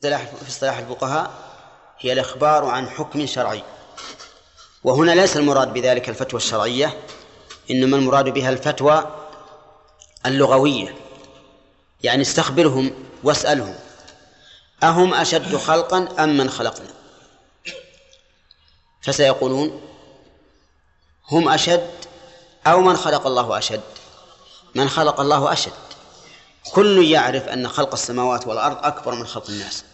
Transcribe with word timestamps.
في 0.00 0.48
اصطلاح 0.48 0.78
الفقهاء 0.78 1.30
هي 1.98 2.12
الإخبار 2.12 2.64
عن 2.64 2.88
حكم 2.88 3.26
شرعي. 3.26 3.62
وهنا 4.84 5.12
ليس 5.12 5.36
المراد 5.36 5.72
بذلك 5.72 6.08
الفتوى 6.08 6.40
الشرعية 6.40 7.00
إنما 7.70 7.96
المراد 7.96 8.28
بها 8.28 8.50
الفتوى 8.50 9.26
اللغوية. 10.26 10.94
يعني 12.02 12.22
استخبرهم 12.22 12.90
واسألهم 13.22 13.74
أهم 14.82 15.14
أشد 15.14 15.56
خلقا 15.56 16.08
أم 16.24 16.36
من 16.36 16.50
خلقنا؟ 16.50 16.90
فسيقولون 19.02 19.80
هم 21.28 21.48
أشد 21.48 21.90
أو 22.66 22.80
من 22.80 22.96
خلق 22.96 23.26
الله 23.26 23.58
أشد؟ 23.58 23.82
من 24.74 24.88
خلق 24.88 25.20
الله 25.20 25.52
أشد. 25.52 25.72
كل 26.72 27.10
يعرف 27.10 27.48
أن 27.48 27.68
خلق 27.68 27.92
السماوات 27.92 28.46
والأرض 28.46 28.84
أكبر 28.84 29.14
من 29.14 29.26
خلق 29.26 29.50
الناس. 29.50 29.84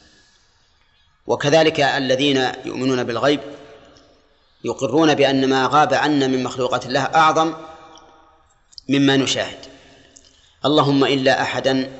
وكذلك 1.26 1.80
الذين 1.80 2.48
يؤمنون 2.64 3.04
بالغيب 3.04 3.40
يقرون 4.64 5.14
بأن 5.14 5.48
ما 5.48 5.68
غاب 5.72 5.94
عنا 5.94 6.26
من 6.26 6.42
مخلوقات 6.42 6.86
الله 6.86 7.00
أعظم 7.00 7.54
مما 8.88 9.16
نشاهد. 9.16 9.58
اللهم 10.64 11.04
إلا 11.04 11.42
أحدا 11.42 11.90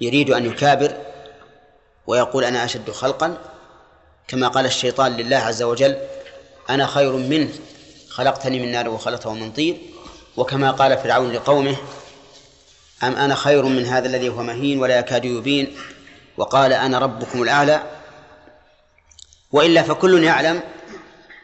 يريد 0.00 0.30
أن 0.30 0.46
يكابر 0.46 0.96
ويقول 2.06 2.44
أنا 2.44 2.64
أشد 2.64 2.90
خلقا 2.90 3.38
كما 4.28 4.48
قال 4.48 4.66
الشيطان 4.66 5.16
لله 5.16 5.36
عز 5.36 5.62
وجل 5.62 5.96
أنا 6.70 6.86
خير 6.86 7.12
منه 7.12 7.48
خلقتني 8.08 8.60
من 8.60 8.72
نار 8.72 8.88
وخلقته 8.88 9.34
من 9.34 9.52
طين. 9.52 9.78
وكما 10.36 10.70
قال 10.70 10.98
فرعون 10.98 11.32
لقومه 11.32 11.76
أم 13.02 13.16
أنا 13.16 13.34
خير 13.34 13.62
من 13.62 13.86
هذا 13.86 14.06
الذي 14.06 14.28
هو 14.28 14.42
مهين 14.42 14.78
ولا 14.78 14.98
يكاد 14.98 15.24
يبين؟ 15.24 15.76
وقال 16.36 16.72
أنا 16.72 16.98
ربكم 16.98 17.42
الأعلى. 17.42 17.99
وإلا 19.52 19.82
فكل 19.82 20.24
يعلم 20.24 20.62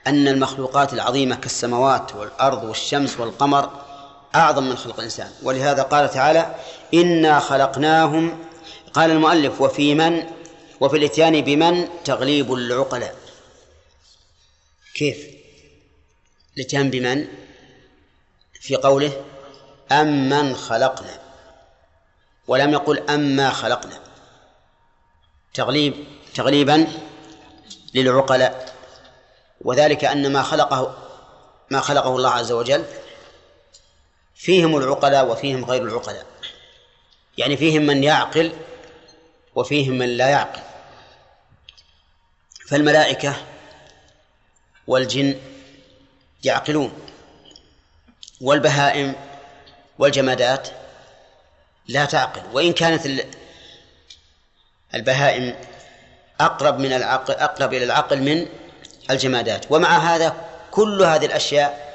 أن 0.07 0.29
المخلوقات 0.29 0.93
العظيمة 0.93 1.37
كالسماوات 1.37 2.15
والأرض 2.15 2.65
والشمس 2.65 3.21
والقمر 3.21 3.71
أعظم 4.35 4.62
من 4.62 4.76
خلق 4.76 4.99
الإنسان. 4.99 5.30
ولهذا 5.43 5.82
قال 5.82 6.10
تعالى 6.10 6.54
إنا 6.95 7.40
خلقناهم. 7.40 8.45
قال 8.95 9.10
المؤلف 9.10 9.60
وفي 9.60 9.95
من؟ 9.95 10.23
وفي 10.80 10.96
الإتيان 10.96 11.40
بمن؟ 11.40 11.88
تغليب 12.04 12.52
العقلاء 12.52 13.16
كيف؟ 14.95 15.27
الإتيان 16.57 16.90
بمن؟ 16.90 17.29
في 18.60 18.77
قوله 18.77 19.24
أم 19.93 20.29
من 20.29 20.54
خلقنا. 20.57 21.18
ولم 22.49 22.73
يقل 22.73 23.10
أما 23.10 23.51
خلقنا. 23.51 23.99
تغليب 25.54 25.95
تغليبا 26.34 26.87
للعقلاء 27.97 28.75
وذلك 29.61 30.05
أن 30.05 30.33
ما 30.33 30.43
خلقه 30.43 30.97
ما 31.71 31.80
خلقه 31.80 32.16
الله 32.16 32.30
عز 32.30 32.52
وجل 32.52 32.85
فيهم 34.35 34.77
العقلاء 34.77 35.29
وفيهم 35.29 35.65
غير 35.65 35.83
العقلاء. 35.83 36.27
يعني 37.39 37.57
فيهم 37.57 37.83
من 37.83 38.05
يعقل 38.05 38.52
وفيهم 39.55 39.99
من 39.99 40.09
لا 40.09 40.29
يعقل. 40.29 40.61
فالملائكة 42.69 43.37
والجن 44.87 45.41
يعقلون 46.45 46.93
والبهائم 48.41 49.15
والجمادات 49.99 50.69
لا 51.89 52.05
تعقل. 52.05 52.43
وإن 52.52 52.73
كانت 52.73 53.24
البهائم 54.95 55.57
أقرب 56.40 56.79
من 56.79 56.92
العقل 56.92 57.34
أقرب 57.34 57.74
إلى 57.74 57.84
العقل 57.84 58.23
من 58.23 58.46
الجمادات. 59.10 59.66
ومع 59.70 59.98
هذا 59.98 60.34
كل 60.70 61.02
هذه 61.02 61.26
الأشياء 61.26 61.87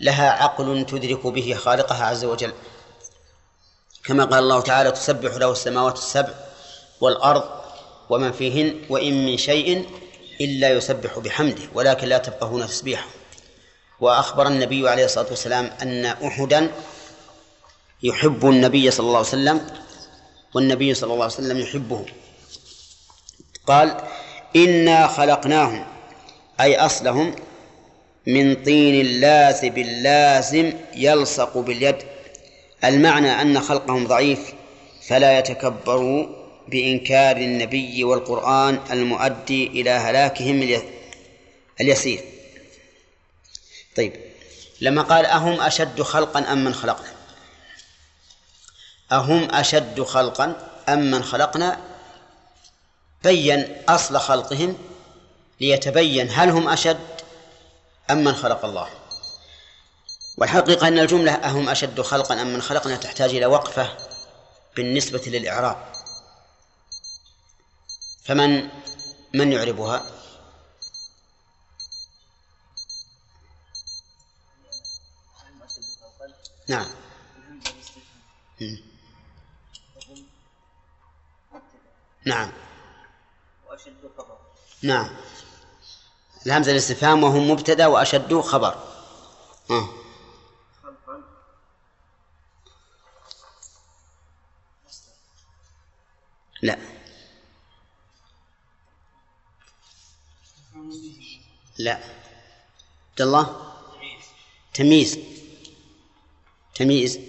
لها 0.00 0.30
عقل 0.30 0.86
تدرك 0.88 1.26
به 1.26 1.54
خالقها 1.54 2.04
عز 2.04 2.24
وجل. 2.24 2.52
كما 4.04 4.24
قال 4.24 4.38
الله 4.38 4.60
تعالى 4.60 4.90
تسبح 4.90 5.34
له 5.34 5.52
السماوات 5.52 5.98
السبع 5.98 6.34
والأرض 7.00 7.44
ومن 8.10 8.32
فيهن 8.32 8.80
وإن 8.88 9.26
من 9.26 9.36
شيء 9.36 9.88
إلا 10.40 10.70
يسبح 10.70 11.18
بحمده 11.18 11.62
ولكن 11.74 12.08
لا 12.08 12.18
تفقهون 12.18 12.66
تسبيحه. 12.66 13.06
وأخبر 14.00 14.46
النبي 14.46 14.88
عليه 14.88 15.04
الصلاة 15.04 15.26
والسلام 15.30 15.70
أن 15.82 16.04
أحدا 16.06 16.70
يحب 18.02 18.46
النبي 18.46 18.90
صلى 18.90 19.06
الله 19.06 19.18
عليه 19.18 19.28
وسلم 19.28 19.66
والنبي 20.54 20.94
صلى 20.94 21.12
الله 21.12 21.24
عليه 21.24 21.34
وسلم 21.34 21.58
يحبه. 21.58 22.06
قال 23.68 23.96
إنا 24.56 25.06
خلقناهم 25.06 25.86
أي 26.60 26.76
أصلهم 26.76 27.34
من 28.26 28.54
طين 28.54 29.20
لاسب 29.20 29.78
لازم 29.78 30.72
يلصق 30.94 31.58
باليد. 31.58 31.96
المعنى 32.84 33.42
أن 33.42 33.60
خلقهم 33.60 34.06
ضعيف 34.06 34.52
فلا 35.08 35.38
يتكبروا 35.38 36.26
بإنكار 36.68 37.36
النبي 37.36 38.04
والقرآن 38.04 38.80
المؤدي 38.90 39.66
إلى 39.66 39.90
هلاكهم 39.90 40.80
اليسير. 41.80 42.20
طيب 43.96 44.12
لما 44.80 45.02
قال 45.02 45.26
أهم 45.26 45.60
أشد 45.60 46.02
خلقا 46.02 46.52
أم 46.52 46.64
من 46.64 46.74
خلقنا؟ 46.74 47.12
أهم 49.12 49.50
أشد 49.50 50.02
خلقا 50.02 50.56
أم 50.88 51.10
من 51.10 51.22
خلقنا؟ 51.22 51.87
بين 53.22 53.82
أصل 53.88 54.18
خلقهم 54.18 54.78
ليتبين 55.60 56.30
هل 56.30 56.50
هم 56.50 56.68
أشد 56.68 56.98
أم 58.10 58.24
من 58.24 58.34
خلق 58.34 58.64
الله. 58.64 58.88
والحقيقة 60.38 60.88
أن 60.88 60.98
الجملة 60.98 61.32
أهم 61.32 61.68
أشد 61.68 62.00
خلقا 62.00 62.42
أم 62.42 62.46
من 62.46 62.62
خلقنا 62.62 62.96
تحتاج 62.96 63.30
إلى 63.30 63.46
وقفة 63.46 63.96
بالنسبة 64.76 65.22
للإعراب. 65.26 65.92
فمن 68.24 68.68
من 69.34 69.52
يعربها؟ 69.52 70.06
نعم. 76.68 76.86
نعم. 82.26 82.67
وأشد 83.88 84.10
خبر. 84.18 84.36
نعم. 84.82 85.10
الهمزة 86.46 86.72
الاستفهام 86.72 87.24
وهم 87.24 87.50
مبتدأ 87.50 87.86
وأشد 87.86 88.40
خبر. 88.40 88.74
آه. 89.70 89.88
لا. 96.62 96.78
لا. 101.78 101.94
عبد 103.10 103.20
الله؟ 103.20 103.72
تمييز. 104.74 105.18
تمييز. 106.74 107.20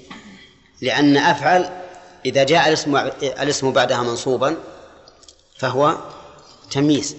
لأن 0.82 1.18
أفعل 1.18 1.86
إذا 2.26 2.44
جاء 2.44 2.68
الاسم 2.68 2.96
الاسم 3.24 3.72
بعدها 3.74 4.04
منصوبا 4.04 4.58
فهو 5.58 5.98
تمييز. 6.72 7.16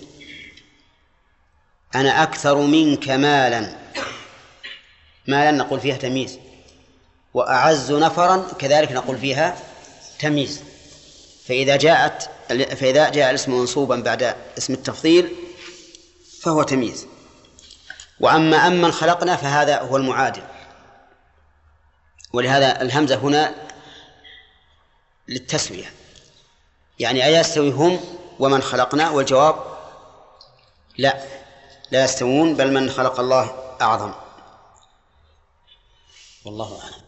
أنا 1.94 2.22
أكثر 2.22 2.56
منك 2.56 3.08
مالا. 3.08 3.76
مالا 5.26 5.50
نقول 5.50 5.80
فيها 5.80 5.96
تمييز. 5.96 6.38
وأعز 7.34 7.92
نفرا 7.92 8.52
كذلك 8.58 8.92
نقول 8.92 9.18
فيها 9.18 9.58
تمييز. 10.18 10.62
فإذا 11.46 11.76
جاءت 11.76 12.30
فإذا 12.48 13.08
جاء 13.08 13.30
الاسم 13.30 13.52
منصوبا 13.52 13.96
بعد 13.96 14.36
اسم 14.58 14.72
التفضيل 14.72 15.32
فهو 16.42 16.62
تمييز. 16.62 17.06
وأما 18.20 18.66
أمن 18.66 18.92
خلقنا 18.92 19.36
فهذا 19.36 19.80
هو 19.80 19.96
المعادل. 19.96 20.42
ولهذا 22.32 22.82
الهمزة 22.82 23.16
هنا 23.16 23.54
للتسوية. 25.28 25.92
يعني 26.98 27.26
أيستوي 27.26 27.70
هم 27.70 28.19
ومن 28.40 28.62
خلقنا 28.62 29.10
والجواب 29.10 29.54
لا 30.98 31.24
لا 31.90 32.04
يستوون 32.04 32.54
بل 32.56 32.72
من 32.74 32.90
خلق 32.90 33.20
الله 33.20 33.74
أعظم. 33.80 34.12
والله 36.44 36.80
أعلم. 36.82 37.04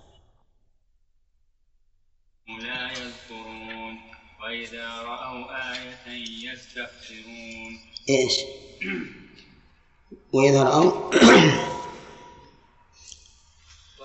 لا 2.60 2.90
يذكرون 2.92 4.00
وإذا 4.42 4.88
رأوا 5.02 5.72
آية 5.72 6.06
يستخسرون 6.52 7.80
إيش؟ 8.08 8.36
وإذا 10.32 10.62
رأوا 10.62 11.10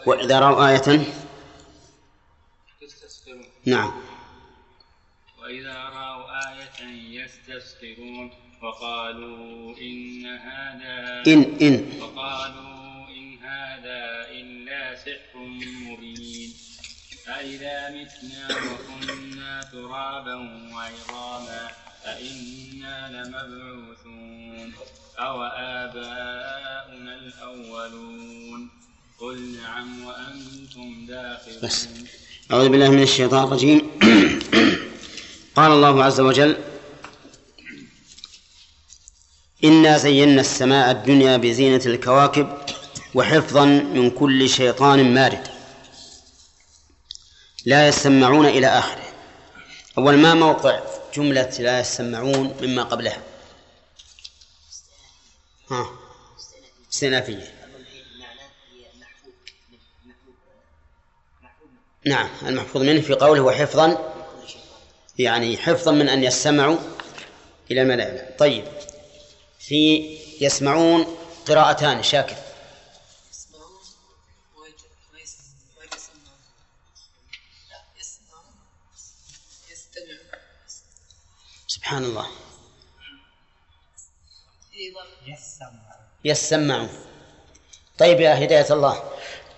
وإذا 0.05 0.39
رأوا 0.39 0.69
آية 0.69 1.05
نعم. 3.65 4.06
وإذا 5.47 5.73
رأوا 5.73 6.23
آية 6.51 6.87
يستسخرون 7.23 8.31
وقالوا 8.63 9.77
إن 9.81 10.25
هذا 10.25 11.23
إن 11.27 11.57
إن. 11.61 12.01
وقالوا 12.01 13.07
إن 13.09 13.37
هذا 13.37 14.27
إلا 14.31 14.95
سحر 14.95 15.39
مبين. 15.87 16.53
أإذا 17.27 17.89
متنا 17.89 18.47
وكنا 18.57 19.61
ترابا 19.71 20.35
وعظاما 20.73 21.69
أإنا 22.05 23.09
لمبعوثون. 23.11 24.73
أو 25.19 25.43
آباؤنا 25.43 27.15
الأولون. 27.15 28.69
قل 29.19 29.57
نعم 29.63 30.05
وأنتم 30.05 31.05
داخلون. 31.07 31.61
بس. 31.63 31.89
أعوذ 32.51 32.69
بالله 32.69 32.89
من 32.89 33.01
الشيطان 33.01 33.43
الرجيم. 33.43 33.81
قال 35.57 35.71
الله 35.71 36.03
عز 36.03 36.19
وجل 36.19 36.57
إنا 39.63 39.97
زينا 39.97 40.41
السماء 40.41 40.91
الدنيا 40.91 41.37
بزينة 41.37 41.81
الكواكب 41.85 42.57
وحفظا 43.15 43.65
من 43.65 44.09
كل 44.09 44.49
شيطان 44.49 45.13
مارد. 45.13 45.47
لا 47.65 47.87
يسمعون 47.87 48.45
إلى 48.45 48.67
آخره. 48.67 49.03
أول 49.97 50.17
ما 50.17 50.33
موقع 50.33 50.79
جملة 51.13 51.49
لا 51.59 51.79
يسمعون 51.79 52.55
مما 52.61 52.83
قبلها. 52.83 53.23
ها. 55.71 55.89
استئنافية 56.93 57.53
نعم 62.05 62.29
المحفوظ 62.45 62.81
منه 62.81 63.01
في 63.01 63.13
قوله 63.13 63.41
وحفظا 63.41 64.16
يعني 65.19 65.57
حفظا 65.57 65.91
من 65.91 66.09
أن 66.09 66.23
يستمعوا 66.23 66.77
إلى 67.71 67.81
الملائكة 67.81 68.37
طيب 68.37 68.65
في 69.59 70.17
يسمعون 70.41 71.17
قراءتان 71.47 72.03
شاكر. 72.03 72.35
لا 77.69 77.81
سبحان 81.67 82.03
الله. 82.03 82.27
يسمعون 85.33 85.87
يسمعون. 86.25 86.89
طيب 87.97 88.19
يا 88.19 88.45
هداية 88.45 88.73
الله 88.73 89.11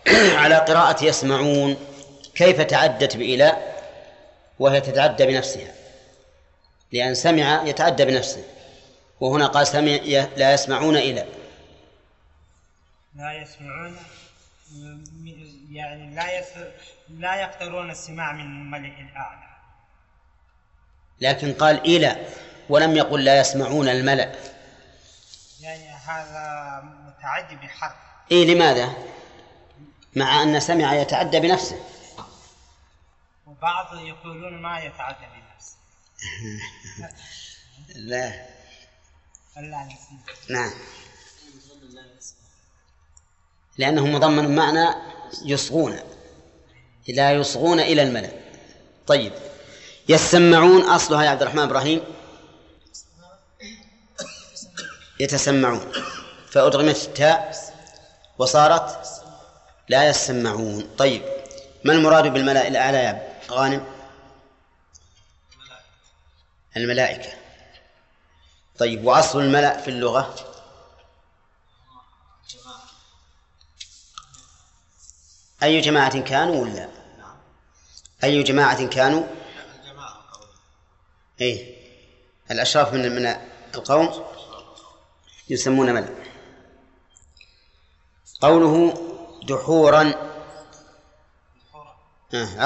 على 0.41 0.55
قراءة 0.55 1.05
يسمعون 1.05 1.77
كيف 2.35 2.61
تعدت 2.61 3.17
بإلى 3.17 3.68
وهي 4.59 4.81
تتعدى 4.81 5.25
بنفسها. 5.25 5.73
لأن 6.91 7.15
سمع 7.15 7.63
يتعدى 7.63 8.05
بنفسه 8.05 8.43
وهنا 9.19 9.47
قال 9.47 9.67
سمع 9.67 9.91
لا 10.37 10.53
يسمعون 10.53 10.97
إلى. 10.97 11.25
لا 13.15 13.33
يسمعون 13.33 13.97
يعني 15.71 16.15
لا 16.15 16.39
يس... 16.39 16.47
لا 17.09 17.35
يقدرون 17.35 17.91
السماع 17.91 18.31
من 18.31 18.41
الملئ 18.41 19.01
الأعلى. 19.01 19.49
لكن 21.21 21.53
قال 21.53 21.79
إلى 21.79 22.25
ولم 22.69 22.95
يقل 22.95 23.23
لا 23.25 23.39
يسمعون 23.39 23.89
الملأ. 23.89 24.35
يعني 25.61 25.89
هذا 25.89 26.81
متعدي 26.83 27.55
بحرف. 27.55 27.95
إيه 28.31 28.53
لماذا؟ 28.55 28.93
مع 30.15 30.43
أن 30.43 30.59
سمع 30.59 30.95
يتعدى 30.95 31.39
بنفسه. 31.39 31.79
وبعض 33.59 33.99
يقولون 33.99 34.61
ما 34.61 34.79
يتعدى 34.79 35.25
بنفسه 35.25 35.77
لا. 38.09 38.45
نسيب 39.57 40.19
نعم. 40.49 40.71
لأنه 43.77 44.07
مضمن 44.07 44.55
معنى 44.55 44.95
يصغون 45.45 45.99
لا 47.07 47.31
يصغون 47.31 47.79
إلى 47.79 48.03
الملأ. 48.03 48.31
طيب. 49.07 49.33
يسمعون 50.09 50.81
أصلها 50.81 51.23
يا 51.23 51.29
عبد 51.29 51.41
الرحمن 51.41 51.63
إبراهيم؟ 51.63 52.01
يتسمعون. 55.19 55.91
فأدغمت 56.51 56.95
التاء 56.95 57.55
وصارت 58.37 59.07
لا 59.89 60.09
يسمعون. 60.09 60.89
طيب. 60.97 61.21
ما 61.83 61.93
المراد 61.93 62.33
بالملأ 62.33 62.67
الأعلى 62.67 62.97
يا 62.97 63.28
غانم؟ 63.51 63.85
الملائكة. 66.77 67.33
طيب 68.79 69.05
وأصل 69.05 69.39
الملأ 69.39 69.81
في 69.81 69.87
اللغة؟ 69.87 70.35
أي 75.63 75.81
جماعة 75.81 76.19
كانوا 76.19 76.63
ولا؟ 76.63 76.89
أي 78.23 78.43
جماعة 78.43 78.87
كانوا؟ 78.87 79.23
أي 81.41 81.75
الأشراف 82.51 82.93
من 82.93 83.11
من 83.15 83.35
القوم 83.75 84.25
يسمون 85.49 85.93
ملأ. 85.93 86.15
قوله 88.41 88.93
دحورا. 89.47 90.13
آه، 92.33 92.63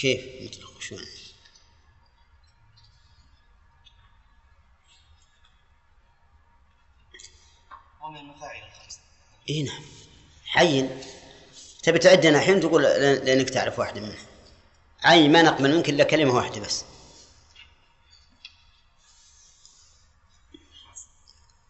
كيف 0.00 0.42
مطلق 0.42 0.80
شلون 0.80 1.04
ومن 8.02 8.16
المفاعل 8.16 8.62
الخمسة 8.62 9.00
إي 9.48 9.62
نعم. 9.62 9.82
حين 10.44 11.00
تبي 11.82 11.98
تعدنا 11.98 12.38
الحين 12.38 12.60
تقول 12.60 12.82
لأنك 12.82 13.50
تعرف 13.50 13.78
واحدة 13.78 14.00
منها 14.00 14.26
عين 15.04 15.32
ما 15.32 15.42
نقبل 15.42 15.76
منك 15.76 15.88
إلا 15.88 16.04
كلمة 16.04 16.34
واحدة 16.34 16.60
بس. 16.60 16.84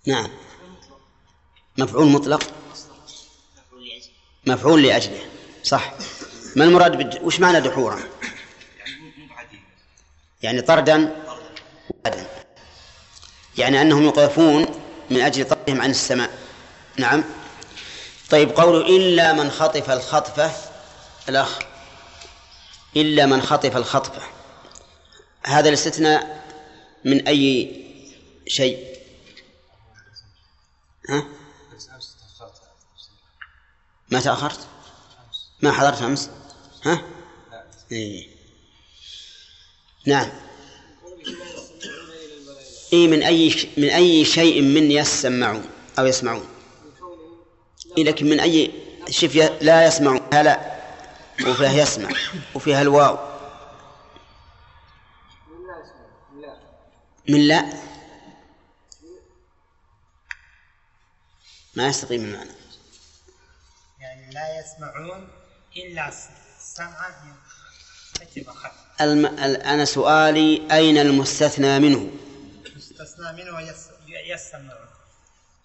نعم. 0.07 0.31
مفعول 1.79 2.07
مطلق؟ 2.07 2.55
مفعول 4.47 4.83
لأجله. 4.83 5.31
صح. 5.63 5.95
ما 6.57 6.65
المراد 6.65 6.97
بد... 6.97 7.23
وش 7.23 7.41
معنى 7.41 7.61
دحورا؟ 7.61 8.20
يعني 10.43 10.63
طردا 10.63 11.17
وعدا 12.05 12.27
يعني 13.59 13.83
أنهم 13.83 14.05
يقفون 14.05 14.67
من 15.11 15.21
أجل 15.21 15.45
طردهم 15.49 15.83
عن 15.83 15.91
السماء 15.91 16.39
نعم 16.97 17.25
طيب 18.31 18.51
قوله 18.51 18.97
إلا 18.97 19.33
من 19.33 19.51
خطف 19.51 19.91
الخطفة 19.91 20.53
الأخ 21.29 21.59
إلا 22.97 23.27
من 23.27 23.43
خطف 23.43 23.77
الخطفة 23.77 24.23
هذا 25.47 25.69
الاستثناء 25.69 26.45
من 27.05 27.27
أي 27.29 27.77
شيء 28.47 28.97
ها؟ 31.09 31.25
ما 34.11 34.21
تأخرت؟ 34.21 34.67
ما 35.63 35.73
حضرت 35.73 36.03
أمس؟ 36.03 36.31
ها؟ 36.85 37.03
إيه. 37.93 38.40
نعم. 40.11 40.31
إيه 42.93 43.09
من 43.09 43.23
أي. 43.23 43.55
من 43.77 43.89
أي 43.89 44.25
شيء 44.25 44.63
من 44.63 44.91
يسمعون 44.91 45.71
أو 45.99 46.07
يسمعون؟ 46.07 46.49
إيه 47.99 48.05
لكن 48.05 48.27
من 48.27 48.41
أي 48.41 48.73
شوف 49.11 49.35
ي... 49.35 49.59
لا 49.61 49.87
يسمعون 49.87 50.21
لا. 50.33 50.81
وفيها 51.47 51.73
يسمع 51.73 52.11
وفيها 52.55 52.83
الواو. 52.83 53.19
من 57.29 57.41
لا. 57.49 57.73
ما 61.77 61.89
يستقيم 61.89 62.25
المعنى. 62.25 62.51
يعني 64.01 64.35
لا 64.35 64.61
يسمعون 64.61 65.29
إلا 65.77 66.11
سمعا 66.59 67.37
كتب 68.15 68.51
خط 68.51 68.90
الم... 69.01 69.27
ال... 69.27 69.57
أنا 69.57 69.85
سؤالي 69.85 70.69
أين 70.73 70.99
المستثنى 70.99 71.79
منه؟ 71.79 72.11
مستثنى 72.77 73.33
منه 73.33 73.61
يس... 73.61 73.87
يسمعون 74.27 74.89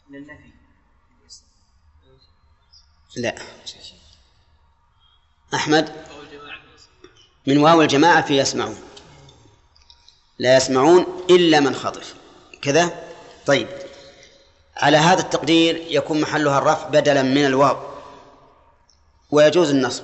للنفي 0.09 0.55
لا. 3.15 3.35
أحمد؟ 5.53 5.91
من 7.47 7.57
واو 7.57 7.81
الجماعة 7.81 8.21
في 8.21 8.37
يسمعون. 8.37 8.77
لا 10.39 10.57
يسمعون 10.57 11.25
إلا 11.29 11.59
من 11.59 11.75
خطف 11.75 12.15
كذا؟ 12.61 13.03
طيب. 13.45 13.67
على 14.77 14.97
هذا 14.97 15.21
التقدير 15.21 15.85
يكون 15.89 16.21
محلها 16.21 16.57
الرفع 16.57 16.87
بدلا 16.87 17.21
من 17.21 17.45
الواو. 17.45 17.77
ويجوز 19.31 19.69
النصب. 19.69 20.03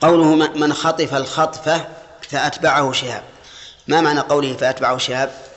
قوله 0.00 0.34
من 0.34 0.72
خطف 0.72 1.14
الخطفة 1.14 1.88
فأتبعه 2.22 2.92
شهاب. 2.92 3.24
ما 3.88 4.00
معنى 4.00 4.20
قوله 4.20 4.56
فأتبعه 4.56 4.98
شهاب؟ 4.98 5.48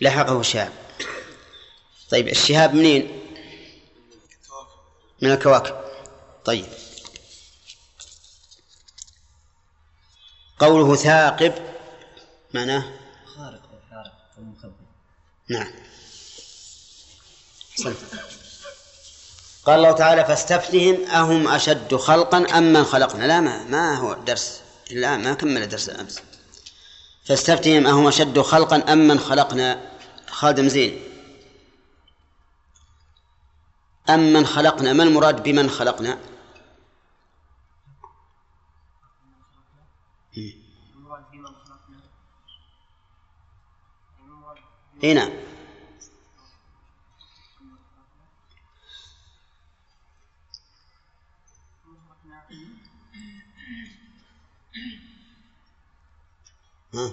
لحقه 0.00 0.42
شهاب. 0.42 0.72
طيب 2.10 2.28
الشهاب 2.28 2.74
منين؟ 2.74 3.22
من 5.22 5.30
الكواكب. 5.30 5.76
طيب. 6.44 6.66
قوله 10.58 10.96
ثاقب 10.96 11.54
معناه؟ 12.54 12.84
خارق 13.36 13.62
أو 13.72 13.80
حارق 13.90 14.12
أو 14.38 14.42
مخبر. 14.42 14.72
نعم. 15.48 15.72
صنف. 17.76 18.31
قال 19.66 19.78
الله 19.78 19.92
تعالى 19.92 20.24
فاستفتهم 20.24 21.06
أهم 21.06 21.48
أشد 21.48 21.96
خلقا 21.96 22.58
أم 22.58 22.72
من 22.72 22.84
خلقنا. 22.84 23.24
لا 23.24 23.40
ما, 23.40 23.64
ما 23.64 23.94
هو 23.94 24.14
درس. 24.14 24.62
لا 24.90 25.16
ما 25.16 25.34
كمل 25.34 25.68
درس 25.68 25.90
أمس 25.90 26.22
فاستفتهم 27.24 27.86
أهم 27.86 28.06
أشد 28.06 28.40
خلقا 28.40 28.92
أم 28.92 28.98
من 28.98 29.18
خلقنا. 29.18 29.90
خادم 30.26 30.68
زين. 30.68 31.02
أم 34.10 34.32
من 34.32 34.46
خلقنا. 34.46 34.92
ما 34.92 35.02
المراد 35.02 35.42
بمن 35.42 35.70
خلقنا؟ 35.70 36.18
المراد 45.02 45.51
ها؟ 56.94 57.12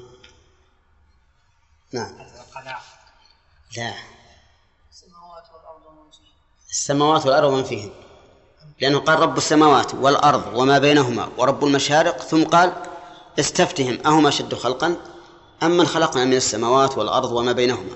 نعم. 1.91 2.15
القلاع 2.47 2.81
لا. 3.77 3.93
السماوات 4.91 5.43
والأرض 5.53 5.85
ومن 5.85 6.11
فيهن 6.11 6.31
السماوات 6.69 7.25
والأرض 7.25 7.53
ومن 7.53 7.63
فيهن. 7.63 7.91
لأنه 8.81 8.99
قال 8.99 9.19
رب 9.19 9.37
السماوات 9.37 9.93
والأرض 9.93 10.53
وما 10.53 10.77
بينهما 10.77 11.29
ورب 11.37 11.65
المشارق 11.65 12.21
ثم 12.21 12.43
قال 12.43 12.73
استفتهم 13.39 14.07
أهم 14.07 14.27
أشد 14.27 14.55
خلقا 14.55 14.97
أم 15.63 15.71
من 15.77 15.87
خلقنا 15.87 16.25
من 16.25 16.33
السماوات 16.33 16.97
والأرض 16.97 17.31
وما 17.31 17.51
بينهما؟ 17.51 17.95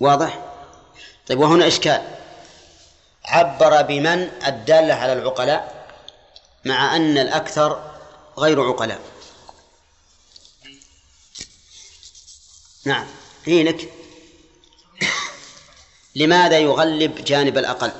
واضح؟ 0.00 0.44
طيب 1.26 1.38
وهنا 1.40 1.66
إشكال. 1.66 2.02
عبر 3.24 3.82
بمن 3.82 4.30
الدالة 4.46 4.94
على 4.94 5.12
العقلاء 5.12 5.88
مع 6.64 6.96
أن 6.96 7.18
الأكثر 7.18 7.90
غير 8.38 8.68
عقلاء. 8.68 9.11
نعم. 12.84 13.06
هي 13.44 13.62
لك 13.62 13.92
لماذا 16.16 16.58
يغلب 16.58 17.14
جانب 17.24 17.58
الأقل؟ 17.58 17.92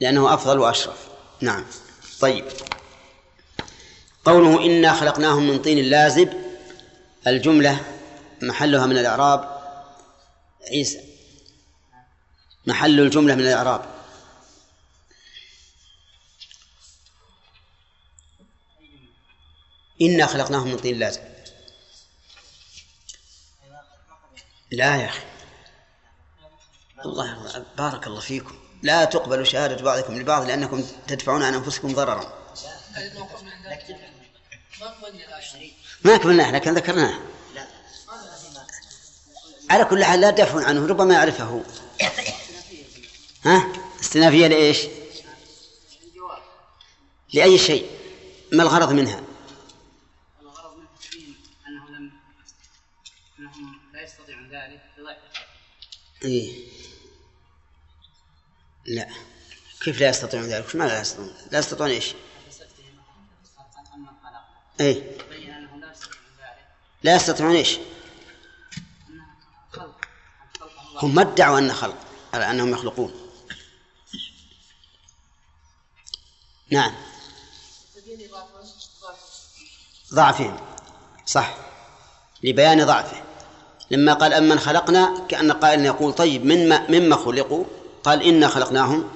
لأنه 0.00 0.34
أفضل 0.34 0.58
وأشرف. 0.58 1.08
نعم. 1.40 1.64
طيب. 2.20 2.44
قوله 4.24 4.66
إنا 4.66 4.92
خلقناهم 4.92 5.48
من 5.48 5.62
طين 5.62 5.84
لازب. 5.84 6.44
الجملة 7.26 7.80
محلها 8.42 8.86
من 8.86 8.98
الإعراب 8.98 9.62
عيسى. 10.70 11.00
محل 12.66 13.00
الجملة 13.00 13.34
من 13.34 13.40
الإعراب. 13.40 13.93
إنا 20.02 20.26
خلقناهم 20.26 20.68
من 20.68 20.76
طين 20.76 20.98
لازب 20.98 21.22
لا 24.70 24.96
يا 24.96 25.06
أخي. 25.06 25.20
الله 27.04 27.64
بارك 27.78 28.06
الله 28.06 28.20
فيكم. 28.20 28.58
لا 28.82 29.04
تقبلوا 29.04 29.44
شهادة 29.44 29.84
بعضكم 29.84 30.18
لبعض 30.18 30.46
لأنكم 30.46 30.84
تدفعون 31.06 31.42
عن 31.42 31.54
أنفسكم 31.54 31.94
ضررا. 31.94 32.44
ما 36.04 36.16
كملناه 36.16 36.50
لكن 36.50 36.74
ذكرناه. 36.74 37.20
على 39.70 39.84
كل 39.84 40.04
حال 40.04 40.20
لا 40.20 40.30
تدافعون 40.30 40.64
عنه 40.64 40.86
ربما 40.86 41.14
يعرفه. 41.14 41.64
ها؟ 43.44 43.72
استنافية 44.00 44.46
لإيش؟ 44.46 44.78
لأي 47.32 47.58
شيء. 47.58 47.90
ما 48.52 48.62
الغرض 48.62 48.92
منها 48.92 49.22
الغرض 50.42 50.76
من 50.76 50.86
تبين 51.00 51.36
انه 51.66 51.88
لم 51.88 52.12
انهم 53.38 53.80
لا 53.92 54.02
يستطيعون 54.02 54.48
ذلك 54.50 54.80
لضعف 54.98 55.16
الحق 55.30 55.46
إيه. 56.24 56.68
لا. 58.84 59.08
كيف 59.80 60.00
لا 60.00 60.08
يستطيعون 60.08 60.46
ذلك؟ 60.46 60.76
معنى 60.76 60.90
لا 60.90 61.00
يستطيعون؟ 61.00 61.34
لا 61.50 61.58
يستطيعون 61.58 61.90
تبين 65.18 65.50
انهم 65.50 65.80
لا 67.02 67.16
يستطيعون 67.16 67.54
الله 67.54 67.78
هم 71.02 71.14
ما 71.14 71.22
ادعوا 71.22 71.58
أن 71.58 71.72
خلق 71.72 71.96
على 72.34 72.50
أنهم 72.50 72.72
يخلقون. 72.72 73.30
نعم. 76.70 76.94
ضعفهم 80.14 80.60
صح. 81.26 81.54
لبيان 82.42 82.84
ضعفه. 82.84 83.23
لما 83.90 84.12
قال 84.14 84.32
أمن 84.32 84.58
خلقنا 84.58 85.26
كأن 85.28 85.52
قائل 85.52 85.84
يقول 85.84 86.12
طيب 86.12 86.44
مما 86.44 86.90
مما 86.90 87.16
خلقوا؟ 87.16 87.64
قال 88.04 88.22
إنا 88.22 88.48
خلقناهم 88.48 89.10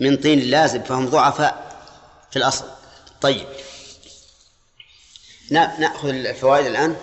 من 0.00 0.16
طين 0.16 0.40
لازب 0.40 0.84
فهم 0.84 1.08
ضعفاء 1.08 1.82
في 2.30 2.36
الأصل. 2.36 2.64
طيب. 3.20 3.48
نأخذ 5.50 6.08
الفوائد 6.08 6.66
الآن. 6.66 6.96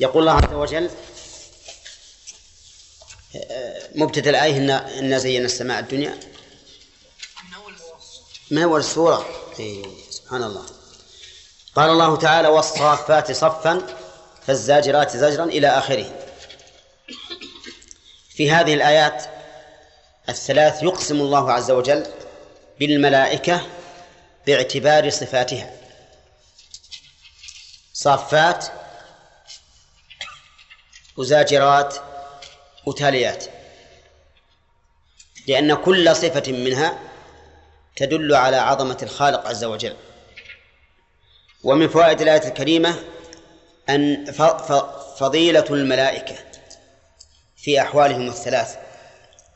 يقول 0.00 0.28
الله 0.28 0.32
عز 0.32 0.54
وجل 0.54 0.90
مبتدأ 3.94 4.30
الآية 4.30 4.56
إن 4.56 4.70
إنا 4.70 5.18
زينا 5.18 5.44
السماء 5.44 5.80
الدنيا. 5.80 6.20
من 8.50 8.62
أول 8.62 8.80
السورة؟ 8.80 9.26
إيه 9.58 9.86
سبحان 10.10 10.42
الله. 10.42 10.66
قال 11.76 11.90
الله 11.90 12.16
تعالى 12.16 12.48
والصافات 12.48 13.32
صفا. 13.32 14.03
فالزاجرات 14.46 15.16
زجرا 15.16 15.44
إلى 15.44 15.68
آخره. 15.68 16.12
في 18.28 18.50
هذه 18.50 18.74
الآيات 18.74 19.24
الثلاث 20.28 20.82
يقسم 20.82 21.20
الله 21.20 21.52
عز 21.52 21.70
وجل 21.70 22.06
بالملائكة 22.80 23.66
باعتبار 24.46 25.10
صفاتها. 25.10 25.76
صافات 27.92 28.66
وزاجرات 31.16 31.96
وتاليات. 32.86 33.44
لأن 35.46 35.74
كل 35.74 36.16
صفة 36.16 36.52
منها 36.52 36.98
تدل 37.96 38.34
على 38.34 38.56
عظمة 38.56 38.98
الخالق 39.02 39.46
عز 39.46 39.64
وجل. 39.64 39.96
ومن 41.64 41.88
فوائد 41.88 42.20
الآية 42.20 42.48
الكريمة 42.48 43.13
أن 43.88 44.32
فضيلة 45.18 45.64
الملائكة 45.70 46.36
في 47.56 47.80
أحوالهم 47.80 48.28
الثلاث 48.28 48.76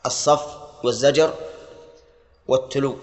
الصف 0.05 0.57
والزجر 0.83 1.33
والتلو 2.47 2.99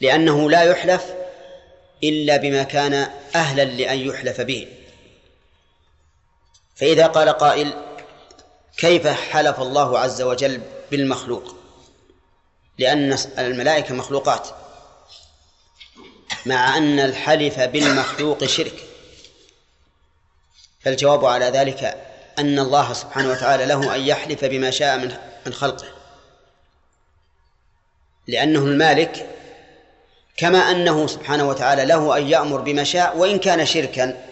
لأنه 0.00 0.50
لا 0.50 0.62
يحلف 0.62 1.14
إلا 2.04 2.36
بما 2.36 2.62
كان 2.62 3.10
أهلا 3.34 3.64
لأن 3.64 3.98
يحلف 3.98 4.40
به. 4.40 4.68
فإذا 6.74 7.06
قال 7.06 7.28
قائل 7.28 7.72
كيف 8.76 9.06
حلف 9.06 9.60
الله 9.60 9.98
عز 9.98 10.22
وجل 10.22 10.60
بالمخلوق؟ 10.90 11.54
لأن 12.78 13.18
الملائكة 13.38 13.94
مخلوقات 13.94 14.48
مع 16.46 16.76
أن 16.76 17.00
الحلف 17.00 17.60
بالمخلوق 17.60 18.44
شرك. 18.44 18.91
فالجواب 20.84 21.24
على 21.24 21.44
ذلك 21.44 21.84
أن 22.38 22.58
الله 22.58 22.92
سبحانه 22.92 23.30
وتعالى 23.30 23.66
له 23.66 23.94
أن 23.94 24.00
يحلف 24.00 24.44
بما 24.44 24.70
شاء 24.70 24.98
من 24.98 25.16
من 25.46 25.52
خلقه. 25.52 25.86
لأنه 28.26 28.60
المالك 28.60 29.28
كما 30.36 30.58
أنه 30.58 31.06
سبحانه 31.06 31.48
وتعالى 31.48 31.84
له 31.84 32.18
أن 32.18 32.28
يأمر 32.28 32.60
بما 32.60 32.84
شاء 32.84 33.16
وإن 33.16 33.38
كان 33.38 33.66
شركا 33.66 34.28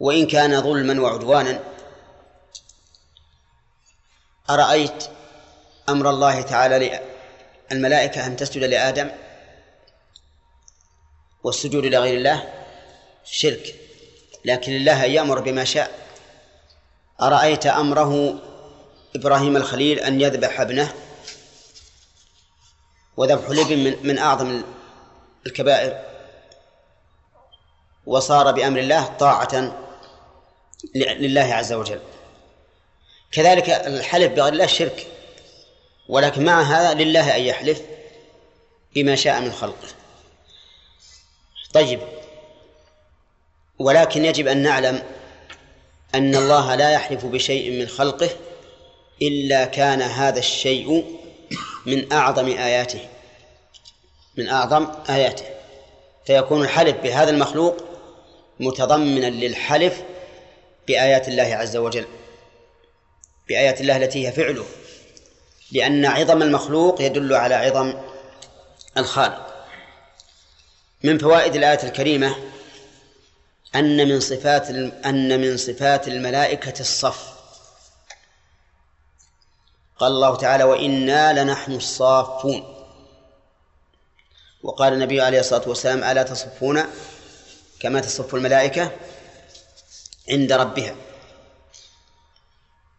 وإن 0.00 0.26
كان 0.26 0.62
ظلما 0.62 1.02
وعدوانا. 1.02 1.60
أرأيت 4.50 5.04
أمر 5.88 6.10
الله 6.10 6.42
تعالى 6.42 7.00
الملائكة 7.72 8.26
أن 8.26 8.36
تسجد 8.36 8.64
لآدم 8.64 9.10
والسجود 11.44 11.84
لغير 11.84 12.16
الله 12.16 12.54
شرك. 13.24 13.85
لكن 14.46 14.76
الله 14.76 15.04
يأمر 15.04 15.40
بما 15.40 15.64
شاء. 15.64 15.90
أرأيت 17.22 17.66
أمره 17.66 18.38
إبراهيم 19.16 19.56
الخليل 19.56 19.98
أن 19.98 20.20
يذبح 20.20 20.60
ابنه؟ 20.60 20.94
وذبح 23.16 23.48
الإبن 23.48 23.78
من, 23.78 23.96
من 24.02 24.18
أعظم 24.18 24.62
الكبائر. 25.46 26.04
وصار 28.06 28.52
بأمر 28.52 28.78
الله 28.78 29.04
طاعة 29.04 29.76
لله 30.94 31.54
عز 31.54 31.72
وجل. 31.72 32.00
كذلك 33.32 33.70
الحلف 33.70 34.32
بغير 34.32 34.52
الله 34.52 34.66
شرك. 34.66 35.06
ولكن 36.08 36.44
مع 36.44 36.62
هذا 36.62 36.94
لله 36.94 37.36
أن 37.36 37.42
يحلف 37.42 37.82
بما 38.94 39.16
شاء 39.16 39.40
من 39.40 39.52
خلقه. 39.52 39.88
طيب 41.74 42.00
ولكن 43.78 44.24
يجب 44.24 44.48
أن 44.48 44.62
نعلم 44.62 45.02
أن 46.14 46.34
الله 46.34 46.74
لا 46.74 46.90
يحلف 46.90 47.26
بشيء 47.26 47.78
من 47.78 47.88
خلقه 47.88 48.30
إلا 49.22 49.64
كان 49.64 50.02
هذا 50.02 50.38
الشيء 50.38 51.18
من 51.86 52.12
أعظم 52.12 52.46
آياته 52.46 53.00
من 54.36 54.48
أعظم 54.48 54.88
آياته. 55.08 55.44
فيكون 56.26 56.62
الحلف 56.62 56.96
بهذا 56.96 57.30
المخلوق 57.30 57.76
متضمنا 58.60 59.26
للحلف 59.26 60.02
بآيات 60.88 61.28
الله 61.28 61.42
عز 61.42 61.76
وجل 61.76 62.04
بآيات 63.48 63.80
الله 63.80 63.96
التي 63.96 64.26
هي 64.26 64.32
فعله 64.32 64.64
لأن 65.72 66.06
عظم 66.06 66.42
المخلوق 66.42 67.02
يدل 67.02 67.34
على 67.34 67.54
عظم 67.54 67.94
الخالق. 68.98 69.66
من 71.02 71.18
فوائد 71.18 71.56
الآية 71.56 71.82
الكريمة 71.82 72.36
أن 73.74 74.08
من 74.08 74.20
صفات 74.20 74.70
أن 75.06 75.40
من 75.40 75.56
صفات 75.56 76.08
الملائكة 76.08 76.80
الصف. 76.80 77.36
قال 79.98 80.12
الله 80.12 80.36
تعالى 80.36 80.64
وإنا 80.64 81.42
لنحن 81.42 81.72
الصافون. 81.72 82.72
وقال 84.62 84.92
النبي 84.92 85.20
عليه 85.20 85.40
الصلاة 85.40 85.68
والسلام 85.68 86.04
ألا 86.04 86.22
تصفون 86.22 86.84
كما 87.80 88.00
تصف 88.00 88.34
الملائكة 88.34 88.90
عند 90.30 90.52
ربها. 90.52 90.96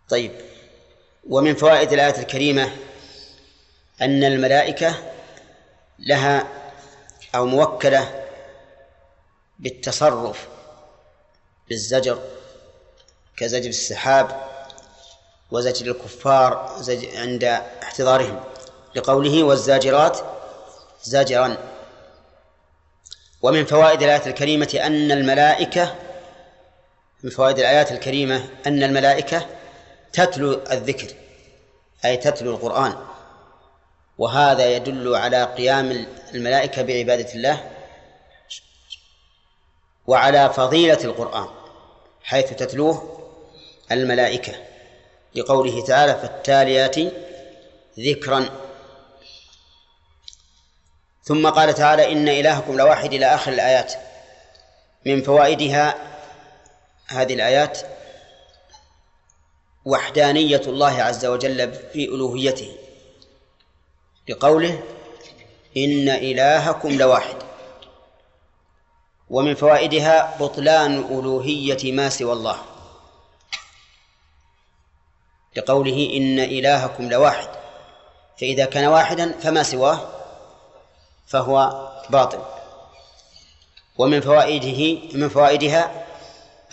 طيب 0.10 0.32
ومن 1.30 1.56
فوائد 1.56 1.94
الآية 1.94 2.20
الكريمة 2.20 2.76
أن 4.02 4.24
الملائكة 4.24 5.12
لها 6.00 6.48
أو 7.36 7.46
موكلة 7.46 8.26
بالتصرف. 9.60 10.48
بالزجر 11.70 12.20
كزجر 13.38 13.70
السحاب 13.70 14.42
وزجر 15.52 15.92
الكفار 15.92 16.80
عند 17.16 17.44
احتضارهم. 17.84 18.44
لقوله 18.96 19.44
والزاجرات 19.44 20.20
زجرا 21.04 21.58
ومن 23.42 23.66
فوائد 23.66 24.04
الآية 24.04 24.26
الكريمة 24.28 24.80
أن 24.84 25.12
الملائكة 25.12 25.96
من 27.24 27.30
فوائد 27.30 27.60
الآيات 27.60 27.92
الكريمة 27.92 28.50
أن 28.68 28.84
الملائكة 28.84 29.46
تتلو 30.14 30.54
الذكر 30.72 31.08
أي 32.06 32.18
تتلو 32.18 32.52
القرآن. 32.52 32.98
وهذا 34.18 34.76
يدل 34.76 35.16
على 35.16 35.44
قيام 35.44 36.08
الملائكة 36.34 36.82
بعبادة 36.82 37.34
الله 37.34 37.72
وعلى 40.08 40.54
فضيلة 40.54 41.04
القرآن. 41.04 41.48
حيث 42.28 42.54
تتلوه 42.54 43.20
الملائكة 43.92 44.54
لقوله 45.36 45.86
تعالى 45.86 46.14
فالتاليات 46.16 46.96
ذكرا. 48.00 48.50
ثم 51.24 51.50
قال 51.50 51.74
تعالى 51.74 52.12
إن 52.12 52.28
إلهكم 52.28 52.78
لواحد 52.78 53.14
إلى 53.14 53.26
آخر 53.26 53.52
الآيات. 53.52 53.94
من 55.06 55.22
فوائدها 55.22 55.96
هذه 57.08 57.34
الآيات 57.34 57.80
وحدانية 59.86 60.62
الله 60.68 61.02
عز 61.02 61.26
وجل 61.26 61.74
في 61.74 62.06
ألوهيته 62.06 62.76
لقوله 64.30 64.84
إن 65.78 66.10
إلهكم 66.10 66.90
لواحد. 66.90 67.47
ومن 69.30 69.56
فوائدها 69.56 70.38
بطلان 70.40 70.98
ألوهية 70.98 71.92
ما 71.92 72.10
سوى 72.10 72.34
الله. 72.34 72.58
لقوله 75.56 76.14
إن 76.18 76.40
إلهكم 76.40 77.10
لواحد 77.10 77.50
فإذا 78.40 78.66
كان 78.66 78.86
واحدا 78.86 79.40
فما 79.40 79.64
سواه؟ 79.64 80.10
فهو 81.28 81.88
باطل. 82.10 82.40
ومن 83.98 84.22
فوائده 84.22 85.00
من 85.18 85.30
فوائدها 85.30 86.06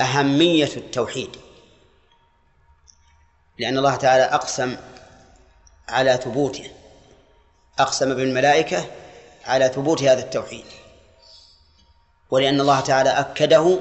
أهمية 0.00 0.70
التوحيد. 0.76 1.36
لأن 3.58 3.78
الله 3.78 3.96
تعالى 3.96 4.22
أقسم 4.24 4.76
على 5.88 6.16
ثبوته 6.24 6.70
أقسم 7.78 8.14
بالملائكة 8.14 8.86
على 9.44 9.68
ثبوت 9.68 10.02
هذا 10.02 10.20
التوحيد. 10.20 10.64
ولأن 12.30 12.60
الله 12.60 12.80
تعالى 12.80 13.10
أكده 13.10 13.80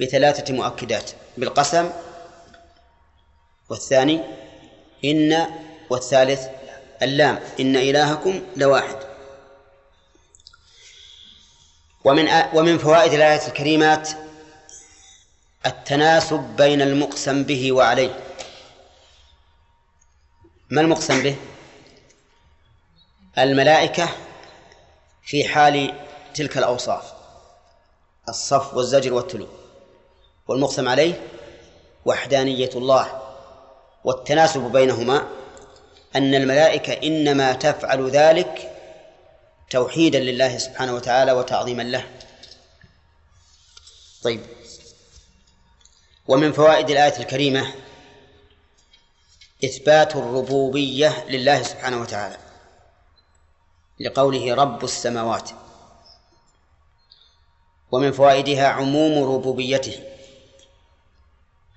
بثلاثة 0.00 0.54
مؤكدات 0.54 1.10
بالقسم 1.36 1.90
والثاني 3.68 4.20
إن 5.04 5.46
والثالث 5.90 6.46
اللام 7.02 7.40
إن 7.60 7.76
إلهكم 7.76 8.42
لواحد. 8.56 8.96
ومن 12.04 12.28
ومن 12.54 12.78
فوائد 12.78 13.12
الآية 13.12 13.46
الكريمات 13.48 14.08
التناسب 15.66 16.40
بين 16.40 16.82
المقسم 16.82 17.42
به 17.42 17.72
وعليه. 17.72 18.20
ما 20.70 20.80
المقسم 20.80 21.22
به؟ 21.22 21.36
الملائكة 23.38 24.08
في 25.24 25.48
حال 25.48 25.94
تلك 26.34 26.58
الأوصاف 26.58 27.12
الصف 28.28 28.74
والزجر 28.74 29.12
والتلو. 29.12 29.46
والمقسم 30.48 30.88
عليه 30.88 31.22
وحدانية 32.04 32.70
الله 32.74 33.22
والتناسب 34.04 34.60
بينهما 34.60 35.28
أن 36.16 36.34
الملائكة 36.34 36.92
إنما 36.92 37.52
تفعل 37.52 38.10
ذلك 38.10 38.76
توحيدا 39.70 40.20
لله 40.20 40.58
سبحانه 40.58 40.94
وتعالى 40.94 41.32
وتعظيما 41.32 41.82
له. 41.82 42.10
طيب. 44.22 44.40
ومن 46.28 46.52
فوائد 46.52 46.90
الآية 46.90 47.18
الكريمة 47.18 47.74
إثبات 49.64 50.16
الربوبية 50.16 51.24
لله 51.28 51.62
سبحانه 51.62 52.00
وتعالى 52.00 52.36
لقوله 54.00 54.54
رب 54.54 54.84
السماوات. 54.84 55.50
ومن 57.92 58.12
فوائدها 58.12 58.68
عموم 58.68 59.34
ربوبيته. 59.34 60.00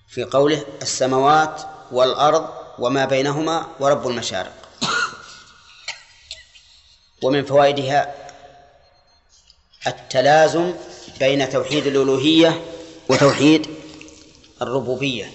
في 0.08 0.24
قوله 0.24 0.66
السماوات 0.82 1.62
والأرض 1.92 2.50
وما 2.80 3.06
بينهما 3.06 3.68
ورب 3.80 4.08
المشارق. 4.08 4.54
ومن 7.24 7.46
فوائدها 7.46 8.16
التلازم 9.88 10.74
بين 11.20 11.50
توحيد 11.50 11.88
الألوهية 11.88 12.66
وتوحيد 13.10 13.70
الربوبية. 14.62 15.32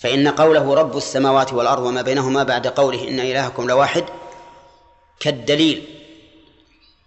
فإن 0.00 0.28
قوله 0.28 0.74
رب 0.74 0.96
السماوات 0.96 1.52
والأرض 1.52 1.82
وما 1.82 2.02
بينهما 2.02 2.42
بعد 2.42 2.66
قوله 2.66 3.08
إن 3.08 3.20
إلهكم 3.20 3.68
لواحد 3.68 4.04
كالدليل 5.20 5.98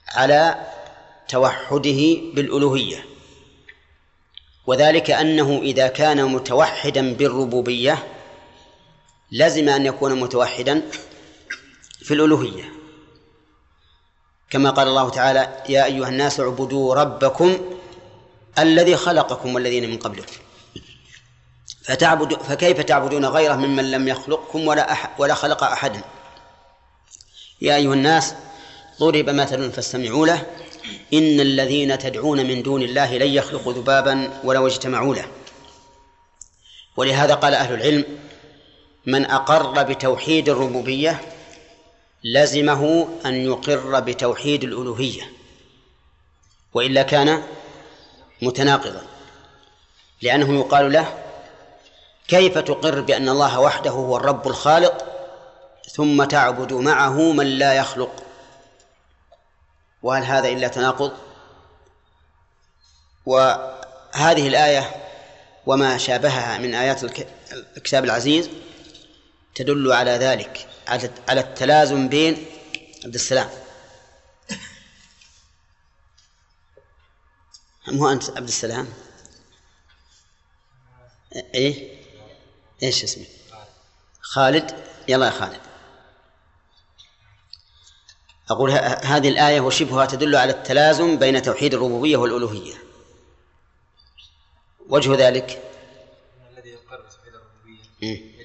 على 0.07 0.67
توحده 1.27 2.17
بالألوهية. 2.33 3.05
وذلك 4.67 5.11
أنه 5.11 5.59
إذا 5.63 5.87
كان 5.87 6.25
متوحدا 6.25 7.13
بالربوبية 7.13 8.07
لزم 9.31 9.69
أن 9.69 9.85
يكون 9.85 10.19
متوحدا 10.19 10.81
في 11.99 12.13
الألوهية. 12.13 12.63
كما 14.49 14.69
قال 14.69 14.87
الله 14.87 15.09
تعالى 15.09 15.63
يا 15.69 15.85
أيها 15.85 16.09
الناس 16.09 16.39
اعبدوا 16.39 16.95
ربكم 16.95 17.57
الذي 18.59 18.95
خلقكم 18.95 19.55
والذين 19.55 19.89
من 19.89 19.97
قبلكم. 19.97 20.33
فتعبد 21.83 22.33
فكيف 22.33 22.81
تعبدون 22.81 23.25
غيره 23.25 23.55
ممن 23.55 23.91
لم 23.91 24.07
يخلقكم 24.07 24.67
ولا 24.67 24.91
أحد 24.91 25.09
ولا 25.17 25.33
خلق 25.33 25.63
أحدا؟ 25.63 26.01
يا 27.61 27.75
أيها 27.75 27.93
الناس 27.93 28.35
ضرب 28.99 29.29
مثل 29.29 29.71
فاستمعوا 29.71 30.27
له. 30.27 30.45
إن 31.13 31.39
الذين 31.39 31.97
تدعون 31.97 32.45
من 32.45 32.63
دون 32.63 32.81
الله 32.81 33.17
لن 33.17 33.27
يخلقوا 33.27 33.73
ذبابا 33.73 34.41
ولو 34.43 34.67
اجتمعوا 34.67 35.15
له. 35.15 35.25
ولهذا 36.97 37.33
قال 37.33 37.53
أهل 37.53 37.73
العلم 37.73 38.05
من 39.05 39.25
أقر 39.25 39.83
بتوحيد 39.83 40.49
الربوبية 40.49 41.21
لزمه 42.23 43.07
أن 43.25 43.33
يقر 43.33 43.99
بتوحيد 43.99 44.63
الألوهية 44.63 45.31
وإلا 46.73 47.03
كان 47.03 47.43
متناقضا 48.41 49.01
لأنه 50.21 50.59
يقال 50.59 50.91
له 50.91 51.17
كيف 52.27 52.57
تقر 52.57 53.01
بأن 53.01 53.29
الله 53.29 53.59
وحده 53.59 53.91
هو 53.91 54.17
الرب 54.17 54.47
الخالق 54.47 55.05
ثم 55.91 56.23
تعبد 56.23 56.73
معه 56.73 57.31
من 57.31 57.45
لا 57.45 57.73
يخلق؟ 57.73 58.24
وهل 60.05 60.23
هذا 60.23 60.49
إلا 60.49 60.67
تناقض؟ 60.67 61.17
وهذه 63.25 64.47
الآية 64.47 64.91
وما 65.65 65.97
شابهها 65.97 66.57
من 66.57 66.75
آيات 66.75 67.03
الكتاب 67.77 68.03
العزيز 68.03 68.49
تدل 69.55 69.91
على 69.91 70.11
ذلك 70.11 70.67
على 71.27 71.39
التلازم 71.39 72.09
بين 72.09 72.45
عبد 73.05 73.13
السلام. 73.13 73.49
مو 77.87 78.11
أنت 78.11 78.29
عبد 78.29 78.47
السلام؟ 78.47 78.87
إيه؟ 81.35 81.99
إيش 82.83 83.03
اسمه؟ 83.03 83.25
خالد. 84.21 84.75
يلا 85.07 85.25
يا 85.25 85.31
خالد. 85.31 85.64
أقول 88.49 88.71
هذه 89.03 89.29
الآية 89.29 89.61
وشبهها 89.61 90.05
تدل 90.05 90.35
على 90.35 90.51
التلازم 90.51 91.17
بين 91.17 91.41
توحيد 91.41 91.73
الربوبية 91.73 92.17
والألوهية. 92.17 92.73
وجه 94.89 95.27
ذلك؟ 95.27 95.61
الذي 96.51 96.69
يقر 96.69 97.01
بتوحيد 97.01 97.33
الربوبية 97.33 98.35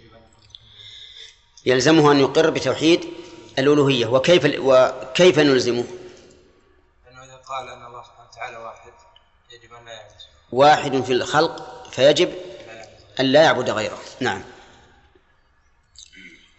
يلزمه 1.67 2.13
أن 2.13 2.21
يقر 2.21 2.51
بتوحيد 2.51 3.05
الألوهية. 3.59 4.07
وكيف 4.07 4.45
وكيف 4.59 5.39
نلزمه؟ 5.39 5.85
لأنه 7.07 7.25
إذا 7.25 7.37
قال 7.37 7.69
أن 7.69 7.87
الله 7.87 8.03
سبحانه 8.03 8.29
وتعالى 8.31 8.57
واحد 8.57 8.93
يجب 9.53 9.75
أن 9.75 9.85
لا 9.85 9.93
يعبد 9.93 10.15
واحد 10.53 11.01
في 11.01 11.13
الخلق 11.13 11.87
فيجب 11.91 12.33
أن 13.21 13.25
لا 13.25 13.43
يعبد 13.43 13.71
غيره. 13.71 13.99
نعم. 14.21 14.43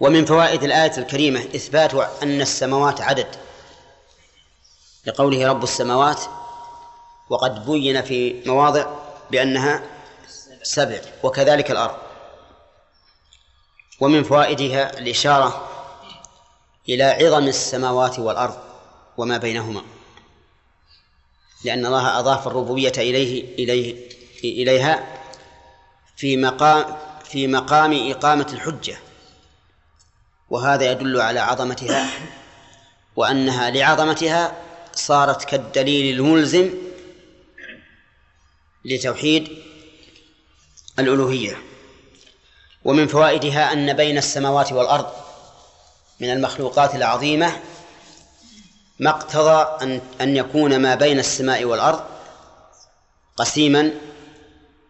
ومن 0.02 0.26
فوائد 0.26 0.64
الآية 0.64 0.98
الكريمة 0.98 1.40
إثبات 1.40 1.94
أن 2.24 2.42
السماوات 2.42 3.02
عدد 3.02 3.28
لقوله 5.06 5.48
رب 5.48 5.64
السماوات 5.64 6.22
وقد 7.30 7.66
بين 7.66 8.02
في 8.02 8.44
مواضع 8.46 8.86
بأنها 9.32 9.84
سبع 10.64 11.02
وكذلك 11.24 11.72
الأرض. 11.72 11.96
ومن 14.00 14.24
فوائدها 14.24 15.00
الإشارة 15.00 15.68
إلى 16.90 17.04
عظم 17.04 17.48
السماوات 17.48 18.20
والأرض 18.20 18.58
وما 19.18 19.38
بينهما 19.38 19.82
لأن 21.66 21.86
الله 21.86 22.20
أضاف 22.20 22.48
الربوبية 22.48 22.94
إليه 22.98 23.56
إليه 23.56 24.10
إليها 24.44 25.22
في 26.16 26.38
مقام 26.38 26.98
في 27.24 27.48
مقام 27.48 28.12
إقامة 28.12 28.48
الحجة. 28.54 28.98
وهذا 30.52 30.92
يدل 30.92 31.22
على 31.22 31.40
عظمتها 31.40 32.10
وأنها 33.16 33.70
لعظمتها 33.70 34.56
صارت 34.94 35.44
كالدليل 35.44 36.16
الملزم 36.16 36.70
لتوحيد 38.86 39.50
الألوهية. 41.00 41.58
ومن 42.84 43.08
فوائدها 43.08 43.74
أن 43.74 43.94
بين 43.94 44.18
السماوات 44.18 44.72
والأرض 44.74 45.12
من 46.20 46.30
المخلوقات 46.30 46.96
العظيمة 46.96 47.60
ما 49.00 49.10
اقتضى 49.10 49.84
أن 49.84 50.02
أن 50.22 50.38
يكون 50.38 50.80
ما 50.80 50.96
بين 50.96 51.20
السماء 51.20 51.66
والأرض 51.66 52.04
قسيما 53.38 53.92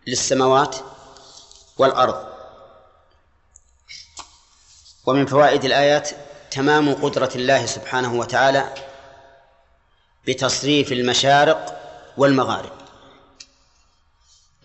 للسماوات 0.07 0.75
والأرض. 1.77 2.30
ومن 5.05 5.25
فوائد 5.25 5.65
الآيات 5.65 6.09
تمام 6.51 6.93
قدرة 6.93 7.31
الله 7.35 7.65
سبحانه 7.65 8.13
وتعالى 8.13 8.73
بتصريف 10.27 10.91
المشارق 10.91 11.81
والمغارب. 12.17 12.71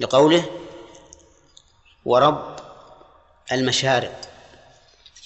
لقوله 0.01 0.51
ورب 2.05 2.57
المشارق 3.53 4.21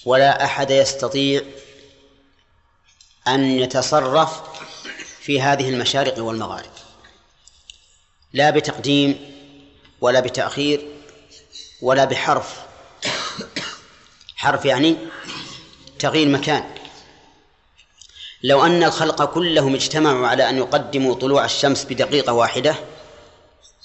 ولا 0.04 0.44
أحد 0.44 0.70
يستطيع 0.70 1.42
أن 3.28 3.44
يتصرف 3.44 4.42
في 5.20 5.42
هذه 5.42 5.68
المشارق 5.68 6.18
والمغارب. 6.18 6.70
لا 8.32 8.50
بتقديم 8.50 9.34
ولا 10.00 10.20
بتأخير 10.20 10.88
ولا 11.82 12.04
بحرف 12.04 12.69
حرف 14.40 14.64
يعني 14.64 14.96
تغيير 15.98 16.28
مكان. 16.28 16.64
لو 18.42 18.66
أن 18.66 18.84
الخلق 18.84 19.24
كلهم 19.24 19.74
اجتمعوا 19.74 20.26
على 20.26 20.48
أن 20.50 20.58
يقدموا 20.58 21.14
طلوع 21.14 21.44
الشمس 21.44 21.84
بدقيقة 21.84 22.32
واحدة 22.32 22.74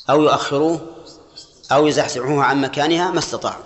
أو 0.10 0.24
يؤخروه 0.24 0.96
أو 1.72 1.88
يزحزحوها 1.88 2.44
عن 2.44 2.62
مكانها 2.62 3.12
ما 3.12 3.20
استطاعوا. 3.20 3.63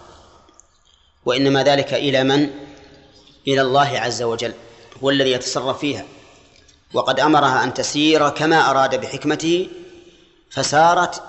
وإنما 1.25 1.63
ذلك 1.63 1.93
إلى 1.93 2.23
من؟ 2.23 2.49
إلى 3.47 3.61
الله 3.61 3.99
عز 3.99 4.21
وجل 4.21 4.53
هو 5.03 5.09
الذي 5.09 5.31
يتصرف 5.31 5.79
فيها. 5.79 6.05
وقد 6.93 7.19
أمرها 7.19 7.63
أن 7.63 7.73
تسير 7.73 8.29
كما 8.29 8.69
أراد 8.69 9.01
بحكمته 9.01 9.69
فسارت 10.51 11.23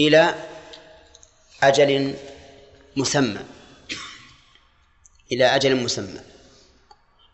إلى 0.00 0.34
أجل 1.62 2.14
مسمى. 2.96 3.53
إلى 5.32 5.44
أجل 5.44 5.76
مسمى. 5.76 6.20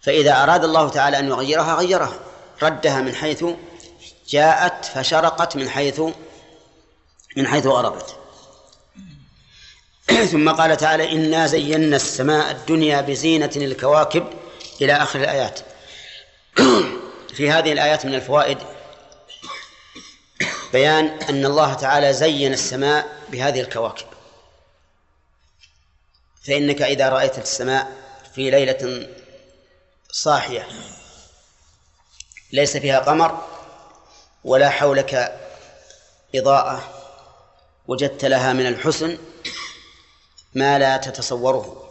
فإذا 0.02 0.42
أراد 0.42 0.64
الله 0.64 0.88
تعالى 0.88 1.18
أن 1.18 1.28
يغيرها 1.28 1.74
غيرها. 1.74 2.30
ردها 2.62 3.00
من 3.00 3.14
حيث 3.14 3.44
جاءت 4.28 4.84
فشرقت 4.84 5.56
من 5.56 5.68
حيث 5.68 6.00
من 7.36 7.46
حيث 7.46 7.66
غربت 7.66 8.16
ثم 10.32 10.50
قال 10.50 10.76
تعالى 10.76 11.12
إنا 11.12 11.46
زينا 11.46 11.96
السماء 11.96 12.50
الدنيا 12.50 13.00
بزينة 13.00 13.50
الكواكب 13.56 14.26
إلى 14.80 14.92
آخر 14.92 15.20
الآيات. 15.20 15.60
في 17.36 17.50
هذه 17.50 17.72
الآيات 17.72 18.06
من 18.06 18.14
الفوائد 18.14 18.58
بيان 20.72 21.06
أن 21.06 21.44
الله 21.46 21.74
تعالى 21.74 22.12
زين 22.12 22.52
السماء 22.52 23.08
بهذه 23.28 23.60
الكواكب. 23.60 24.06
فإنك 26.42 26.82
إذا 26.82 27.08
رأيت 27.08 27.38
السماء 27.38 27.92
في 28.34 28.50
ليلة 28.50 29.08
صاحية 30.10 30.66
ليس 32.52 32.76
فيها 32.76 32.98
قمر 32.98 33.44
ولا 34.44 34.70
حولك 34.70 35.40
إضاءة 36.34 36.82
وجدت 37.88 38.24
لها 38.24 38.52
من 38.52 38.66
الحسن 38.66 39.18
ما 40.54 40.78
لا 40.78 40.96
تتصوره 40.96 41.90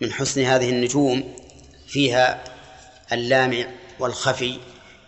من 0.00 0.12
حسن 0.12 0.44
هذه 0.44 0.70
النجوم 0.70 1.36
فيها 1.88 2.44
اللامع 3.12 3.66
والخفي 3.98 4.60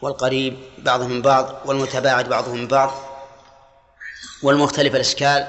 والقريب 0.03 0.57
بعضهم 0.79 1.23
بعض 1.23 1.63
والمتباعد 1.65 2.29
بعضهم 2.29 2.67
بعض 2.67 2.93
والمختلف 4.43 4.95
الأشكال 4.95 5.49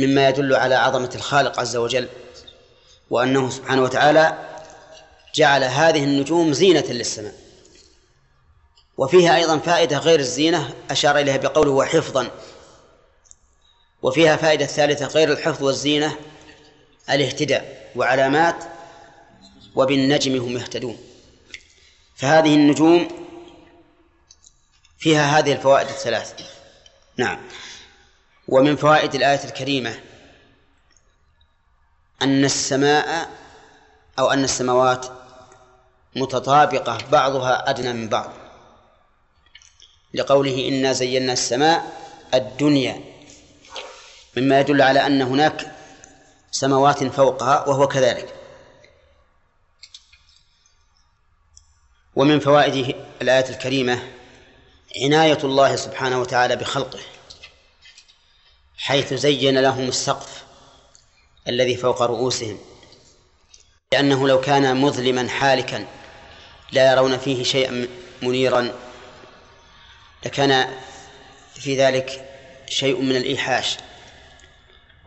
مما 0.00 0.28
يدل 0.28 0.54
على 0.54 0.74
عظمة 0.74 1.10
الخالق 1.14 1.60
عز 1.60 1.76
وجل 1.76 2.08
وأنه 3.10 3.50
سبحانه 3.50 3.82
وتعالى 3.82 4.38
جعل 5.34 5.64
هذه 5.64 6.04
النجوم 6.04 6.52
زينة 6.52 6.84
للسماء. 6.88 7.34
وفيها 8.98 9.36
أيضا 9.36 9.58
فائدة 9.58 9.98
غير 9.98 10.20
الزينة 10.20 10.74
أشار 10.90 11.18
إليها 11.18 11.36
بقوله 11.36 11.70
وحفظا. 11.70 12.30
وفيها 14.02 14.36
فائدة 14.36 14.66
ثالثة 14.66 15.06
غير 15.06 15.32
الحفظ 15.32 15.62
والزينة 15.64 16.16
الاهتداء 17.10 17.90
وعلامات 17.96 18.64
وبالنجم 19.74 20.36
هم 20.36 20.56
يهتدون. 20.56 20.98
فهذه 22.16 22.54
النجوم 22.54 23.08
فيها 24.98 25.38
هذه 25.38 25.52
الفوائد 25.52 25.88
الثلاث 25.88 26.34
نعم. 27.16 27.38
ومن 28.50 28.76
فوائد 28.76 29.14
الآية 29.14 29.44
الكريمة 29.44 30.00
أن 32.22 32.44
السماء 32.44 33.30
أو 34.18 34.30
أن 34.30 34.44
السماوات 34.44 35.06
متطابقة 36.16 36.98
بعضها 37.12 37.70
أدنى 37.70 37.92
من 37.92 38.08
بعض. 38.08 38.32
لقوله 40.14 40.68
إنا 40.68 40.92
زينا 40.92 41.32
السماء 41.32 42.00
الدنيا 42.34 43.00
مما 44.36 44.60
يدل 44.60 44.82
على 44.82 45.06
أن 45.06 45.22
هناك 45.22 45.76
سماوات 46.50 47.04
فوقها 47.04 47.68
وهو 47.68 47.88
كذلك. 47.88 48.34
ومن 52.16 52.40
فوائد 52.40 52.96
الآية 53.22 53.48
الكريمة 53.48 54.12
عناية 55.04 55.38
الله 55.44 55.76
سبحانه 55.76 56.20
وتعالى 56.20 56.56
بخلقه. 56.56 57.00
حيث 58.80 59.14
زين 59.14 59.58
لهم 59.58 59.88
السقف 59.88 60.44
الذي 61.48 61.76
فوق 61.76 62.02
رؤوسهم 62.02 62.58
لأنه 63.92 64.28
لو 64.28 64.40
كان 64.40 64.76
مظلما 64.76 65.28
حالكا 65.28 65.86
لا 66.72 66.92
يرون 66.92 67.18
فيه 67.18 67.42
شيئا 67.44 67.88
منيرا 68.22 68.72
لكان 70.26 70.74
في 71.54 71.76
ذلك 71.76 72.28
شيء 72.68 73.00
من 73.00 73.16
الإيحاش. 73.16 73.76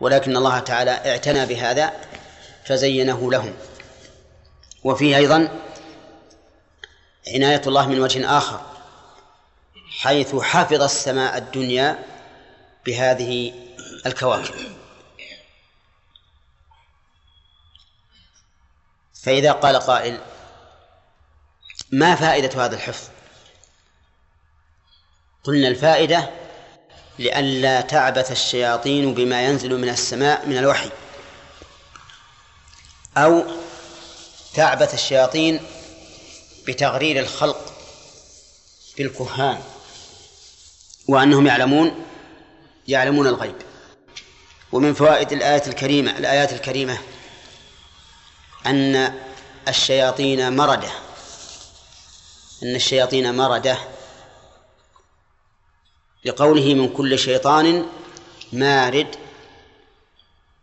ولكن 0.00 0.36
الله 0.36 0.58
تعالى 0.58 0.90
اعتنى 0.90 1.46
بهذا 1.46 1.92
فزينه 2.64 3.30
لهم. 3.30 3.54
وفيه 4.84 5.16
أيضا 5.16 5.60
عناية 7.34 7.62
الله 7.66 7.88
من 7.88 8.00
وجه 8.00 8.38
آخر 8.38 8.60
حيث 9.98 10.36
حفظ 10.36 10.82
السماء 10.82 11.38
الدنيا 11.38 11.98
بهذه 12.86 13.52
الكواكب. 14.06 14.54
فإذا 19.22 19.52
قال 19.52 19.76
قائل 19.76 20.20
ما 21.92 22.14
فائدة 22.14 22.64
هذا 22.64 22.76
الحفظ؟ 22.76 23.08
قلنا 25.44 25.68
الفائدة 25.68 26.30
لئلا 27.18 27.80
تعبث 27.80 28.32
الشياطين 28.32 29.14
بما 29.14 29.42
ينزل 29.42 29.78
من 29.78 29.88
السماء 29.88 30.46
من 30.46 30.58
الوحي. 30.58 30.90
أو 33.16 33.44
تعبث 34.54 34.94
الشياطين 34.94 35.60
بتغرير 36.66 37.20
الخلق 37.20 37.72
بالكهان 38.98 39.62
وأنهم 41.08 41.46
يعلمون 41.46 42.04
يعلمون 42.88 43.26
الغيب. 43.26 43.73
ومن 44.74 44.94
فوائد 44.94 45.32
الآية 45.32 45.62
الكريمة 45.66 46.18
الآيات 46.18 46.52
الكريمة 46.52 46.98
أن 48.66 49.14
الشياطين 49.68 50.56
مردة. 50.56 50.90
أن 52.62 52.74
الشياطين 52.74 53.36
مردة 53.36 53.78
لقوله 56.24 56.74
من 56.74 56.88
كل 56.88 57.18
شيطان 57.18 57.86
مارد 58.52 59.16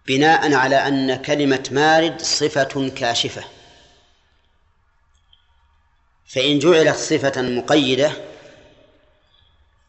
بناء 0.07 0.53
على 0.53 0.75
أن 0.87 1.15
كلمة 1.15 1.69
مارد 1.71 2.21
صفة 2.21 2.89
كاشفة. 2.89 3.43
فإن 6.25 6.59
جعلت 6.59 6.95
صفة 6.95 7.41
مقيدة 7.41 8.11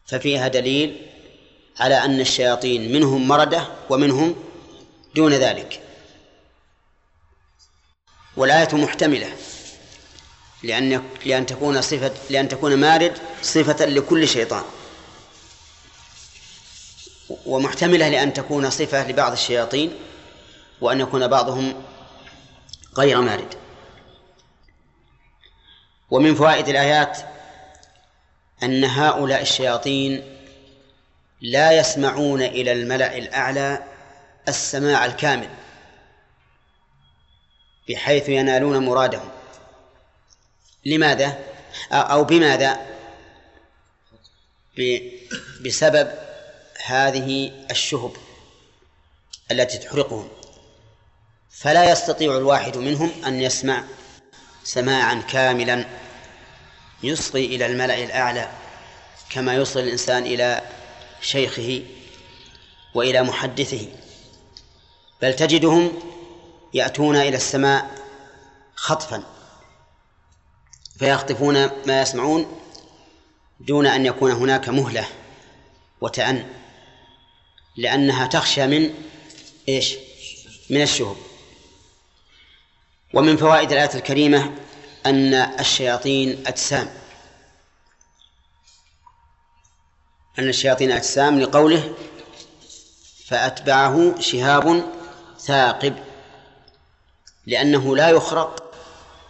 ففيها 0.05 0.47
دليل 0.47 1.12
على 1.79 1.95
أن 2.05 2.19
الشياطين 2.19 2.91
منهم 2.91 3.27
مردة 3.27 3.67
ومنهم 3.89 4.35
دون 5.15 5.33
ذلك. 5.33 5.81
والآية 8.37 8.75
محتملة. 8.75 9.35
لأن 10.63 11.03
لأن 11.25 11.45
تكون 11.45 11.81
صفة 11.81 12.13
لأن 12.29 12.47
تكون 12.47 12.75
مارد 12.75 13.17
صفة 13.41 13.85
لكل 13.85 14.27
شيطان. 14.27 14.63
ومحتملة 17.45 18.09
لأن 18.09 18.33
تكون 18.33 18.69
صفة 18.69 19.07
لبعض 19.07 19.31
الشياطين 19.31 19.93
وأن 20.81 20.99
يكون 20.99 21.27
بعضهم 21.27 21.83
غير 22.97 23.21
مارد. 23.21 23.53
ومن 26.11 26.35
فوائد 26.35 26.67
الآيات 26.69 27.17
أن 28.63 28.83
هؤلاء 28.83 29.41
الشياطين 29.41 30.32
لا 31.43 31.71
يسمعون 31.71 32.41
إلى 32.41 32.71
الملأ 32.71 33.17
الأعلى 33.17 33.83
السماع 34.47 35.05
الكامل 35.05 35.49
بحيث 37.89 38.29
ينالون 38.29 38.85
مرادهم. 38.85 39.29
لماذا؟ 40.85 41.39
أو 41.91 42.23
بماذا؟ 42.23 42.79
بسبب 45.65 46.11
هذه 46.85 47.51
الشهب 47.71 48.11
التي 49.51 49.77
تحرقهم. 49.77 50.29
فلا 51.49 51.91
يستطيع 51.91 52.37
الواحد 52.37 52.77
منهم 52.77 53.11
أن 53.25 53.41
يسمع 53.41 53.83
سماعا 54.63 55.21
كاملا 55.29 55.85
يصغي 57.03 57.45
إلى 57.45 57.65
الملأ 57.65 58.03
الأعلى 58.03 58.49
كما 59.29 59.55
يصغي 59.55 59.83
الإنسان 59.83 60.23
إلى 60.23 60.61
شيخه 61.23 61.83
وإلى 62.93 63.23
محدثه 63.23 63.87
بل 65.21 65.35
تجدهم 65.35 65.91
يأتون 66.73 67.15
إلى 67.15 67.35
السماء 67.37 67.91
خطفا 68.75 69.23
فيخطفون 70.99 71.69
ما 71.87 72.01
يسمعون 72.01 72.59
دون 73.59 73.85
أن 73.85 74.05
يكون 74.05 74.31
هناك 74.31 74.69
مهلة 74.69 75.07
وتأن 76.01 76.47
لأنها 77.77 78.27
تخشى 78.27 78.67
من 78.67 78.93
إيش؟ 79.69 79.95
من 80.69 80.81
الشهب. 80.81 81.15
ومن 83.13 83.37
فوائد 83.37 83.71
الآية 83.71 83.95
الكريمة 83.95 84.51
أن 85.05 85.33
الشياطين 85.33 86.43
أجسام. 86.47 87.02
أن 90.39 90.49
الشياطين 90.49 90.91
أجسام 90.91 91.39
لقوله 91.39 91.93
فأتبعه 93.25 94.19
شهاب 94.19 94.83
ثاقب 95.39 95.95
لأنه 97.45 97.95
لا 97.95 98.09
يخرق 98.09 98.73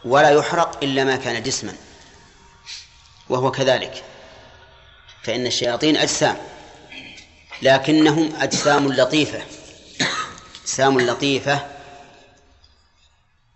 ولا 0.06 0.30
يحرق 0.30 0.84
إلا 0.84 1.04
ما 1.04 1.16
كان 1.16 1.44
جسما 1.44 1.76
وهو 3.30 3.52
كذلك. 3.52 4.04
فإن 5.24 5.46
الشياطين 5.46 5.98
أجسام 5.98 6.38
لكنهم 7.62 8.36
أجسام 8.36 8.94
لطيفة 8.94 9.42
أجسام 10.62 11.02
لطيفة 11.02 11.68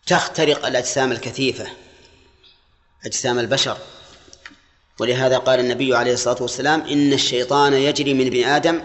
تخترق 0.07 0.65
الأجسام 0.65 1.11
الكثيفة 1.11 1.67
أجسام 3.05 3.39
البشر. 3.39 3.77
ولهذا 4.99 5.37
قال 5.37 5.59
النبي 5.59 5.95
عليه 5.95 6.13
الصلاة 6.13 6.41
والسلام 6.41 6.81
إن 6.81 7.13
الشيطان 7.13 7.73
يجري 7.73 8.13
من 8.13 8.27
ابن 8.27 8.43
آدم 8.43 8.83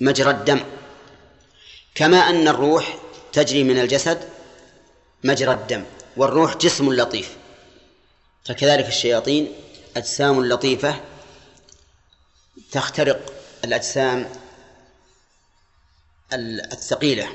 مجرى 0.00 0.30
الدم. 0.30 0.60
كما 1.94 2.16
أن 2.16 2.48
الروح 2.48 2.98
تجري 3.32 3.64
من 3.64 3.78
الجسد 3.78 4.28
مجرى 5.24 5.52
الدم 5.54 5.84
والروح 6.16 6.56
جسم 6.56 6.92
لطيف. 6.92 7.36
فكذلك 8.44 8.86
الشياطين 8.86 9.52
أجسام 9.96 10.44
لطيفة 10.44 11.00
تخترق 12.72 13.32
الأجسام 13.64 14.30
الثقيلة 16.72 17.28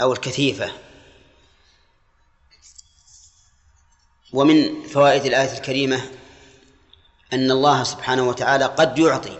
أو 0.00 0.12
الكثيفة. 0.12 0.72
ومن 4.32 4.82
فوائد 4.82 5.26
الآية 5.26 5.52
الكريمة 5.58 6.17
أن 7.32 7.50
الله 7.50 7.84
سبحانه 7.84 8.28
وتعالى 8.28 8.64
قد 8.64 8.98
يعطي 8.98 9.38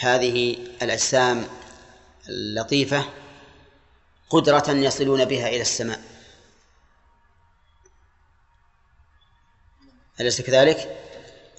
هذه 0.00 0.56
الأجسام 0.82 1.48
اللطيفة 2.28 3.04
قدرة 4.30 4.70
يصلون 4.70 5.24
بها 5.24 5.48
إلى 5.48 5.60
السماء 5.60 6.00
أليس 10.20 10.40
كذلك؟ 10.40 10.96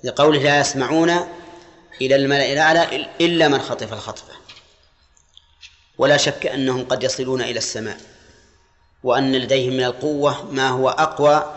لقوله 0.04 0.40
لا 0.40 0.60
يسمعون 0.60 1.10
إلى 2.02 2.16
الملأ 2.16 2.54
الأعلى 2.54 3.08
إلا 3.22 3.48
من 3.48 3.60
خطف 3.60 3.94
الخطفة 3.94 4.34
ولا 5.98 6.18
شك 6.18 6.48
أنهم 6.48 6.86
قد 6.86 7.04
يصلون 7.04 7.42
إلى 7.42 7.58
السماء 7.58 7.98
وأن 9.04 9.36
لديهم 9.36 9.74
من 9.74 9.84
القوة 9.84 10.52
ما 10.52 10.70
هو 10.70 10.90
أقوى 10.90 11.54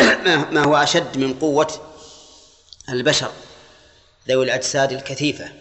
ما 0.54 0.64
هو 0.64 0.76
أشد 0.76 1.18
من 1.18 1.34
قوة 1.34 1.85
البشر 2.88 3.32
ذوي 4.28 4.44
الأجساد 4.44 4.92
الكثيفة. 4.92 5.52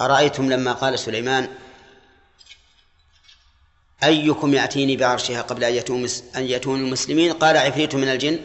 أرأيتم 0.00 0.52
لما 0.52 0.72
قال 0.72 0.98
سليمان 0.98 1.48
أيكم 4.02 4.54
يأتيني 4.54 4.96
بعرشها 4.96 5.42
قبل 5.42 5.64
أن 6.36 6.44
يأتون 6.46 6.80
المسلمين؟ 6.80 7.32
قال 7.32 7.56
عفريت 7.56 7.94
من 7.94 8.08
الجن. 8.08 8.40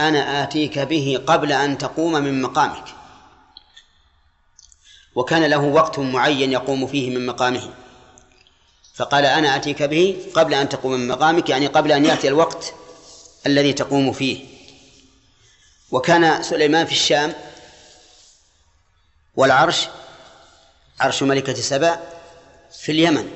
أنا 0.00 0.42
آتيك 0.42 0.78
به 0.78 1.22
قبل 1.26 1.52
أن 1.52 1.78
تقوم 1.78 2.12
من 2.12 2.42
مقامك. 2.42 2.84
وكان 5.14 5.44
له 5.44 5.58
وقت 5.58 5.98
معين 5.98 6.52
يقوم 6.52 6.86
فيه 6.86 7.10
من 7.10 7.26
مقامه. 7.26 7.70
فقال 8.94 9.24
أنا 9.24 9.56
أتيك 9.56 9.82
به 9.82 10.26
قبل 10.34 10.54
أن 10.54 10.68
تقوم 10.68 10.92
من 10.92 11.08
مقامك 11.08 11.48
يعني 11.48 11.66
قبل 11.66 11.92
أن 11.92 12.04
يأتي 12.04 12.28
الوقت 12.28 12.74
الذي 13.46 13.72
تقوم 13.72 14.12
فيه. 14.12 14.47
وكان 15.90 16.42
سليمان 16.42 16.86
في 16.86 16.92
الشام 16.92 17.34
والعرش 19.36 19.88
عرش 21.00 21.22
ملكة 21.22 21.54
سبأ 21.54 22.00
في 22.78 22.92
اليمن. 22.92 23.30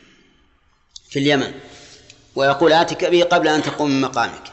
في 1.10 1.18
اليمن. 1.18 1.54
ويقول 2.36 2.72
آتك 2.72 3.04
به 3.04 3.22
قبل 3.22 3.48
أن 3.48 3.62
تقوم 3.62 3.90
من 3.90 4.00
مقامك 4.00 4.52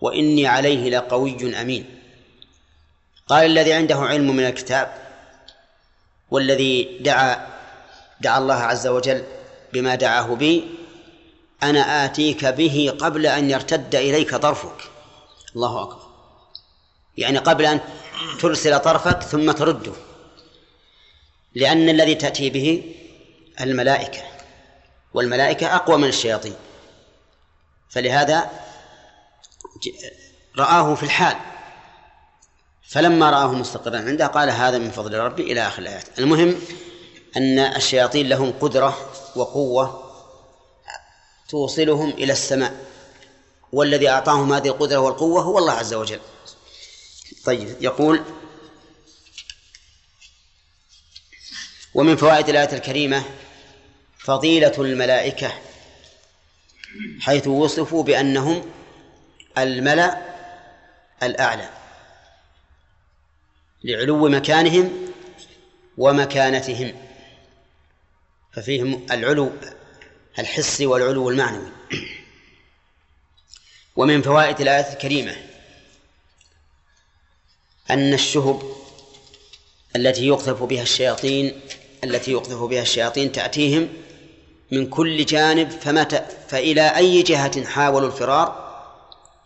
وإني 0.00 0.46
عليه 0.46 0.90
لقوي 0.90 1.60
أمين. 1.60 2.00
قال 3.26 3.46
الذي 3.46 3.72
عنده 3.72 3.96
علم 3.96 4.36
من 4.36 4.46
الكتاب 4.46 4.92
والذي 6.30 6.98
دعا 7.00 7.46
دعا 8.20 8.38
الله 8.38 8.54
عز 8.54 8.86
وجل 8.86 9.24
بما 9.72 9.94
دعاه 9.94 10.34
به 10.34 10.64
أنا 11.62 12.04
آتيك 12.04 12.44
به 12.44 12.96
قبل 13.00 13.26
أن 13.26 13.50
يرتد 13.50 13.94
إليك 13.94 14.34
طرفك. 14.34 14.95
الله 15.56 15.82
أكبر. 15.82 16.06
يعني 17.16 17.38
قبل 17.38 17.66
أن 17.66 17.80
ترسل 18.40 18.78
طرفك 18.78 19.22
ثم 19.22 19.52
ترده. 19.52 19.92
لأن 21.54 21.88
الذي 21.88 22.14
تأتي 22.14 22.50
به 22.50 22.94
الملائكة 23.60 24.22
والملائكة 25.14 25.76
أقوى 25.76 25.98
من 25.98 26.08
الشياطين. 26.08 26.54
فلهذا 27.90 28.50
رآه 30.58 30.94
في 30.94 31.02
الحال. 31.02 31.36
فلما 32.88 33.30
رآه 33.30 33.52
مستقرا 33.52 33.96
عنده 33.96 34.26
قال 34.26 34.50
هذا 34.50 34.78
من 34.78 34.90
فضل 34.90 35.18
ربي 35.18 35.52
إلى 35.52 35.66
آخر 35.66 35.82
الآيات. 35.82 36.18
المهم 36.18 36.56
أن 37.36 37.58
الشياطين 37.58 38.28
لهم 38.28 38.52
قدرة 38.60 38.98
وقوة 39.36 40.12
توصلهم 41.48 42.10
إلى 42.10 42.32
السماء. 42.32 42.95
والذي 43.72 44.08
أعطاهم 44.08 44.52
هذه 44.52 44.68
القدرة 44.68 44.98
والقوة 44.98 45.42
هو 45.42 45.58
الله 45.58 45.72
عز 45.72 45.94
وجل. 45.94 46.20
طيب 47.44 47.76
يقول 47.80 48.24
ومن 51.94 52.16
فوائد 52.16 52.48
الآية 52.48 52.72
الكريمة 52.72 53.24
فضيلة 54.18 54.72
الملائكة 54.78 55.52
حيث 57.20 57.46
وصفوا 57.46 58.02
بأنهم 58.02 58.72
الملأ 59.58 60.18
الأعلى 61.22 61.70
لعلو 63.84 64.28
مكانهم 64.28 65.12
ومكانتهم 65.98 66.94
ففيهم 68.52 69.06
العلو 69.10 69.52
الحسي 70.38 70.86
والعلو 70.86 71.30
المعنوي. 71.30 71.68
ومن 73.96 74.22
فوائد 74.22 74.60
الآية 74.60 74.92
الكريمة 74.92 75.36
أن 77.90 78.14
الشهب 78.14 78.62
التي 79.96 80.26
يقذف 80.26 80.62
بها 80.62 80.82
الشياطين 80.82 81.60
التي 82.04 82.32
يقذف 82.32 82.62
بها 82.62 82.82
الشياطين 82.82 83.32
تأتيهم 83.32 83.88
من 84.72 84.86
كل 84.86 85.24
جانب 85.24 85.70
فمتى 85.70 86.26
فإلى 86.48 86.96
أي 86.96 87.22
جهة 87.22 87.64
حاولوا 87.64 88.08
الفرار 88.08 88.66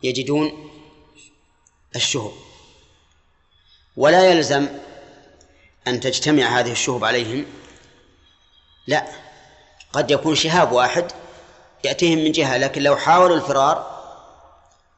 يجدون 0.03 0.71
الشهب. 1.97 2.33
ولا 3.97 4.31
يلزم 4.31 4.69
أن 5.87 6.01
تجتمع 6.01 6.61
هذه 6.61 6.73
الشهب 6.73 7.05
عليهم. 7.05 7.47
لا 8.87 9.07
قد 9.93 10.11
يكون 10.11 10.35
شهاب 10.35 10.73
واحد 10.73 11.13
يأتيهم 11.85 12.19
من 12.19 12.33
جهة 12.33 12.57
لكن 12.57 12.83
لو 12.83 12.97
حاولوا 12.97 13.37
الفرار 13.37 13.89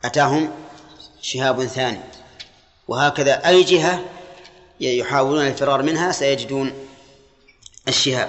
أتاهم 0.05 0.51
شهاب 1.23 1.67
ثاني. 1.67 2.01
وهكذا 2.89 3.49
أي 3.49 3.63
جهة 3.63 4.05
يحاولون 4.81 5.47
الفرار 5.47 5.83
منها 5.83 6.13
سيجدون 6.13 6.89
الشهاب. 7.89 8.29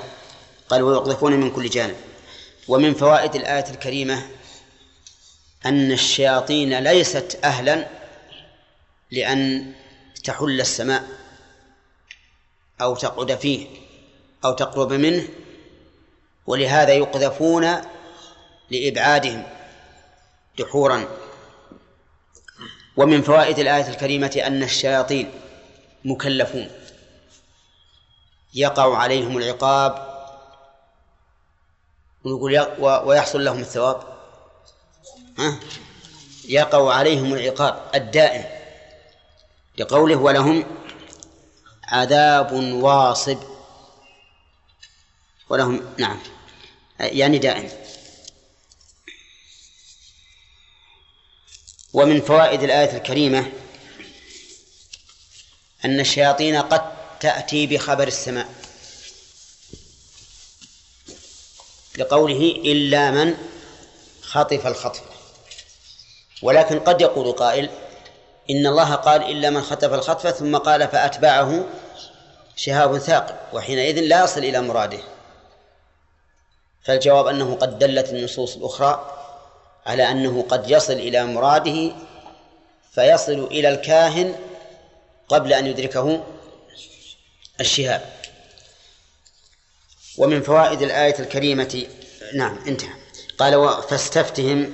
قال 0.69 0.81
ويقذفون 0.81 1.33
من 1.33 1.51
كل 1.51 1.69
جانب. 1.69 1.95
ومن 2.67 2.93
فوائد 2.93 3.35
الآية 3.35 3.69
الكريمة 3.69 4.27
أن 5.65 5.91
الشياطين 5.91 6.79
ليست 6.79 7.39
أهلا 7.43 7.87
لأن 9.11 9.73
تحل 10.23 10.61
السماء 10.61 11.03
أو 12.81 12.95
تقعد 12.95 13.35
فيه 13.35 13.67
أو 14.45 14.53
تقرب 14.53 14.93
منه 14.93 15.27
ولهذا 16.47 16.93
يقذفون 16.93 17.81
لإبعادهم 18.71 19.43
دحورا. 20.59 21.07
ومن 22.97 23.21
فوائد 23.21 23.59
الآية 23.59 23.87
الكريمة 23.89 24.41
أن 24.47 24.63
الشياطين 24.63 25.31
مكلفون. 26.05 26.69
يقع 28.53 28.97
عليهم 28.97 29.37
العقاب 29.37 30.13
ونقول 32.23 32.67
ويحصل 32.79 33.45
لهم 33.45 33.59
الثواب. 33.59 34.03
ها؟ 35.39 35.59
يقع 36.47 36.93
عليهم 36.93 37.33
العقاب 37.33 37.81
الدائم 37.95 38.43
لقوله 39.77 40.15
ولهم 40.15 40.65
عذاب 41.83 42.51
واصب. 42.53 43.37
ولهم 45.49 45.81
نعم. 45.97 46.19
يعني 46.99 47.37
دائم. 47.37 47.69
ومن 51.93 52.21
فوائد 52.21 52.63
الآية 52.63 52.97
الكريمة 52.97 53.51
أن 55.85 55.99
الشياطين 55.99 56.55
قد 56.55 56.81
تأتي 57.19 57.67
بخبر 57.67 58.07
السماء. 58.07 58.47
لقوله 61.97 62.61
إلا 62.65 63.11
من 63.11 63.37
خطف 64.21 64.67
الخطف. 64.67 65.01
ولكن 66.41 66.79
قد 66.79 67.01
يقول 67.01 67.31
قائل 67.31 67.69
إن 68.49 68.67
الله 68.67 68.95
قال 68.95 69.23
إلا 69.23 69.49
من 69.49 69.61
خطف 69.61 69.93
الخطفة 69.93 70.31
ثم 70.31 70.57
قال 70.57 70.87
فأتبعه 70.87 71.65
شهاب 72.55 72.97
ثاقب 72.97 73.35
وحينئذ 73.53 73.99
لا 73.99 74.23
يصل 74.23 74.39
إلى 74.39 74.61
مراده. 74.61 74.99
فالجواب 76.83 77.27
أنه 77.27 77.55
قد 77.55 77.79
دلت 77.79 78.09
النصوص 78.09 78.55
الأخرى 78.55 79.22
على 79.85 80.11
أنه 80.11 80.45
قد 80.49 80.69
يصل 80.69 80.93
إلى 80.93 81.25
مراده 81.25 81.91
فيصل 82.91 83.43
إلى 83.43 83.69
الكاهن 83.69 84.35
قبل 85.27 85.53
أن 85.53 85.67
يدركه 85.67 86.23
الشهاب. 87.59 88.13
ومن 90.17 90.41
فوائد 90.41 90.81
الآية 90.81 91.19
الكريمة 91.19 91.87
نعم 92.35 92.57
انتهى. 92.67 92.93
قال 93.37 93.83
فاستفتهم 93.89 94.73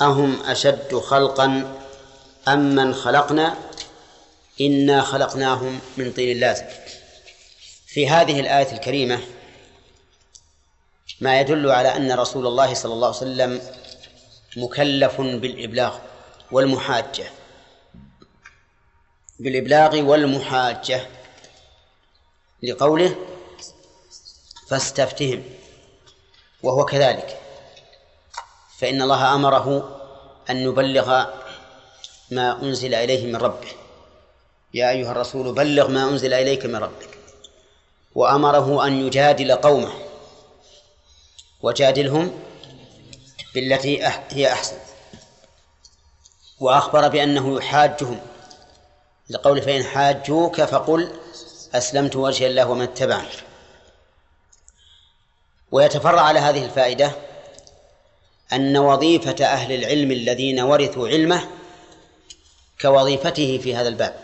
أهم 0.00 0.42
أشد 0.42 0.94
خلقا 0.94 1.76
أم 2.48 2.74
من 2.74 2.94
خلقنا؟ 2.94 3.58
إنا 4.60 5.02
خلقناهم 5.02 5.80
من 5.96 6.12
طين 6.12 6.40
لازم. 6.40 6.64
في 7.86 8.08
هذه 8.08 8.40
الآية 8.40 8.72
الكريمة 8.72 9.20
ما 11.20 11.40
يدل 11.40 11.70
على 11.70 11.96
أن 11.96 12.12
رسول 12.12 12.46
الله 12.46 12.74
صلى 12.74 12.92
الله 12.92 13.06
عليه 13.06 13.16
وسلم 13.16 13.60
مكلف 14.56 15.20
بالإبلاغ 15.20 15.98
والمحاجة. 16.52 17.26
بالإبلاغ 19.38 20.00
والمحاجة 20.02 21.06
لقوله 22.62 23.16
فاستفتهم 24.68 25.42
وهو 26.62 26.84
كذلك. 26.84 27.40
فإن 28.78 29.02
الله 29.02 29.34
أمره 29.34 29.98
أن 30.50 30.56
يبلغ 30.56 31.24
ما 32.30 32.62
أنزل 32.62 32.94
إليه 32.94 33.26
من 33.26 33.36
ربه. 33.36 33.68
يا 34.74 34.90
أيها 34.90 35.12
الرسول 35.12 35.54
بلغ 35.54 35.88
ما 35.88 36.08
أنزل 36.08 36.34
إليك 36.34 36.66
من 36.66 36.76
ربك. 36.76 37.18
وأمره 38.14 38.86
أن 38.86 39.06
يجادل 39.06 39.52
قومه. 39.52 40.07
وجادلهم 41.62 42.40
بالتي 43.54 44.06
هي 44.30 44.52
أحسن. 44.52 44.76
وأخبر 46.60 47.08
بأنه 47.08 47.56
يحاجهم. 47.56 48.20
لقول 49.30 49.62
فإن 49.62 49.84
حاجوك 49.84 50.60
فقل 50.62 51.20
أسلمت 51.74 52.16
وجه 52.16 52.46
الله 52.46 52.68
ومن 52.70 52.82
اتبعني. 52.82 53.28
ويتفرع 55.72 56.20
على 56.20 56.38
هذه 56.38 56.64
الفائدة 56.64 57.12
أن 58.52 58.76
وظيفة 58.76 59.44
أهل 59.44 59.72
العلم 59.72 60.12
الذين 60.12 60.60
ورثوا 60.60 61.08
علمه 61.08 61.48
كوظيفته 62.80 63.58
في 63.58 63.76
هذا 63.76 63.88
الباب. 63.88 64.20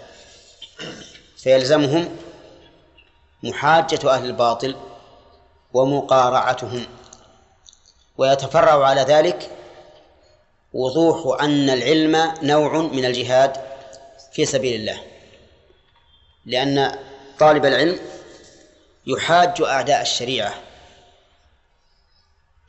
فيلزمهم 1.37 2.17
محاجة 3.43 4.11
أهل 4.11 4.25
الباطل 4.25 4.77
ومقارعتهم. 5.73 6.87
ويتفرع 8.19 8.87
على 8.87 9.01
ذلك 9.01 9.51
وضوح 10.73 11.43
أن 11.43 11.71
العلم 11.71 12.35
نوع 12.43 12.79
من 12.79 13.05
الجهاد 13.05 13.57
في 14.33 14.47
سبيل 14.47 14.81
الله. 14.81 15.05
لأن 16.47 16.99
طالب 17.39 17.67
العلم 17.67 17.99
يحاج 19.07 19.63
أعداء 19.63 20.03
الشريعة 20.03 20.55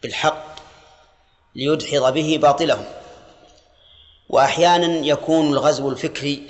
بالحق 0.04 0.56
ليدحض 1.56 2.14
به 2.14 2.38
باطلهم. 2.42 2.86
وأحيانا 4.30 5.06
يكون 5.06 5.48
الغزو 5.54 5.90
الفكري 5.90 6.48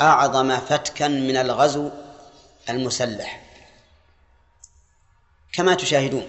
أعظم 0.00 0.56
فتكا 0.58 1.08
من 1.08 1.36
الغزو 1.36 1.90
المسلح. 2.68 3.42
كما 5.52 5.74
تشاهدون. 5.74 6.28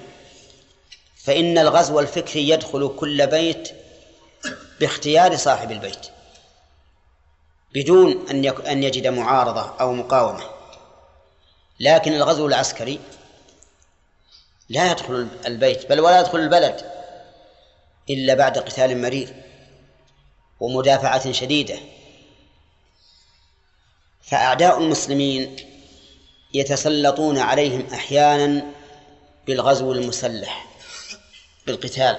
فإن 1.27 1.57
الغزو 1.57 1.99
الفكري 1.99 2.49
يدخل 2.49 2.95
كل 2.99 3.27
بيت 3.27 3.69
باختيار 4.79 5.37
صاحب 5.37 5.71
البيت 5.71 6.07
بدون 7.73 8.29
أن 8.29 8.45
أن 8.45 8.83
يجد 8.83 9.07
معارضة 9.07 9.61
أو 9.61 9.93
مقاومة. 9.93 10.43
لكن 11.79 12.13
الغزو 12.13 12.47
العسكري 12.47 12.99
لا 14.69 14.91
يدخل 14.91 15.27
البيت 15.47 15.89
بل 15.89 15.99
ولا 15.99 16.19
يدخل 16.19 16.39
البلد 16.39 16.91
إلا 18.09 18.33
بعد 18.33 18.57
قتال 18.57 19.01
مرير 19.01 19.33
ومدافعة 20.59 21.31
شديدة. 21.31 21.79
فأعداء 24.21 24.77
المسلمين 24.77 25.55
يتسلطون 26.53 27.37
عليهم 27.37 27.87
أحيانا 27.93 28.65
بالغزو 29.47 29.91
المسلح. 29.91 30.66
بالقتال 31.67 32.17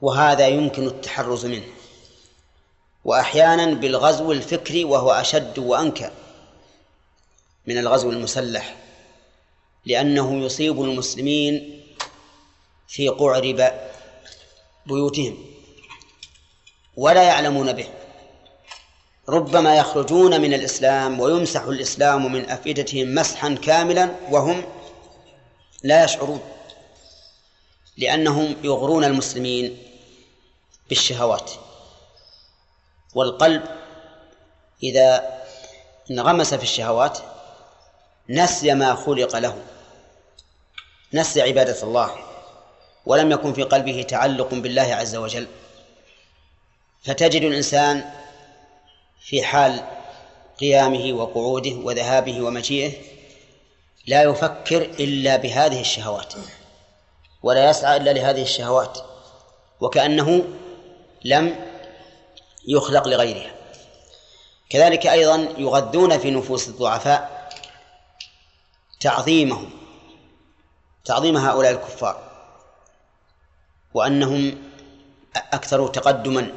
وهذا 0.00 0.48
يمكن 0.48 0.86
التحرز 0.86 1.46
منه. 1.46 1.68
وأحيانا 3.04 3.74
بالغزو 3.74 4.32
الفكري 4.32 4.84
وهو 4.84 5.10
أشد 5.10 5.58
وأنكى 5.58 6.10
من 7.66 7.78
الغزو 7.78 8.10
المسلح 8.10 8.76
لأنه 9.86 10.44
يصيب 10.44 10.82
المسلمين 10.82 11.82
في 12.88 13.08
قعر 13.08 13.72
بيوتهم 14.86 15.46
ولا 16.96 17.22
يعلمون 17.22 17.72
به. 17.72 17.88
ربما 19.28 19.76
يخرجون 19.76 20.40
من 20.40 20.54
الإسلام 20.54 21.20
ويمسح 21.20 21.62
الإسلام 21.62 22.32
من 22.32 22.50
أفئدتهم 22.50 23.14
مسحا 23.14 23.54
كاملا 23.54 24.10
وهم 24.30 24.64
لا 25.82 26.04
يشعرون. 26.04 26.40
لأنهم 27.96 28.56
يغرون 28.64 29.04
المسلمين 29.04 29.82
بالشهوات. 30.88 31.50
والقلب 33.14 33.62
إذا 34.82 35.40
انغمس 36.10 36.54
في 36.54 36.62
الشهوات 36.62 37.18
نسي 38.28 38.74
ما 38.74 38.94
خلق 38.94 39.36
له 39.36 39.62
نسي 41.14 41.42
عبادة 41.42 41.82
الله 41.82 42.16
ولم 43.06 43.32
يكن 43.32 43.52
في 43.52 43.62
قلبه 43.62 44.02
تعلق 44.02 44.54
بالله 44.54 44.94
عز 44.94 45.16
وجل. 45.16 45.46
فتجد 47.04 47.42
الإنسان 47.42 48.10
في 49.20 49.42
حال 49.42 49.84
قيامه 50.60 51.12
وقعوده 51.12 51.74
وذهابه 51.74 52.42
ومجيئه 52.42 52.92
لا 54.06 54.22
يفكر 54.22 54.82
إلا 54.82 55.36
بهذه 55.36 55.80
الشهوات. 55.80 56.34
ولا 57.42 57.70
يسعى 57.70 57.96
إلا 57.96 58.10
لهذه 58.10 58.42
الشهوات 58.42 58.98
وكأنه 59.80 60.44
لم 61.24 61.56
يخلق 62.68 63.08
لغيرها. 63.08 63.50
كذلك 64.70 65.06
أيضا 65.06 65.36
يغذون 65.58 66.18
في 66.18 66.30
نفوس 66.30 66.68
الضعفاء 66.68 67.50
تعظيمهم 69.00 69.70
تعظيم 71.04 71.36
هؤلاء 71.36 71.72
الكفار 71.72 72.30
وأنهم 73.94 74.62
أكثر 75.36 75.88
تقدما 75.88 76.52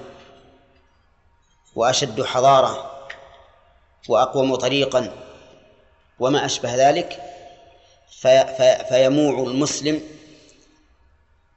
وأشد 1.76 2.24
حضارة 2.24 2.92
وأقوم 4.10 4.56
طريقا 4.56 5.16
وما 6.20 6.46
أشبه 6.46 6.76
ذلك 6.90 7.24
في 8.10 8.56
في 8.58 8.86
فيموع 8.90 9.44
المسلم 9.52 10.02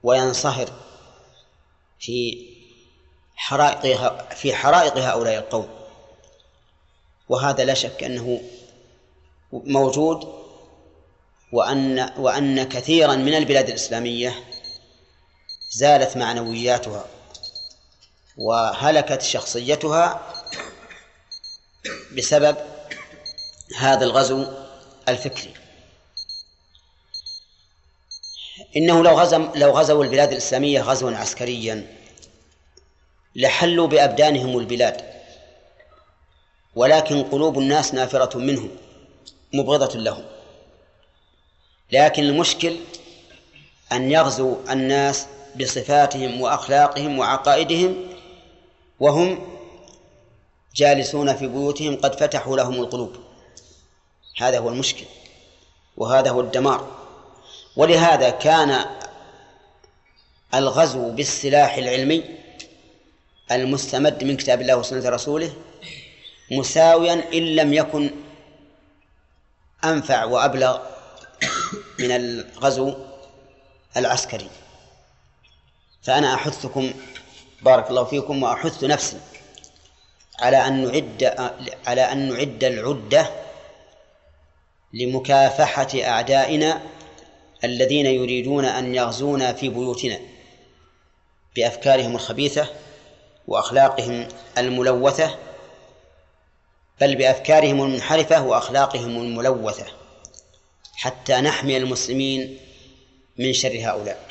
وينصهر 0.06 0.68
في 1.98 2.46
حرائق 3.36 4.32
في 4.34 4.54
حرائق 4.54 4.98
هؤلاء 4.98 5.38
القوم. 5.38 5.68
وهذا 7.28 7.64
لا 7.64 7.74
شك 7.74 8.04
أنه 8.04 8.40
موجود 9.52 10.34
وأن 11.52 12.12
وأن 12.18 12.68
كثيرا 12.68 13.14
من 13.16 13.34
البلاد 13.34 13.68
الإسلامية 13.68 14.44
زالت 15.70 16.16
معنوياتها 16.16 17.04
وهلكت 18.36 19.22
شخصيتها 19.22 20.32
بسبب 22.16 22.56
هذا 23.78 24.04
الغزو 24.04 24.46
الفكري. 25.08 25.54
إنه 28.76 29.02
لو 29.02 29.18
غزم 29.18 29.48
لو 29.54 29.70
غزوا 29.70 30.04
البلاد 30.04 30.32
الإسلامية 30.32 30.80
غزوا 30.80 31.10
عسكريا 31.10 31.86
لحلوا 33.36 33.86
بأبدانهم 33.86 34.58
البلاد. 34.58 35.16
ولكن 36.74 37.22
قلوب 37.22 37.58
الناس 37.58 37.94
نافرة 37.94 38.38
منهم 38.38 38.70
مبغضة 39.52 39.98
لهم. 39.98 40.24
لكن 41.92 42.22
المشكل 42.22 42.76
أن 43.92 44.10
يغزو 44.10 44.56
الناس 44.70 45.26
بصفاتهم 45.60 46.40
وأخلاقهم 46.40 47.18
وعقائدهم 47.18 47.96
وهم 49.00 49.58
جالسون 50.74 51.36
في 51.36 51.46
بيوتهم 51.46 51.96
قد 51.96 52.20
فتحوا 52.20 52.56
لهم 52.56 52.74
القلوب. 52.74 53.16
هذا 54.38 54.58
هو 54.58 54.68
المشكل 54.68 55.06
وهذا 55.96 56.30
هو 56.30 56.40
الدمار. 56.40 57.05
ولهذا 57.76 58.30
كان 58.30 58.84
الغزو 60.54 61.10
بالسلاح 61.10 61.74
العلمي 61.74 62.24
المستمد 63.52 64.24
من 64.24 64.36
كتاب 64.36 64.60
الله 64.60 64.76
وسنة 64.76 65.08
رسوله 65.08 65.52
مساويا 66.50 67.12
إن 67.34 67.42
لم 67.56 67.72
يكن 67.74 68.10
أنفع 69.84 70.24
وأبلغ 70.24 70.78
من 71.98 72.10
الغزو 72.10 72.94
العسكري. 73.96 74.50
فأنا 76.02 76.34
أحثكم 76.34 76.92
بارك 77.62 77.90
الله 77.90 78.04
فيكم 78.04 78.42
وأحث 78.42 78.84
نفسي 78.84 79.16
على 80.40 80.56
أن 80.56 80.84
نعد 80.86 81.24
على 81.86 82.00
أن 82.12 82.32
نعد 82.32 82.64
العدة 82.64 83.30
لمكافحة 84.92 85.88
أعدائنا 85.94 86.82
الذين 87.66 88.06
يريدون 88.06 88.64
أن 88.64 88.94
يغزونا 88.94 89.52
في 89.52 89.68
بيوتنا 89.68 90.18
بأفكارهم 91.56 92.14
الخبيثة 92.14 92.66
وأخلاقهم 93.48 94.28
الملوثة 94.58 95.38
بل 97.00 97.16
بأفكارهم 97.16 97.82
المنحرفة 97.82 98.42
وأخلاقهم 98.42 99.16
الملوثة 99.16 99.86
حتى 100.94 101.34
نحمي 101.34 101.76
المسلمين 101.76 102.58
من 103.38 103.52
شر 103.52 103.78
هؤلاء. 103.80 104.28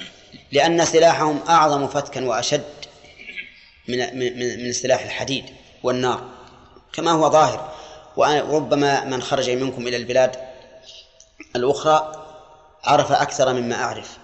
لأن 0.51 0.85
سلاحهم 0.85 1.39
أعظم 1.49 1.87
فتكا 1.87 2.25
وأشد 2.25 2.63
من 3.87 4.19
من 4.19 4.63
من 4.63 4.73
سلاح 4.73 5.03
الحديد 5.03 5.45
والنار 5.83 6.29
كما 6.93 7.11
هو 7.11 7.29
ظاهر. 7.29 7.75
وربما 8.17 9.03
من 9.05 9.21
خرج 9.21 9.49
منكم 9.49 9.87
إلى 9.87 9.97
البلاد 9.97 10.35
الأخرى 11.55 12.14
عرف 12.85 13.11
أكثر 13.11 13.53
مما 13.53 13.75
أعرف 13.75 14.17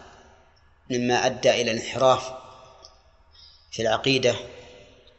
مما 0.90 1.26
أدى 1.26 1.50
إلى 1.62 1.72
الانحراف 1.72 2.32
في 3.72 3.82
العقيدة 3.82 4.36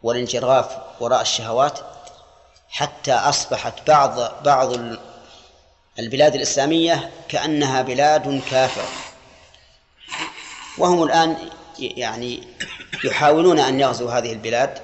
والانجراف 0.02 0.76
وراء 1.00 1.20
الشهوات 1.20 1.78
حتى 2.68 3.12
أصبحت 3.12 3.88
بعض 3.88 4.42
بعض 4.44 4.72
البلاد 5.98 6.34
الإسلامية 6.34 7.10
كأنها 7.28 7.82
بلاد 7.82 8.42
كافرة 8.50 8.88
وهم 10.78 11.02
الآن 11.02 11.36
يعني 11.78 12.48
يحاولون 13.04 13.58
أن 13.58 13.80
يغزوا 13.80 14.12
هذه 14.12 14.32
البلاد 14.32 14.78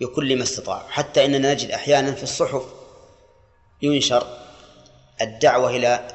بكل 0.00 0.36
ما 0.36 0.42
استطاعوا 0.42 0.88
حتى 0.88 1.24
إننا 1.24 1.52
نجد 1.52 1.70
أحيانا 1.70 2.12
في 2.12 2.22
الصحف 2.22 2.62
ينشر 3.82 4.38
الدعوة 5.20 5.70
إلى 5.70 6.08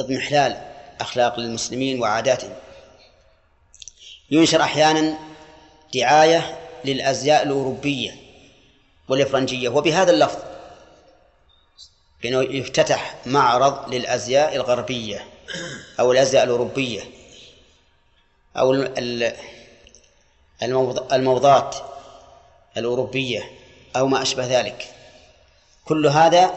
اضمحلال 0.00 0.69
أخلاق 1.00 1.38
المسلمين 1.38 2.00
وعاداتهم. 2.02 2.54
ينشر 4.30 4.62
أحيانا 4.62 5.18
دعاية 5.94 6.58
للأزياء 6.84 7.42
الأوروبية 7.42 8.16
والإفرنجية 9.08 9.68
وبهذا 9.68 10.10
اللفظ 10.10 10.38
بأنه 12.22 12.42
يفتتح 12.42 13.14
معرض 13.26 13.94
للأزياء 13.94 14.56
الغربية 14.56 15.26
أو 16.00 16.12
الأزياء 16.12 16.44
الأوروبية 16.44 17.00
أو 18.56 18.72
الموضات 21.12 21.76
الأوروبية 22.76 23.50
أو 23.96 24.06
ما 24.06 24.22
أشبه 24.22 24.46
ذلك. 24.60 24.94
كل 25.84 26.06
هذا 26.06 26.54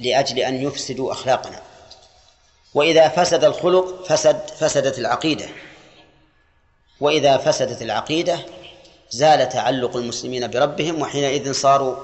لأجل 0.00 0.38
أن 0.38 0.62
يفسدوا 0.62 1.12
أخلاقنا. 1.12 1.62
وإذا 2.74 3.08
فسد 3.08 3.44
الخلق 3.44 4.04
فسد 4.04 4.50
فسدت 4.58 4.98
العقيدة. 4.98 5.48
وإذا 7.00 7.36
فسدت 7.36 7.82
العقيدة 7.82 8.38
زال 9.10 9.48
تعلق 9.48 9.96
المسلمين 9.96 10.50
بربهم 10.50 11.02
وحينئذ 11.02 11.52
صاروا 11.52 11.96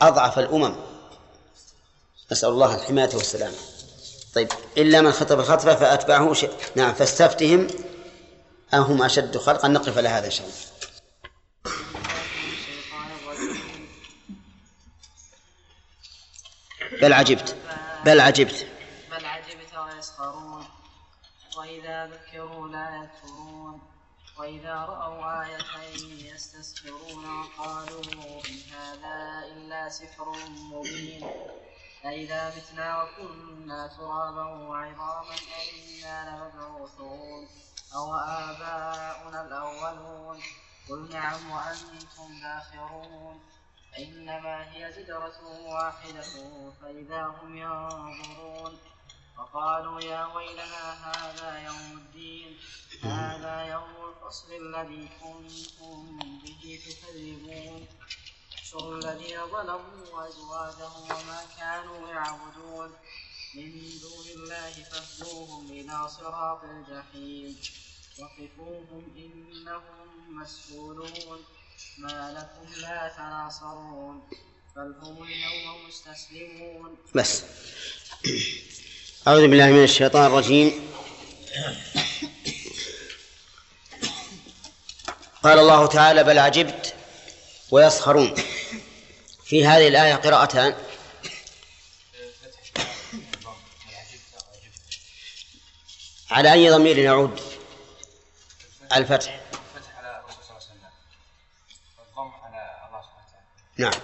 أضعف 0.00 0.38
الأمم. 0.38 0.74
نسأل 2.32 2.48
الله 2.48 2.74
الحماية 2.74 3.10
والسلامة 3.14 3.56
طيب 4.34 4.48
إلا 4.76 5.00
من 5.00 5.12
خطب 5.12 5.40
الخطبة 5.40 5.74
فأتبعه 5.74 6.34
ش... 6.34 6.46
نعم 6.76 6.94
فاستفتهم 6.94 7.66
أهم 8.74 9.02
أشد 9.02 9.36
خلقا. 9.36 9.68
نقف 9.68 9.98
على 9.98 10.08
هذا 10.08 10.26
إن 10.26 10.30
شاء 10.30 10.46
الله. 10.46 10.56
بل 17.02 17.12
عجبت 17.12 17.56
بل 18.04 18.20
عجبت. 18.20 18.66
وإذا 21.68 22.06
ذكروا 22.06 22.68
لا 22.68 22.96
يذكرون 22.96 23.80
وإذا 24.38 24.74
رأوا 24.74 25.44
آية 25.44 25.58
يستسخرون 26.34 27.24
وقالوا 27.40 28.02
إن 28.48 28.72
هذا 28.72 29.46
إلا 29.52 29.88
سحر 29.88 30.34
مبين 30.48 31.30
أئذا 32.04 32.54
متنا 32.56 33.02
وكنا 33.02 33.86
ترابا 33.86 34.44
وعظاما 34.44 35.34
أئنا 35.60 36.30
لمبعوثون 36.30 37.48
أو 37.94 38.14
آباؤنا 38.14 39.42
الأولون 39.46 40.40
قل 40.88 41.08
نعم 41.12 41.50
وأنتم 41.50 42.40
داخرون 42.42 43.40
إنما 43.98 44.72
هي 44.72 44.92
زجرة 44.92 45.38
واحدة 45.68 46.22
فإذا 46.82 47.22
هم 47.22 47.56
ينظرون 47.56 48.78
وقالوا 49.38 50.00
يا 50.00 50.26
ويلنا 50.26 50.92
هذا 50.92 51.58
يوم 51.58 51.98
الدين 51.98 52.58
هذا 53.02 53.60
يوم 53.62 53.94
الفصل 54.08 54.52
الذي 54.52 55.08
كنتم 55.22 56.18
به 56.18 56.80
تكذبون. 56.86 57.86
احشروا 58.54 58.98
الذين 58.98 59.46
ظلموا 59.46 60.06
وأزواجهم 60.12 61.02
وما 61.02 61.46
كانوا 61.58 62.08
يعبدون. 62.08 62.90
من 63.54 63.98
دون 64.00 64.26
الله 64.36 64.70
فاهدوهم 64.70 65.70
إلى 65.70 66.08
صراط 66.08 66.64
الجحيم. 66.64 67.60
وقفوهم 68.18 69.04
إنهم 69.16 70.40
مسؤولون. 70.42 71.44
ما 71.98 72.32
لكم 72.32 72.80
لا 72.80 73.14
تناصرون. 73.16 74.28
بل 74.76 74.94
هم 75.02 75.22
اليوم 75.22 75.88
مستسلمون. 75.88 76.96
بس. 77.14 77.44
أعوذ 79.26 79.48
بالله 79.48 79.66
من 79.66 79.84
الشيطان 79.84 80.26
الرجيم. 80.26 80.88
قال 85.44 85.58
الله 85.58 85.86
تعالى 85.86 86.24
بل 86.24 86.38
عجبت 86.38 86.94
ويسخرون 87.70 88.34
في 89.44 89.66
هذه 89.66 89.88
الآية 89.88 90.14
قراءتان 90.14 90.76
على 96.30 96.52
أي 96.52 96.70
ضمير 96.70 96.98
يعود؟ 96.98 97.40
الفتح. 98.96 99.40
نعم 103.76 104.00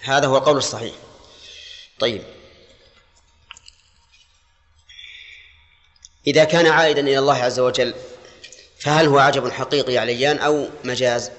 هذا 0.00 0.26
هو 0.26 0.36
القول 0.36 0.56
الصحيح. 0.56 0.94
طيب. 1.98 2.43
إذا 6.26 6.44
كان 6.44 6.66
عائدا 6.66 7.00
إلى 7.00 7.18
الله 7.18 7.44
عز 7.44 7.60
وجل 7.60 7.94
فهل 8.78 9.06
هو 9.06 9.18
عجب 9.18 9.50
حقيقي 9.50 9.98
عليان 9.98 10.38
أو 10.38 10.68
مجاز؟ 10.84 11.30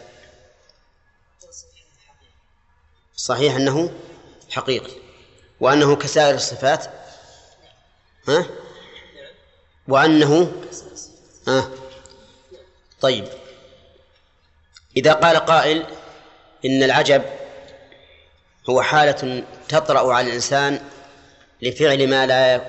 صحيح 3.16 3.56
أنه 3.56 3.92
حقيقي. 4.52 4.92
وأنه 5.60 5.96
كسائر 5.96 6.36
الصفات؟ 6.36 6.86
ها؟ 8.28 8.46
وأنه؟ 9.88 10.52
ها؟ 11.48 11.70
طيب. 13.02 13.28
إذا 14.98 15.14
قال 15.14 15.38
قائل 15.38 15.86
إن 16.66 16.84
العجب 16.84 17.24
هو 18.70 18.82
حالة 18.82 19.44
تطرأ 19.70 20.14
على 20.14 20.28
الإنسان 20.28 20.82
لفعل 21.62 22.10
ما 22.10 22.26
لا 22.26 22.62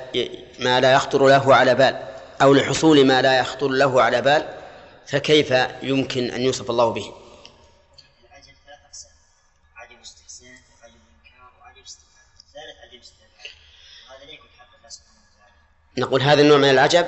ما 0.58 0.80
لا 0.80 0.92
يخطر 0.92 1.28
له 1.28 1.54
على 1.54 1.74
بال 1.74 2.02
أو 2.42 2.54
لحصول 2.54 3.06
ما 3.06 3.22
لا 3.22 3.38
يخطر 3.38 3.68
له 3.68 4.02
على 4.02 4.22
بال 4.22 4.48
فكيف 5.06 5.54
يمكن 5.82 6.30
أن 6.30 6.42
يوصف 6.42 6.70
الله 6.70 6.90
به؟ 6.90 7.12
نقول 15.98 16.22
هذا 16.22 16.42
النوع 16.42 16.58
من 16.58 16.70
العجب 16.70 17.06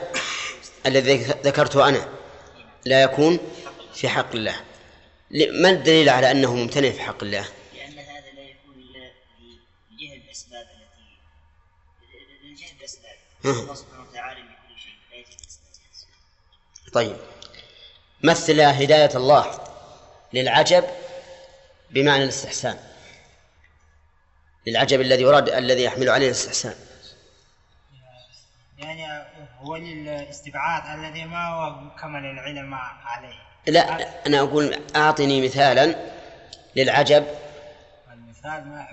الذي 0.87 1.17
ذكرته 1.45 1.89
أنا 1.89 2.09
لا 2.85 3.03
يكون 3.03 3.39
في 3.95 4.09
حق 4.09 4.35
الله. 4.35 4.57
ما 5.51 5.71
الدليل 5.71 6.09
على 6.09 6.31
أنه 6.31 6.55
ممتنع 6.55 6.91
في 6.91 7.01
حق 7.01 7.23
الله؟ 7.23 7.45
الله 13.51 13.75
سبحانه 13.75 14.03
وتعالى 14.03 14.41
بكل 14.41 14.81
شيء. 14.81 14.93
لا 15.11 15.17
يجهل 15.17 15.37
الأسباب 15.41 16.93
طيب. 16.93 17.17
مثل 18.23 18.61
هداية 18.61 19.17
الله 19.17 19.61
للعجب 20.33 20.85
بمعنى 21.91 22.25
الاستحسان. 22.25 22.79
للعجب 24.67 25.01
الذي 25.01 25.23
يراد 25.23 25.49
الذي 25.49 25.85
يحمل 25.85 26.09
عليه 26.09 26.27
الاستحسان. 26.27 26.75
يعني 28.79 29.29
هو 29.59 29.77
للاستبعاد 29.77 30.99
الذي 30.99 31.25
ما 31.25 31.49
هو 31.49 31.97
كمل 31.97 32.25
العلم 32.25 32.75
عليه. 33.05 33.39
لا 33.67 34.27
أنا 34.27 34.41
أقول 34.41 34.81
أعطني 34.97 35.45
مثالا 35.47 36.13
للعجب. 36.77 37.27
المثال 38.13 38.69
ما 38.69 38.89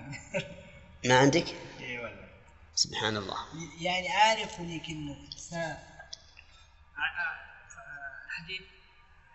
ما 1.06 1.18
عندك؟ 1.18 1.46
سبحان 2.76 3.18
الله. 3.18 3.38
يعني 3.82 4.10
عارف 4.10 4.60
لكن 4.60 5.16
حديث 8.30 8.62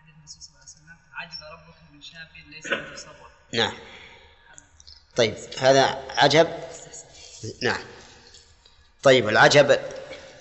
حديث 0.01 0.15
الرسول 0.19 0.41
صلى 0.41 0.49
الله 0.49 0.59
عليه 0.59 0.71
وسلم 0.71 0.97
عجب 1.13 1.39
ربك 1.53 1.75
من 1.93 2.01
شاب 2.01 2.27
ليس 2.49 2.65
له 2.65 2.95
صبر. 2.95 3.31
نعم. 3.53 3.73
طيب 5.15 5.35
هذا 5.59 5.83
عجب؟ 6.09 6.47
نعم. 7.63 7.81
طيب 9.03 9.29
العجب 9.29 9.79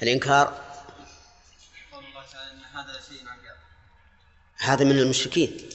الإنكار؟ 0.03 0.65
قول 1.93 2.05
الله 2.05 2.27
تعالى 2.33 2.51
إن 2.53 2.65
هذا 2.65 3.01
شيء 3.09 3.29
عجاب 3.29 3.57
هذا 4.59 4.85
من 4.85 4.99
المشركين. 4.99 5.71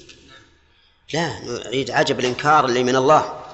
لا 1.14 1.40
نريد 1.40 1.92
عجب 1.92 2.20
الإنكار 2.20 2.66
اللي 2.66 2.84
من 2.84 2.96
الله. 2.96 3.45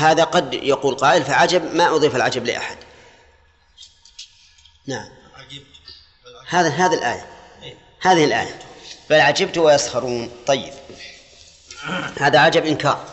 هذا 0.00 0.24
قد 0.24 0.54
يقول 0.54 0.94
قائل 0.94 1.24
فعجب 1.24 1.74
ما 1.74 1.96
أضيف 1.96 2.16
العجب 2.16 2.44
لأحد. 2.44 2.76
نعم. 4.86 5.08
هذا 6.48 6.68
هذه 6.68 6.94
الآية. 6.94 7.26
هذه 8.00 8.24
الآية. 8.24 8.58
بل 9.10 9.20
عجبت 9.20 9.58
ويسخرون. 9.58 10.30
طيب. 10.46 10.72
هذا 12.20 12.38
عجب 12.38 12.66
إنكار. 12.66 13.04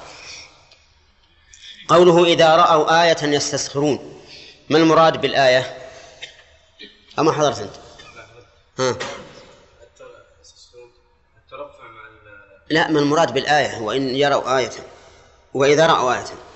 قوله 1.88 2.26
إذا 2.26 2.56
رأوا 2.56 3.04
آية 3.04 3.24
يستسخرون. 3.24 4.24
ما 4.70 4.78
المراد 4.78 5.22
بالآية؟ 5.22 5.78
أما 7.20 7.32
حضرت 7.32 7.60
أنت. 7.60 7.76
ها. 8.80 8.98
لا 12.70 12.88
ما 12.88 13.00
المراد 13.00 13.34
بالآية؟ 13.34 13.78
وإن 13.78 14.16
يروا 14.16 14.58
آية. 14.58 14.72
وإذا 15.54 15.88
رأوا 15.88 16.14
آية. 16.14 16.47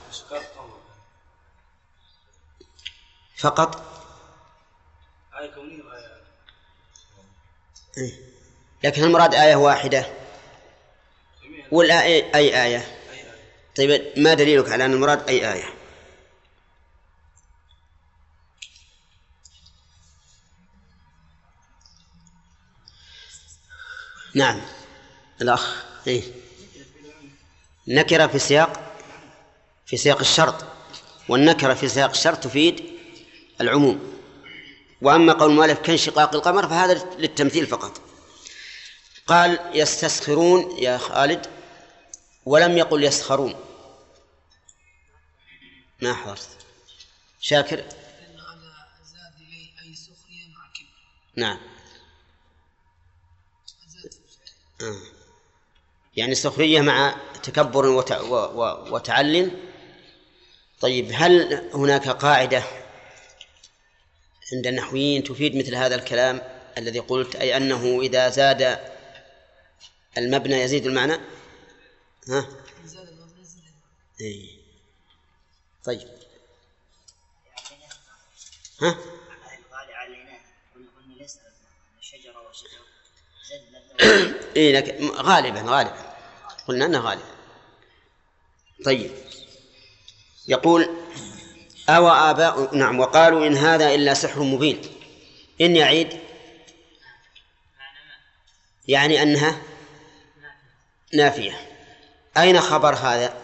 فقط؟ 3.38 3.84
آية. 5.40 5.52
كونية 5.52 5.84
وآية. 5.84 6.22
لكن 8.84 9.04
المراد 9.04 9.34
آية 9.34 9.56
واحدة. 9.56 10.06
ولا 11.72 12.04
أي 12.04 12.36
أي 12.36 12.64
آية؟ 12.64 12.98
طيب 13.78 14.14
ما 14.18 14.34
دليلك 14.34 14.72
على 14.72 14.86
أن 14.86 14.94
المراد 14.94 15.28
أي 15.30 15.54
آية؟ 15.54 15.74
نعم. 24.36 24.62
الأخ 25.42 25.84
إيه. 26.08 26.24
نكرة 27.88 28.28
في 28.28 28.40
سياق 28.40 28.91
في 29.92 29.98
سياق 29.98 30.20
الشرط 30.20 30.66
والنكرة 31.30 31.74
في 31.74 31.88
سياق 31.88 32.10
الشرط 32.10 32.44
تفيد 32.44 33.00
العموم. 33.62 34.22
وأما 35.02 35.34
قول 35.34 35.52
المؤلف 35.52 35.80
كانشقاق 35.80 36.36
القمر 36.36 36.68
فهذا 36.68 37.16
للتمثيل 37.18 37.68
فقط. 37.68 38.02
قال 39.28 39.60
يستسخرون 39.74 40.78
يا 40.80 40.98
خالد 40.98 41.48
ولم 42.46 42.78
يقل 42.78 43.04
يسخرون. 43.04 43.56
ما 46.02 46.14
حضرت؟ 46.14 46.50
شاكر؟ 47.42 47.84
نعم. 51.36 51.58
آه. 54.82 55.02
يعني 56.18 56.36
سخرية 56.36 56.82
مع 56.82 57.16
تكبر. 57.44 57.86
وتعل 58.92 59.71
طيب 60.82 61.12
هل 61.14 61.64
هناك 61.74 62.10
قاعدة 62.10 62.64
عند 64.54 64.68
النحويين 64.68 65.24
تفيد 65.24 65.56
مثل 65.56 65.76
هذا 65.76 65.96
الكلام 65.96 66.42
الذي 66.78 67.00
قلت؟ 67.00 67.36
أي 67.36 67.58
أنه 67.58 68.02
إذا 68.02 68.30
زاد 68.30 68.80
المبنى 70.18 70.62
يزيد 70.62 70.86
المعنى؟ 70.86 71.18
ها؟ 72.30 72.48
إيه. 74.22 74.50
طيب. 75.84 76.08
ها؟ 78.82 78.98
إيه 84.56 84.74
لكن 84.74 85.08
غالبا 85.10 85.62
غالبا. 85.62 86.16
قلنا 86.68 86.86
أنه 86.86 87.00
غالبا. 87.00 87.26
طيب. 88.86 89.12
يقول 90.48 90.90
أو 91.90 92.08
آباء 92.08 92.76
نعم 92.76 93.00
وقالوا 93.00 93.48
إن 93.48 93.58
هذا 93.58 93.96
إلا 93.96 94.14
سحر 94.14 94.44
مبين. 94.44 94.82
إن 95.62 95.76
يعيد؟ 95.76 96.20
يعني 98.88 99.24
أنها 99.24 99.62
نافية. 101.14 101.68
أين 102.38 102.62
خبر 102.62 102.96
هذا؟ 102.96 103.42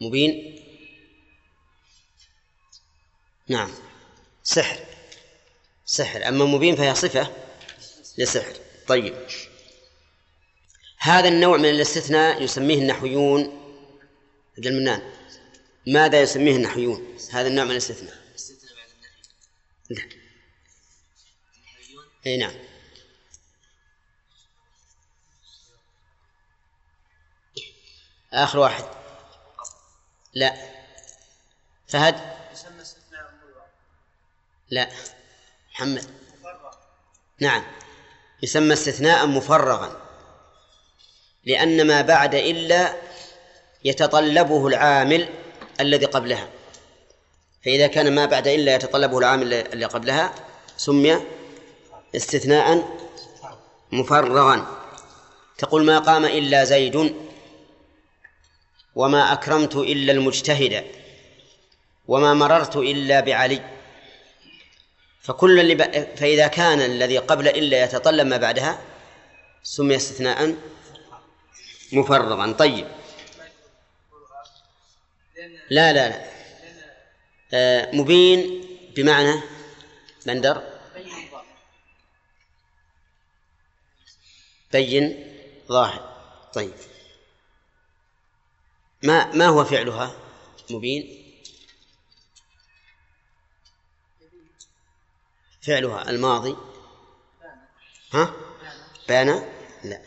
مبين؟ 0.00 0.62
نعم. 3.48 3.70
سحر. 4.42 4.78
سحر. 5.86 6.28
أما 6.28 6.44
مبين 6.44 6.76
فهي 6.76 6.94
صفة 6.94 7.30
لسحر. 8.18 8.61
طيب. 8.92 9.26
هذا 10.98 11.28
النوع 11.28 11.56
من 11.56 11.70
الاستثناء 11.70 12.42
يسميه 12.42 12.78
النحويون. 12.78 13.40
عبد 14.56 14.66
المنان 14.66 15.12
ماذا 15.86 16.22
يسميه 16.22 16.56
النحويون؟ 16.56 17.18
هذا 17.32 17.48
النوع 17.48 17.64
من 17.64 17.70
الاستثناء. 17.70 18.18
استثنى 18.34 18.70
بعد 18.76 18.88
لا 19.90 20.02
النحويون 21.50 22.04
إي 22.26 22.36
نعم. 22.36 22.54
آخر 28.32 28.58
واحد. 28.58 28.84
لا. 30.34 30.56
فهد. 31.88 32.36
يسمى 32.52 32.82
استثناء 32.82 33.32
ملغى 33.32 33.66
لا. 34.70 34.90
محمد. 35.70 36.10
نعم. 37.40 37.81
يسمى 38.42 38.72
استثناء 38.72 39.26
مفرغا 39.26 39.96
لأن 41.44 41.86
ما 41.86 42.02
بعد 42.02 42.34
إلا 42.34 42.94
يتطلبه 43.84 44.66
العامل 44.66 45.28
الذي 45.80 46.06
قبلها. 46.06 46.48
فإذا 47.64 47.86
كان 47.86 48.14
ما 48.14 48.26
بعد 48.26 48.48
إلا 48.48 48.74
يتطلبه 48.74 49.18
العامل 49.18 49.54
اللي 49.54 49.86
قبلها 49.86 50.34
سمي 50.76 51.20
استثناء 52.16 52.88
مفرغا. 53.92 54.66
تقول 55.58 55.84
ما 55.84 55.98
قام 55.98 56.24
إلا 56.24 56.64
زيد 56.64 57.14
وما 58.94 59.32
أكرمت 59.32 59.76
إلا 59.76 60.12
المجتهد 60.12 60.84
وما 62.08 62.34
مررت 62.34 62.76
إلا 62.76 63.20
بعلي. 63.20 63.62
فكل 65.22 65.60
اللي 65.60 65.74
ب... 65.74 65.82
فإذا 66.16 66.46
كان 66.46 66.80
الذي 66.80 67.18
قبل 67.18 67.48
إلا 67.48 67.84
يتطلب 67.84 68.26
ما 68.26 68.36
بعدها 68.36 68.82
سمي 69.62 69.96
استثناء 69.96 70.56
مفرغا. 71.92 72.52
طيب. 72.52 72.86
لا 75.70 75.92
لا 75.92 76.08
لا. 76.08 76.24
آه 77.54 77.90
مبين 77.92 78.64
بمعنى 78.96 79.40
بندر. 80.26 80.62
بين 84.72 85.34
ظاهر. 85.68 86.12
طيب. 86.52 86.74
ما 89.02 89.34
ما 89.34 89.46
هو 89.46 89.64
فعلها 89.64 90.14
مبين؟ 90.70 91.21
فعلها 95.62 96.10
الماضي. 96.10 96.56
ها؟ 98.12 98.34
بان 99.08 99.48
لا. 99.84 100.00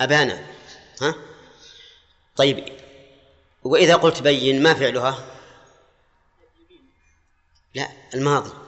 أبانا. 0.00 0.46
ها؟ 1.02 1.14
طيب. 2.36 2.64
وإذا 3.64 3.96
قلت 3.96 4.22
بين 4.22 4.62
ما 4.62 4.74
فعلها؟ 4.74 5.26
لا 7.74 7.88
الماضي. 8.14 8.66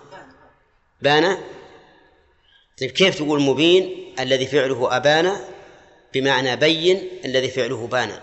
بان 1.03 1.39
طيب 2.81 2.91
كيف 2.91 3.16
تقول 3.16 3.43
مبين 3.43 4.14
الذي 4.18 4.47
فعله 4.47 4.97
أبانا 4.97 5.49
بمعنى 6.14 6.57
بين 6.57 7.20
الذي 7.24 7.51
فعله 7.51 7.87
بان 7.87 8.20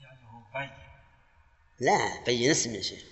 فعله 0.00 0.44
بين 0.54 0.70
لا 1.80 2.24
بين 2.26 2.50
اسم 2.50 2.74
يا 2.74 2.82
شيخ. 2.82 3.02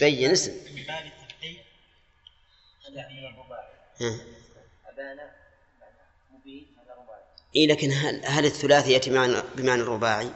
بين 0.00 0.30
اسم. 0.30 0.52
من 0.74 0.84
باب 0.86 1.12
الرباعي 2.96 3.66
إيه 7.56 7.66
لكن 7.66 7.92
هل, 7.92 8.26
هل 8.26 8.46
الثلاثي 8.46 8.92
يأتي 8.92 9.10
بمعنى, 9.10 9.42
بمعنى 9.54 9.82
الرباعي؟ 9.82 10.30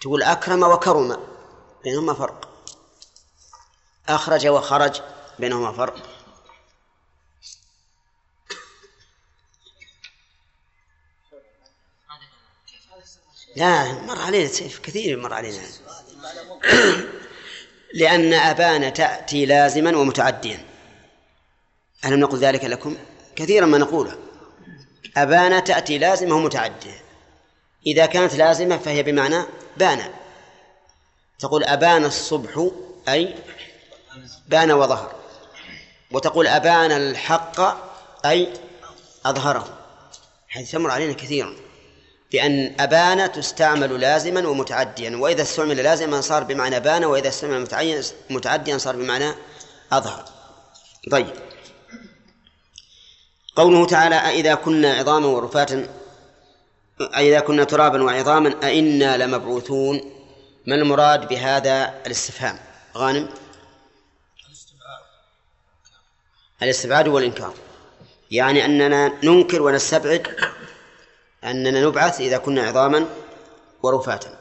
تقول 0.00 0.22
أكرم 0.22 0.62
وكرم 0.62 1.26
بينهما 1.84 2.14
فرق. 2.14 2.66
أخرج 4.08 4.46
وخرج 4.46 5.00
بينهما 5.38 5.72
فرق. 5.72 6.19
لا 13.56 13.92
مر 13.92 14.18
علينا 14.18 14.48
كثير 14.82 15.16
مر 15.16 15.34
علينا. 15.34 15.58
لأن 17.94 18.32
أبان 18.32 18.92
تأتي 18.92 19.46
لازما 19.46 19.96
ومتعديا. 19.96 20.64
ألم 22.04 22.20
نقل 22.20 22.38
ذلك 22.38 22.64
لكم؟ 22.64 22.96
كثيرا 23.36 23.66
ما 23.66 23.78
نقوله. 23.78 24.18
أبان 25.16 25.64
تأتي 25.64 25.98
لازمة 25.98 26.36
ومتعدية 26.36 27.02
إذا 27.86 28.06
كانت 28.06 28.34
لازمة 28.34 28.78
فهي 28.78 29.02
بمعنى 29.02 29.44
بان 29.76 30.12
تقول 31.38 31.64
أبان 31.64 32.04
الصبح 32.04 32.70
أي 33.08 33.34
بان 34.48 34.72
وظهر. 34.72 35.14
وتقول 36.12 36.46
أبان 36.46 36.92
الحق 36.92 37.60
أي 38.26 38.52
أظهره. 39.26 39.78
هذه 40.48 40.64
تمر 40.64 40.90
علينا 40.90 41.12
كثيرا. 41.12 41.69
بأن 42.32 42.80
أبان 42.80 43.32
تستعمل 43.32 44.00
لازما 44.00 44.48
ومتعديا 44.48 45.16
وإذا 45.16 45.42
استعمل 45.42 45.76
لازما 45.76 46.20
صار 46.20 46.44
بمعنى 46.44 46.80
بان 46.80 47.04
وإذا 47.04 47.28
استعمل 47.28 47.68
متعديا 48.30 48.78
صار 48.78 48.96
بمعنى 48.96 49.34
أظهر. 49.92 50.24
طيب. 51.10 51.32
قوله 53.56 53.86
تعالى 53.86 54.14
أإذا 54.14 54.54
كنا 54.54 54.94
عظاما 54.94 55.26
ورفاتا 55.26 55.88
أإذا 57.00 57.40
كنا 57.40 57.64
ترابا 57.64 58.02
وعظاما 58.02 58.54
أئنا 58.62 59.16
لمبعوثون. 59.16 60.00
ما 60.66 60.74
المراد 60.74 61.28
بهذا 61.28 61.94
الاستفهام؟ 62.06 62.58
غانم؟ 62.96 63.28
الاستبعاد 66.62 67.08
والإنكار. 67.08 67.54
يعني 68.30 68.64
أننا 68.64 69.12
ننكر 69.24 69.62
ونستبعد 69.62 70.28
أننا 71.44 71.80
نبعث 71.80 72.20
إذا 72.20 72.38
كنا 72.38 72.62
عظاما 72.62 73.06
ورفاتا. 73.82 74.40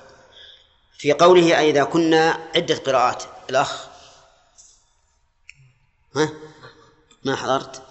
في 0.98 1.14
قوله 1.14 1.60
أئذا 1.60 1.84
كنا 1.84 2.50
عدة 2.56 2.76
قراءات. 2.76 3.24
الأخ. 3.50 3.88
ها؟ 6.16 6.30
ما 7.24 7.36
حضرت؟ 7.36 7.84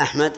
أحمد. 0.00 0.36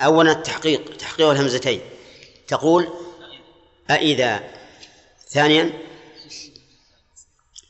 أولا 0.00 0.32
التحقيق 0.32 0.96
تحقيق 0.96 1.30
الهمزتين. 1.30 1.80
تقول 2.48 2.94
أإذا. 3.90 4.54
ثانيا. 5.28 5.86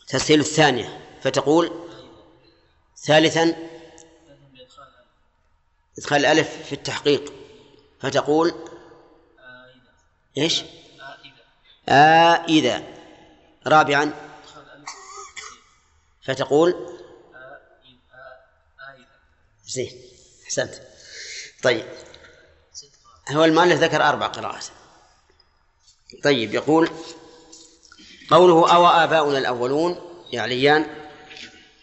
تسهيل 0.08 0.40
الثانية 0.40 1.18
فتقول 1.22 1.85
ثالثا 3.06 3.56
إدخال 5.98 6.26
الألف 6.26 6.48
في 6.66 6.72
التحقيق. 6.72 7.32
فتقول 8.00 8.54
إيش؟ 10.38 10.62
آئذا 11.88 12.82
رابعا. 13.66 14.12
فتقول 16.24 16.98
زين 19.66 20.02
أحسنت. 20.44 20.74
طيب. 21.62 21.86
هو 23.30 23.44
المؤلف 23.44 23.82
ذكر 23.82 24.02
أربع 24.02 24.26
قراءات. 24.26 24.64
طيب 26.24 26.54
يقول 26.54 26.90
قوله 28.30 28.74
أو 28.74 28.86
آباؤنا 28.86 29.38
الأولون 29.38 30.22
يعليان 30.32 31.08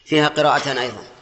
فيها 0.06 0.28
قراءتان 0.28 0.78
أيضا. 0.78 1.13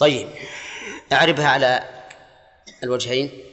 طيب 0.00 0.28
أعربها 1.12 1.48
على 1.48 2.02
الوجهين 2.82 3.44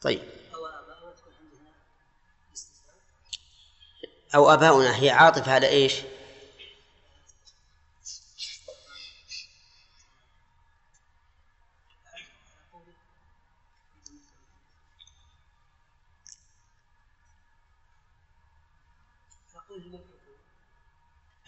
طيب 0.00 0.22
أو 4.34 4.50
آباؤنا 4.50 5.02
هي 5.02 5.10
عاطفة 5.10 5.52
على 5.52 5.68
إيش؟ 5.68 5.94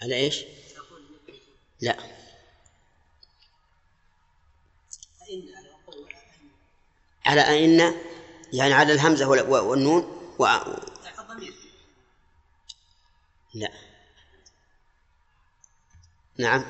على 0.03 0.15
إيش؟ 0.15 0.45
لا. 1.81 1.97
على 7.25 7.41
أئن 7.41 7.95
يعني 8.53 8.75
على 8.75 8.93
الهمزة 8.93 9.29
والنون 9.29 10.35
و... 10.39 10.47
لا. 13.55 13.73
نعم. 16.39 16.65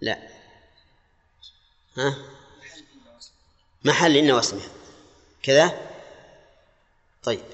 لا. 0.00 0.28
ها؟ 1.96 2.16
محل 3.84 4.16
إن 4.16 4.30
واسمها. 4.30 4.68
كذا؟ 5.42 5.90
طيب. 7.22 7.44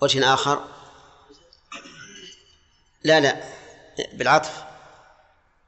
وجه 0.00 0.34
آخر. 0.34 0.81
لا 3.04 3.20
لا. 3.20 3.44
بالعطف. 4.12 4.64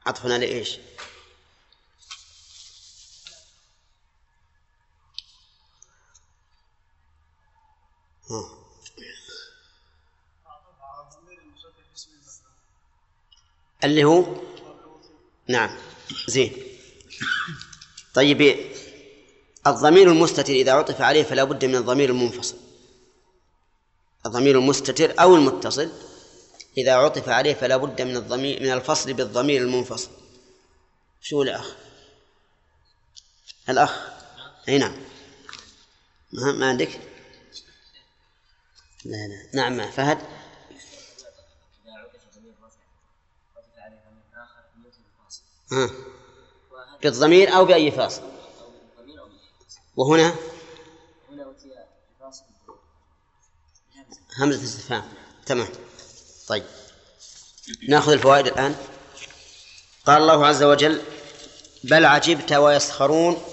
عطفنا 0.05 0.37
لإيش؟ 0.37 0.79
اللي 13.83 14.03
هو؟ 14.03 14.25
نعم. 15.47 15.77
زين. 16.27 16.53
طيب 18.13 18.55
الضمير 19.67 20.11
المستتر 20.11 20.53
إذا 20.53 20.73
عطف 20.73 21.01
عليه 21.01 21.23
فلا 21.23 21.43
بد 21.43 21.65
من 21.65 21.75
الضمير 21.75 22.09
المنفصل. 22.09 22.57
الضمير 24.25 24.59
المستتر 24.59 25.21
أو 25.21 25.35
المتصل. 25.35 25.91
إذا 26.77 26.95
عطف 26.95 27.29
عليه 27.29 27.53
فلا 27.53 27.77
بد 27.77 28.01
من 28.01 28.17
الضمير 28.17 28.63
من 28.63 28.71
الفصل 28.71 29.13
بالضمير 29.13 29.61
المنفصل. 29.61 30.09
شو 31.21 31.41
الأخ؟ 31.41 31.75
الأخ. 33.69 34.09
أي 34.69 34.77
نعم. 34.77 34.95
ما, 36.33 36.51
ما 36.51 36.69
عندك؟ 36.69 36.99
لا 39.05 39.27
لا. 39.27 39.49
نعم 39.53 39.91
فهد؟ 39.91 40.17
ها. 45.71 45.89
بالضمير 47.03 47.55
أو 47.55 47.65
بأي 47.65 47.91
فاصل؟ 47.91 48.21
وهنا؟ 49.95 50.35
همزة 54.37 54.63
استفهام. 54.63 55.13
تمام. 55.45 55.67
طيب. 56.47 56.63
ناخذ 57.87 58.11
الفوائد 58.11 58.47
الآن. 58.47 58.75
قال 60.05 60.21
الله 60.21 60.45
عز 60.47 60.63
وجل 60.63 61.01
بل 61.83 62.05
عجبت 62.05 62.51
ويسخرون 62.51 63.43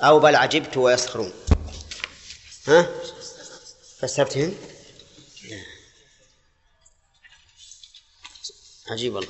أو 0.00 0.18
بل 0.18 0.36
عجبت 0.36 0.76
ويسخرون. 0.76 1.32
ها؟ 2.68 2.88
فاستفتهم 4.00 4.54
عجيب 8.90 9.16
الله 9.16 9.28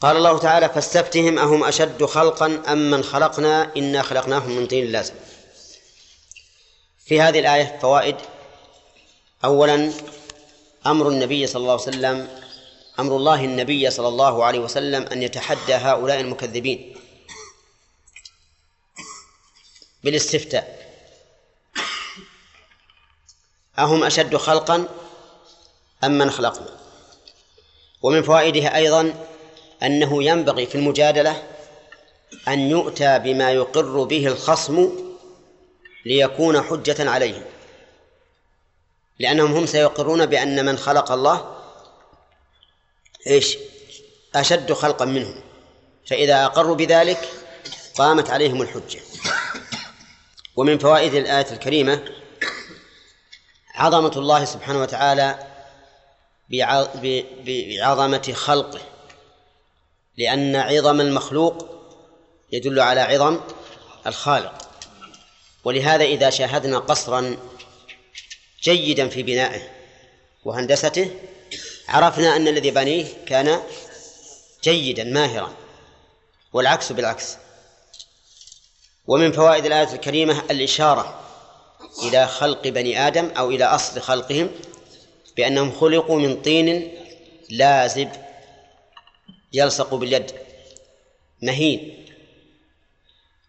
قال 0.00 0.16
الله 0.16 0.38
تعالى 0.38 0.68
فاستفتهم 0.68 1.38
أهم 1.38 1.64
أشد 1.64 2.04
خلقا 2.04 2.62
أم 2.68 2.90
من 2.90 3.04
خلقنا؟ 3.04 3.76
إنا 3.76 4.02
خلقناهم 4.02 4.56
من 4.56 4.66
طين 4.66 4.92
لازم. 4.92 5.14
في 7.06 7.20
هذه 7.20 7.38
الآية 7.38 7.78
فوائد. 7.82 8.16
أولا 9.44 9.92
أمر 10.86 11.08
النبي 11.08 11.46
صلى 11.46 11.60
الله 11.60 11.72
عليه 11.72 11.82
وسلم 11.82 12.28
أمر 12.98 13.16
الله 13.16 13.44
النبي 13.44 13.90
صلى 13.90 14.08
الله 14.08 14.44
عليه 14.44 14.58
وسلم 14.58 15.02
أن 15.02 15.22
يتحدى 15.22 15.74
هؤلاء 15.74 16.20
المكذبين 16.20 16.96
بالاستفتاء. 20.04 20.80
أهم 23.78 24.04
أشد 24.04 24.36
خلقا 24.36 24.88
أم 26.04 26.18
من 26.18 26.30
خلقنا؟ 26.30 26.80
ومن 28.02 28.22
فوائدها 28.22 28.76
أيضا 28.76 29.14
أنه 29.82 30.24
ينبغي 30.24 30.66
في 30.66 30.74
المجادلة 30.74 31.42
أن 32.48 32.60
يؤتى 32.60 33.18
بما 33.18 33.50
يقر 33.50 34.04
به 34.04 34.26
الخصم 34.26 34.90
ليكون 36.06 36.62
حجة 36.62 37.10
عليهم. 37.10 37.44
لأنهم 39.20 39.52
هم 39.52 39.66
سيقرون 39.66 40.26
بأن 40.26 40.64
من 40.64 40.78
خلق 40.78 41.12
الله 41.12 41.56
إيش؟ 43.26 43.58
أشد 44.34 44.72
خلقا 44.72 45.04
منهم. 45.04 45.42
فإذا 46.06 46.44
أقروا 46.44 46.76
بذلك 46.76 47.28
قامت 47.98 48.30
عليهم 48.30 48.62
الحجة. 48.62 49.00
ومن 50.56 50.78
فوائد 50.78 51.14
الآية 51.14 51.52
الكريمة 51.52 52.04
عظمة 53.74 54.12
الله 54.16 54.44
سبحانه 54.44 54.80
وتعالى 54.82 55.46
بعظمة 57.78 58.32
خلقه. 58.34 58.80
لأن 60.16 60.56
عظم 60.56 61.00
المخلوق 61.00 61.68
يدل 62.52 62.80
على 62.80 63.00
عظم 63.00 63.40
الخالق. 64.06 64.54
ولهذا 65.64 66.04
إذا 66.04 66.30
شاهدنا 66.30 66.78
قصرا 66.78 67.36
جيدا 68.62 69.08
في 69.08 69.22
بنائه 69.22 69.62
وهندسته 70.44 71.10
عرفنا 71.88 72.36
أن 72.36 72.48
الذي 72.48 72.70
بنيه 72.70 73.06
كان 73.26 73.62
جيدا 74.64 75.04
ماهرا 75.04 75.54
والعكس 76.52 76.92
بالعكس. 76.92 77.36
ومن 79.06 79.32
فوائد 79.32 79.66
الآية 79.66 79.92
الكريمة 79.92 80.42
الإشارة 80.50 81.20
إلى 82.02 82.26
خلق 82.26 82.68
بني 82.68 83.06
آدم 83.06 83.30
أو 83.38 83.50
إلى 83.50 83.64
أصل 83.64 84.00
خلقهم 84.00 84.50
بأنهم 85.36 85.72
خلقوا 85.72 86.20
من 86.20 86.42
طين 86.42 86.92
لازب 87.50 88.08
يلصق 89.52 89.94
باليد 89.94 90.32
مهين. 91.42 92.06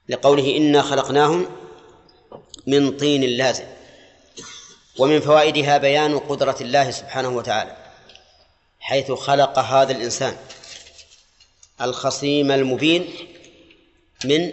لقوله 0.09 0.57
إنا 0.57 0.81
خلقناهم 0.81 1.47
من 2.67 2.97
طين 2.97 3.23
لازب. 3.23 3.80
ومن 4.99 5.19
فوائدها 5.19 5.77
بيان 5.77 6.19
قدرة 6.19 6.57
الله 6.61 6.91
سبحانه 6.91 7.29
وتعالى 7.29 7.77
حيث 8.79 9.11
خلق 9.11 9.59
هذا 9.59 9.91
الإنسان 9.91 10.37
الخصيم 11.81 12.51
المبين 12.51 13.13
من 14.25 14.51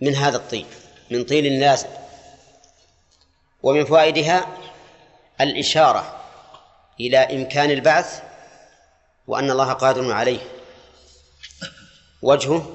من 0.00 0.14
هذا 0.14 0.36
الطين 0.36 0.66
من 1.10 1.24
طين 1.24 1.60
لازم 1.60 1.88
ومن 3.62 3.84
فوائدها 3.84 4.46
الإشارة 5.40 6.20
إلى 7.00 7.18
إمكان 7.18 7.70
البعث 7.70 8.22
وأن 9.26 9.50
الله 9.50 9.72
قادر 9.72 10.12
عليه. 10.12 10.40
وجهه 12.22 12.72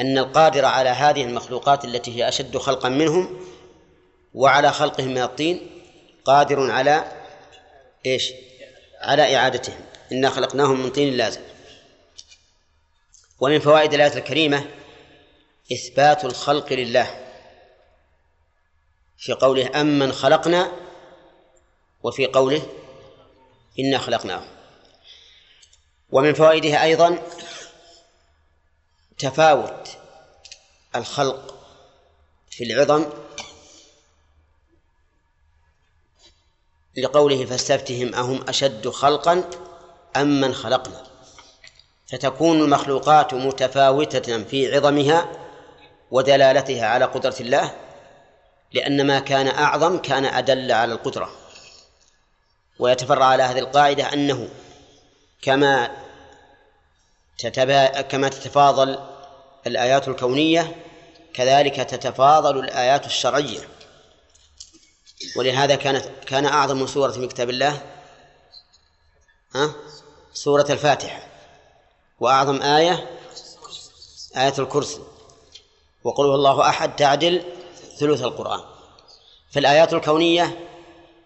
أن 0.00 0.18
القادر 0.18 0.64
على 0.64 0.88
هذه 0.88 1.24
المخلوقات 1.24 1.84
التي 1.84 2.16
هي 2.16 2.28
أشد 2.28 2.56
خلقا 2.56 2.88
منهم 2.88 3.40
وعلى 4.34 4.72
خلقهم 4.72 5.08
من 5.08 5.22
الطين 5.22 5.82
قادر 6.24 6.70
على 6.70 7.12
إيش؟ 8.06 8.32
على 9.00 9.36
إعادتهم. 9.36 9.80
إنا 10.12 10.30
خلقناهم 10.30 10.82
من 10.82 10.90
طين 10.90 11.16
لازم. 11.16 11.40
ومن 13.40 13.58
فوائد 13.58 13.94
الآية 13.94 14.18
الكريمة 14.18 14.70
إثبات 15.72 16.24
الخلق 16.24 16.72
لله. 16.72 17.26
في 19.18 19.32
قوله 19.32 19.80
أمن 19.80 20.12
خلقنا 20.12 20.72
وفي 22.02 22.26
قوله 22.26 22.62
إنا 23.78 23.98
خلقناه. 23.98 24.44
ومن 26.10 26.34
فوائدها 26.34 26.84
أيضا 26.84 27.18
تفاوت 29.18 29.88
الخلق 30.96 31.64
في 32.50 32.64
العظم 32.64 33.06
لقوله 36.96 37.44
فاستفتهم 37.44 38.14
أهم 38.14 38.48
أشد 38.48 38.88
خلقا 38.88 39.44
أم 40.16 40.40
من 40.40 40.54
خلقنا. 40.54 41.02
فتكون 42.06 42.60
المخلوقات 42.60 43.34
متفاوتة 43.34 44.44
في 44.44 44.76
عظمها 44.76 45.28
ودلالتها 46.10 46.86
على 46.86 47.04
قدرة 47.04 47.36
الله 47.40 47.74
لأن 48.72 49.06
ما 49.06 49.20
كان 49.20 49.48
أعظم 49.48 49.98
كان 49.98 50.24
أدل 50.24 50.72
على 50.72 50.92
القدرة. 50.92 51.30
ويتفرع 52.78 53.24
على 53.24 53.42
هذه 53.42 53.58
القاعدة 53.58 54.12
أنه 54.12 54.48
كما 55.42 55.90
تتبا 57.38 58.00
كما 58.00 58.28
تتفاضل 58.28 58.98
الآيات 59.66 60.08
الكونية 60.08 60.76
كذلك 61.34 61.76
تتفاضل 61.76 62.58
الآيات 62.58 63.06
الشرعية. 63.06 63.60
ولهذا 65.36 65.74
كانت 65.74 66.04
كان 66.26 66.46
أعظم 66.46 66.86
سورة 66.86 67.18
من 67.18 67.28
كتاب 67.28 67.50
الله 67.50 67.82
ها؟ 69.54 69.74
سورة 70.32 70.66
الفاتحة 70.70 71.22
وأعظم 72.20 72.62
آية 72.62 73.10
آية 74.36 74.54
الكرسي. 74.58 75.00
وقل 76.04 76.24
هو 76.24 76.34
الله 76.34 76.68
أحد 76.68 76.96
تعدل 76.96 77.42
ثلث 77.98 78.22
القرآن. 78.22 78.60
فالآيات 79.52 79.92
الكونية 79.92 80.68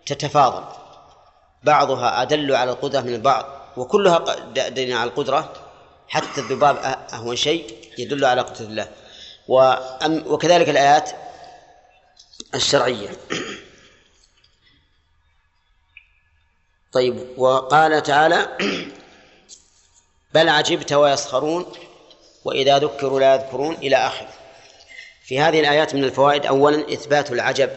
تتفاضل. 0.07 0.65
بعضها 1.63 2.23
أدل 2.23 2.55
على 2.55 2.71
القدرة 2.71 3.01
من 3.01 3.15
البعض 3.15 3.47
وكلها 3.77 4.19
دليل 4.69 4.97
على 4.97 5.11
القدرة. 5.11 5.53
حتى 6.09 6.41
الذباب 6.41 6.77
أهون 7.13 7.37
شيء 7.37 7.91
يدل 7.99 8.25
على 8.25 8.41
قدرة 8.41 8.67
الله. 8.67 8.89
وكذلك 10.27 10.69
الآيات 10.69 11.11
الشرعية. 12.55 13.11
طيب 16.95 17.39
وقال 17.39 18.03
تعالى 18.03 18.49
بل 20.35 20.49
عجبت 20.49 20.93
ويسخرون 20.93 21.73
وإذا 22.45 22.79
ذكروا 22.79 23.21
لا 23.21 23.35
يذكرون 23.35 23.75
إلى 23.75 23.97
آخره. 23.97 24.35
في 25.25 25.41
هذه 25.41 25.61
الآيات 25.61 25.95
من 25.95 26.05
الفوائد 26.05 26.47
أولا 26.47 26.93
إثبات 26.93 27.33
العجب 27.33 27.71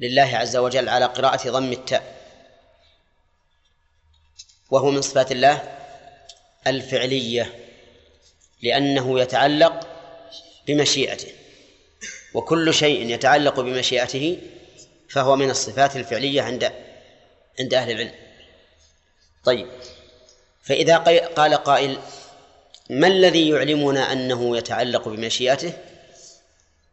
لله 0.00 0.36
عز 0.36 0.56
وجل 0.56 0.88
على 0.88 1.04
قراءة 1.04 1.50
ضم 1.50 1.72
التاء 1.72 2.14
وهو 4.70 4.90
من 4.90 5.02
صفات 5.02 5.32
الله 5.32 5.78
الفعلية 6.66 7.52
لأنه 8.62 9.20
يتعلق 9.20 9.86
بمشيئته 10.66 11.32
وكل 12.34 12.74
شيء 12.74 13.10
يتعلق 13.10 13.60
بمشيئته 13.60 14.38
فهو 15.08 15.36
من 15.36 15.50
الصفات 15.50 15.96
الفعلية 15.96 16.42
عند 16.42 16.72
عند 17.60 17.74
أهل 17.74 17.90
العلم. 17.90 18.14
طيب. 19.44 19.68
فإذا 20.62 20.96
قال 21.36 21.54
قائل 21.54 21.98
ما 22.90 23.06
الذي 23.06 23.48
يعلمنا 23.48 24.12
أنه 24.12 24.56
يتعلق 24.56 25.08
بمشيئته؟ 25.08 25.72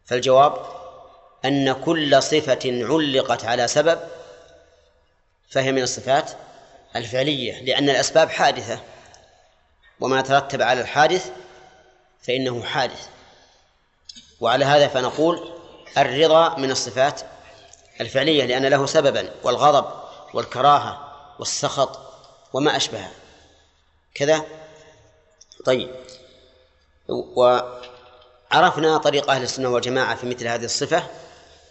فالجواب 0.05 0.65
أن 1.45 1.73
كل 1.73 2.23
صفة 2.23 2.59
علقت 2.65 3.45
على 3.45 3.67
سبب 3.67 3.99
فهي 5.49 5.71
من 5.71 5.81
الصفات 5.81 6.31
الفعلية 6.95 7.61
لأن 7.61 7.89
الأسباب 7.89 8.29
حادثة. 8.29 8.79
وما 9.99 10.21
ترتب 10.21 10.61
على 10.61 10.81
الحادث 10.81 11.31
فإنه 12.21 12.63
حادث. 12.63 13.07
وعلى 14.39 14.65
هذا 14.65 14.87
فنقول 14.87 15.51
الرضا 15.97 16.57
من 16.57 16.71
الصفات 16.71 17.21
الفعلية 18.01 18.45
لأن 18.45 18.65
له 18.65 18.85
سببا 18.85 19.29
والغضب. 19.43 20.00
والكراهة 20.33 21.11
والسخط 21.39 21.99
وما 22.53 22.75
أشبهه 22.75 23.11
كذا؟ 24.13 24.45
طيب. 25.65 25.89
وعرفنا 27.09 28.97
طريق 28.97 29.31
أهل 29.31 29.43
السنة 29.43 29.69
والجماعة 29.69 30.15
في 30.15 30.25
مثل 30.25 30.47
هذه 30.47 30.65
الصفة 30.65 31.03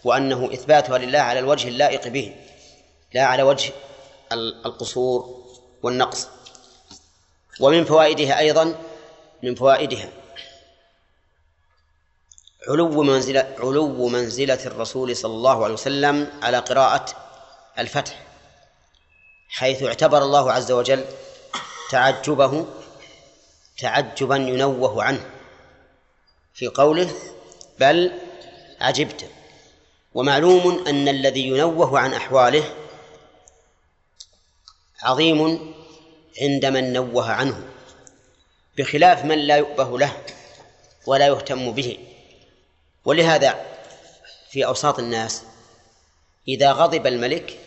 وأنه 0.03 0.53
إثباتها 0.53 0.97
لله 0.97 1.19
على 1.19 1.39
الوجه 1.39 1.67
اللائق 1.67 2.07
به 2.07 2.35
لا 3.13 3.23
على 3.23 3.43
وجه 3.43 3.73
القصور 4.65 5.45
والنقص. 5.83 6.27
ومن 7.59 7.85
فوائدها 7.85 8.39
أيضا 8.39 8.75
من 9.43 9.55
فوائدها 9.55 10.09
علو 12.69 13.03
منزلة 13.03 13.55
علو 13.59 14.07
منزلة 14.07 14.65
الرسول 14.65 15.15
صلى 15.15 15.33
الله 15.33 15.63
عليه 15.63 15.73
وسلم 15.73 16.39
على 16.41 16.57
قراءة 16.57 17.05
الفتح. 17.79 18.30
حيث 19.51 19.83
اعتبر 19.83 20.23
الله 20.23 20.51
عز 20.51 20.71
وجل 20.71 21.05
تعجبه 21.91 22.65
تعجبا 23.77 24.35
ينوه 24.35 25.03
عنه 25.03 25.29
في 26.53 26.67
قوله 26.67 27.11
بل 27.79 28.11
عجبت 28.81 29.29
ومعلوم 30.13 30.87
أن 30.87 31.07
الذي 31.07 31.47
ينوه 31.47 31.99
عن 31.99 32.13
أحواله 32.13 32.63
عظيم 35.01 35.73
عند 36.41 36.65
من 36.65 36.93
نوه 36.93 37.31
عنه 37.31 37.63
بخلاف 38.77 39.25
من 39.25 39.37
لا 39.37 39.57
يؤبه 39.57 39.99
له 39.99 40.17
ولا 41.05 41.27
يهتم 41.27 41.71
به. 41.71 41.97
ولهذا 43.05 43.65
في 44.49 44.65
أوساط 44.65 44.99
الناس 44.99 45.43
إذا 46.47 46.71
غضب 46.71 47.07
الملك 47.07 47.59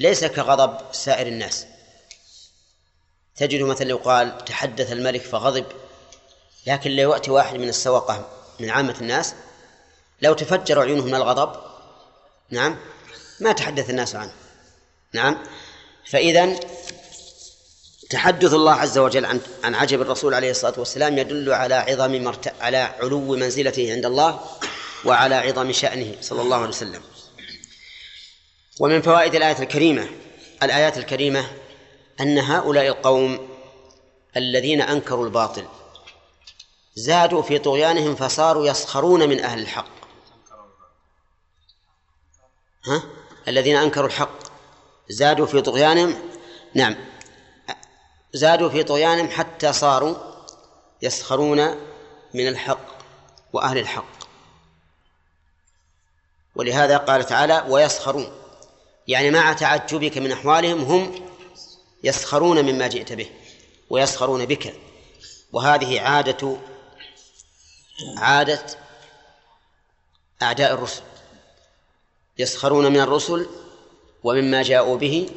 ليس 0.00 0.24
كغضب 0.24 0.78
سائر 0.92 1.26
الناس. 1.26 1.66
تجد 3.36 3.62
مثلا 3.62 3.90
يقال 3.90 4.44
تحدث 4.44 4.92
الملك 4.92 5.22
فغضب 5.22 5.66
لكن 6.66 6.90
لو 6.90 7.12
يأتي 7.12 7.30
واحد 7.30 7.56
من 7.56 7.68
السوقة 7.68 8.28
من 8.60 8.70
عامة 8.70 8.96
الناس 9.00 9.34
لو 10.22 10.34
تفجر 10.34 10.80
عيونه 10.80 11.04
من 11.04 11.14
الغضب 11.14 11.60
نعم 12.50 12.76
ما 13.40 13.52
تحدث 13.52 13.90
الناس 13.90 14.14
عنه. 14.16 14.32
نعم 15.12 15.38
فإذا 16.10 16.60
تحدث 18.10 18.54
الله 18.54 18.72
عز 18.72 18.98
وجل 18.98 19.24
عن 19.24 19.40
عن 19.64 19.74
عجب 19.74 20.00
الرسول 20.00 20.34
عليه 20.34 20.50
الصلاة 20.50 20.74
والسلام 20.78 21.18
يدل 21.18 21.52
على 21.52 21.74
عظم 21.74 22.24
مرت... 22.24 22.54
على 22.60 22.76
علو 22.76 23.20
منزلته 23.20 23.92
عند 23.92 24.06
الله 24.06 24.40
وعلى 25.04 25.34
عظم 25.34 25.72
شأنه 25.72 26.14
صلى 26.20 26.42
الله 26.42 26.56
عليه 26.56 26.68
وسلم. 26.68 27.02
ومن 28.80 29.02
فوائد 29.02 29.34
الآية 29.34 29.58
الكريمة 29.58 30.08
الآيات 30.62 30.98
الكريمة 30.98 31.50
أن 32.20 32.38
هؤلاء 32.38 32.86
القوم 32.86 33.48
الذين 34.36 34.80
أنكروا 34.80 35.24
الباطل 35.24 35.64
زادوا 36.94 37.42
في 37.42 37.58
طغيانهم 37.58 38.14
فصاروا 38.14 38.66
يسخرون 38.66 39.28
من 39.28 39.40
أهل 39.40 39.58
الحق. 39.58 39.88
ها؟ 42.84 43.02
الذين 43.48 43.76
أنكروا 43.76 44.06
الحق 44.06 44.38
زادوا 45.08 45.46
في 45.46 45.60
طغيانهم 45.60 46.14
نعم 46.74 46.96
زادوا 48.32 48.68
في 48.68 48.82
طغيانهم 48.82 49.28
حتى 49.28 49.72
صاروا 49.72 50.16
يسخرون 51.02 51.76
من 52.34 52.48
الحق 52.48 52.86
وأهل 53.52 53.78
الحق. 53.78 54.18
ولهذا 56.56 56.96
قال 56.96 57.26
تعالى 57.26 57.64
ويسخرون 57.68 58.47
يعني 59.08 59.30
مع 59.30 59.52
تعجبك 59.52 60.18
من 60.18 60.32
أحوالهم 60.32 60.80
هم 60.80 61.28
يسخرون 62.04 62.64
مما 62.64 62.88
جئت 62.88 63.12
به 63.12 63.30
ويسخرون 63.90 64.44
بك. 64.46 64.74
وهذه 65.52 66.00
عادة 66.00 66.56
عادة 68.18 68.66
أعداء 70.42 70.74
الرسل. 70.74 71.02
يسخرون 72.38 72.92
من 72.92 73.00
الرسل 73.00 73.46
ومما 74.24 74.62
جاءوا 74.62 74.96
به 74.96 75.30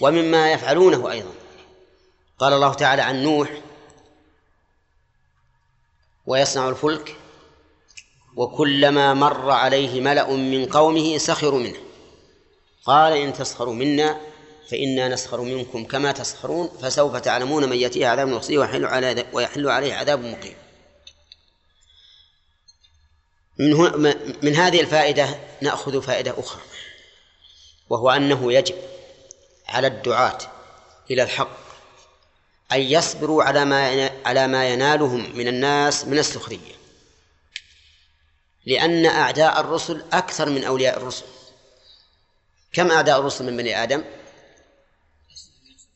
ومما 0.00 0.52
يفعلونه 0.52 1.10
أيضا. 1.10 1.32
قال 2.38 2.52
الله 2.52 2.74
تعالى 2.74 3.02
عن 3.02 3.22
نوح 3.22 3.50
ويصنع 6.26 6.68
الفلك 6.68 7.16
وكلما 8.36 9.14
مر 9.14 9.50
عليه 9.50 10.00
ملأ 10.00 10.30
من 10.30 10.66
قومه 10.66 11.18
سخروا 11.18 11.60
منه. 11.60 11.91
قال 12.84 13.12
إن 13.12 13.32
تسخروا 13.32 13.74
منا 13.74 14.20
فإنا 14.70 15.08
نسخر 15.08 15.40
منكم 15.40 15.84
كما 15.84 16.12
تسخرون 16.12 16.68
فسوف 16.82 17.16
تعلمون 17.16 17.68
من 17.68 17.76
يأتيه 17.76 18.06
عذاب 18.06 18.28
يخزيه 18.28 18.58
ويحل 18.58 18.84
على 18.84 19.26
ويحل 19.32 19.68
عليه 19.68 19.94
عذاب 19.94 20.24
مقيم. 20.24 20.56
من, 23.58 23.72
هنا 23.72 24.16
من 24.42 24.54
هذه 24.54 24.80
الفائدة 24.80 25.38
نأخذ 25.60 26.02
فائدة 26.02 26.34
أخرى 26.38 26.62
وهو 27.90 28.10
أنه 28.10 28.52
يجب 28.52 28.76
على 29.68 29.86
الدعاة 29.86 30.38
إلى 31.10 31.22
الحق 31.22 31.62
أن 32.72 32.80
يصبروا 32.80 33.44
على 33.44 33.64
ما 33.64 34.10
على 34.24 34.46
ما 34.46 34.68
ينالهم 34.68 35.36
من 35.36 35.48
الناس 35.48 36.04
من 36.04 36.18
السخرية 36.18 36.72
لأن 38.66 39.06
أعداء 39.06 39.60
الرسل 39.60 40.04
أكثر 40.12 40.48
من 40.48 40.64
أولياء 40.64 40.96
الرسل. 40.96 41.24
كم 42.72 42.90
أعداء 42.90 43.20
الرسل 43.20 43.44
من 43.44 43.56
بني 43.56 43.82
آدم؟ 43.82 44.04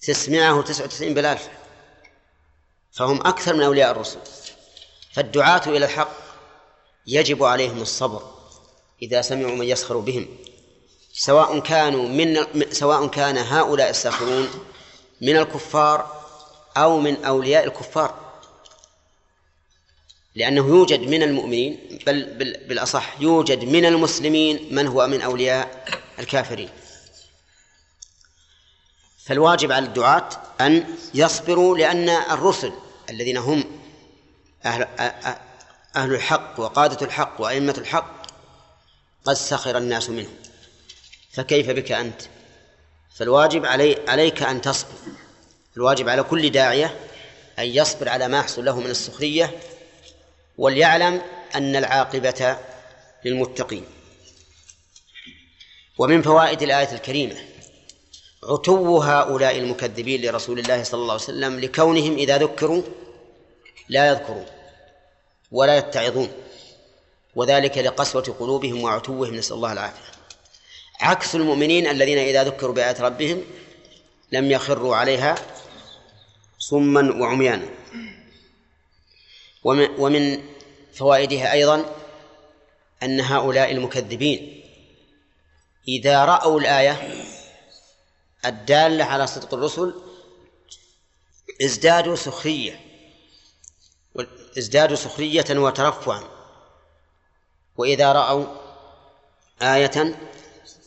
تسعمائة 0.03 0.51
وتسعة 0.51 0.85
وتسعين 0.85 1.15
بالألف 1.15 1.49
فهم 2.93 3.27
أكثر 3.27 3.55
من 3.55 3.63
أولياء 3.63 3.91
الرسل. 3.91 4.19
فالدعاة 5.13 5.63
إلى 5.67 5.85
الحق 5.85 6.11
يجب 7.07 7.45
عليهم 7.45 7.83
الصبر 7.83 8.23
إذا 9.03 9.23
سمعوا 9.23 9.57
من 9.57 9.67
يسخر 9.67 9.99
بهم. 9.99 10.29
سواء 11.13 11.59
كانوا 11.59 12.09
من 12.09 12.47
سواء 12.73 13.07
كان 13.07 13.39
هؤلاء 13.39 13.91
الساخرون 13.91 14.49
من 15.21 15.37
الكفار 15.37 16.23
أو 16.77 16.99
من 16.99 17.25
أولياء 17.25 17.65
الكفار. 17.65 18.26
لأنه 20.37 20.67
يوجد 20.67 21.01
من 21.01 21.23
المؤمنين 21.23 21.99
بل 22.07 22.25
بالأصح 22.69 23.21
يوجد 23.21 23.65
من 23.65 23.85
المسلمين 23.85 24.75
من 24.75 24.87
هو 24.87 25.07
من 25.07 25.21
أولياء 25.21 25.85
الكافرين. 26.19 26.69
فالواجب 29.25 29.73
على 29.73 29.87
الدعاة 29.87 30.29
أن 30.61 30.85
يصبروا 31.15 31.79
لأن 31.79 32.09
الرسل 32.09 32.73
الذين 33.11 33.37
هم 33.37 33.65
أهل, 34.65 34.87
أهل 35.97 36.15
الحق 36.15 36.61
وقادة 36.61 37.07
الحق 37.07 37.41
وأئمة 37.41 37.75
الحق 37.79 38.27
قد 39.25 39.35
سخر 39.35 39.79
الناس 39.79 40.11
منهم. 40.11 40.35
فكيف 41.33 41.71
بك 41.71 41.93
أنت؟ 41.93 42.23
فالواجب 43.17 43.67
علي 43.67 43.99
عليك 44.09 44.43
أن 44.43 44.61
تصبر. 44.61 44.95
الواجب 45.77 46.09
على 46.09 46.23
كل 46.23 46.51
داعية 46.51 46.97
أن 47.59 47.65
يصبر 47.65 48.09
على 48.09 48.29
ما 48.29 48.39
يحصل 48.39 48.65
له 48.65 48.81
من 48.81 48.91
السخرية 48.91 49.61
وليعلم 50.59 51.23
أن 51.55 51.77
العاقبة 51.77 52.57
للمتقين. 53.25 53.85
ومن 55.99 56.23
فوائد 56.23 56.63
الآية 56.63 56.93
الكريمة 56.93 57.37
عتو 58.45 58.99
هؤلاء 58.99 59.59
المكذبين 59.59 60.23
لرسول 60.23 60.59
الله 60.59 60.83
صلى 60.83 61.01
الله 61.01 61.13
عليه 61.13 61.23
وسلم 61.23 61.61
لكونهم 61.61 62.17
إذا 62.17 62.39
ذكروا 62.39 62.83
لا 63.89 64.09
يذكرون 64.09 64.47
ولا 65.53 65.77
يتعظون 65.77 66.29
وذلك 67.35 67.79
لقسوة 67.79 68.37
قلوبهم 68.41 68.83
وعتوهم. 68.83 69.35
نسأل 69.35 69.57
الله 69.57 69.73
العافية. 69.73 70.13
عكس 71.01 71.35
المؤمنين 71.35 71.87
الذين 71.87 72.19
إذا 72.19 72.45
ذكروا 72.45 72.75
بآيات 72.75 73.01
ربهم 73.01 73.45
لم 74.33 74.51
يخروا 74.51 74.97
عليها 74.97 75.35
صما 76.59 77.21
وعميانا. 77.21 77.69
ومن 79.99 80.45
فوائدها 80.95 81.53
أيضا 81.53 81.85
أن 83.03 83.21
هؤلاء 83.21 83.73
المكذبين 83.73 84.63
إذا 85.89 86.25
رأوا 86.25 86.61
الآية 86.61 87.25
الدالة 88.45 89.05
على 89.05 89.27
صدق 89.27 89.55
الرسل 89.55 89.95
ازدادوا 91.63 92.17
سخرية 92.17 92.81
ازدادوا 94.59 94.97
سخرية 94.97 95.45
وترفعا. 95.51 96.23
وإذا 97.77 98.13
رأوا 98.13 98.45
آية 99.63 100.17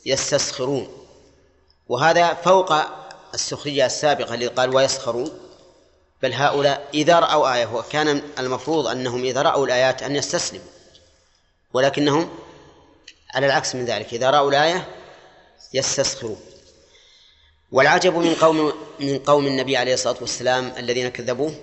يستسخرون. 0.05 1.07
وهذا 1.87 2.33
فوق 2.33 2.73
السخرية 3.33 3.85
السابقة 3.85 4.33
اللي 4.33 4.47
قال 4.47 4.75
ويسخرون. 4.75 5.48
بل 6.21 6.33
هؤلاء 6.33 6.87
إذا 6.93 7.19
رأوا 7.19 7.55
آية 7.55 7.65
وكان 7.65 8.21
المفروض 8.39 8.87
أنهم 8.87 9.23
إذا 9.23 9.41
رأوا 9.41 9.65
الآيات 9.65 10.03
أن 10.03 10.15
يستسلموا 10.15 10.65
ولكنهم 11.73 12.29
على 13.33 13.45
العكس 13.45 13.75
من 13.75 13.85
ذلك 13.85 14.13
إذا 14.13 14.29
رأوا 14.29 14.49
الآية 14.49 14.87
يستسخرون. 15.73 16.39
والعجب 17.71 18.15
من 18.15 18.35
قوم 18.35 18.73
من 18.99 19.19
قوم 19.19 19.47
النبي 19.47 19.77
عليه 19.77 19.93
الصلاة 19.93 20.17
والسلام 20.21 20.73
الذين 20.77 21.09
كذبوه 21.09 21.55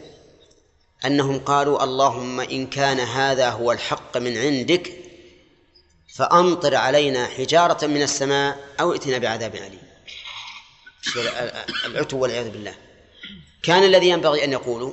أنهم 1.04 1.38
قالوا 1.38 1.84
اللهم 1.84 2.40
إن 2.40 2.66
كان 2.66 3.00
هذا 3.00 3.50
هو 3.50 3.72
الحق 3.72 4.16
من 4.16 4.38
عندك 4.38 4.92
فأمطر 6.14 6.74
علينا 6.74 7.26
حجارة 7.26 7.86
من 7.86 8.02
السماء 8.02 8.59
أو 8.80 8.92
ائتنا 8.92 9.18
بعذاب 9.18 9.54
أليم. 9.54 9.82
العتو 11.84 12.18
والعياذ 12.18 12.50
بالله. 12.50 12.74
كان 13.62 13.84
الذي 13.84 14.09
ينبغي 14.09 14.44
أن 14.44 14.52
يقولوا 14.52 14.92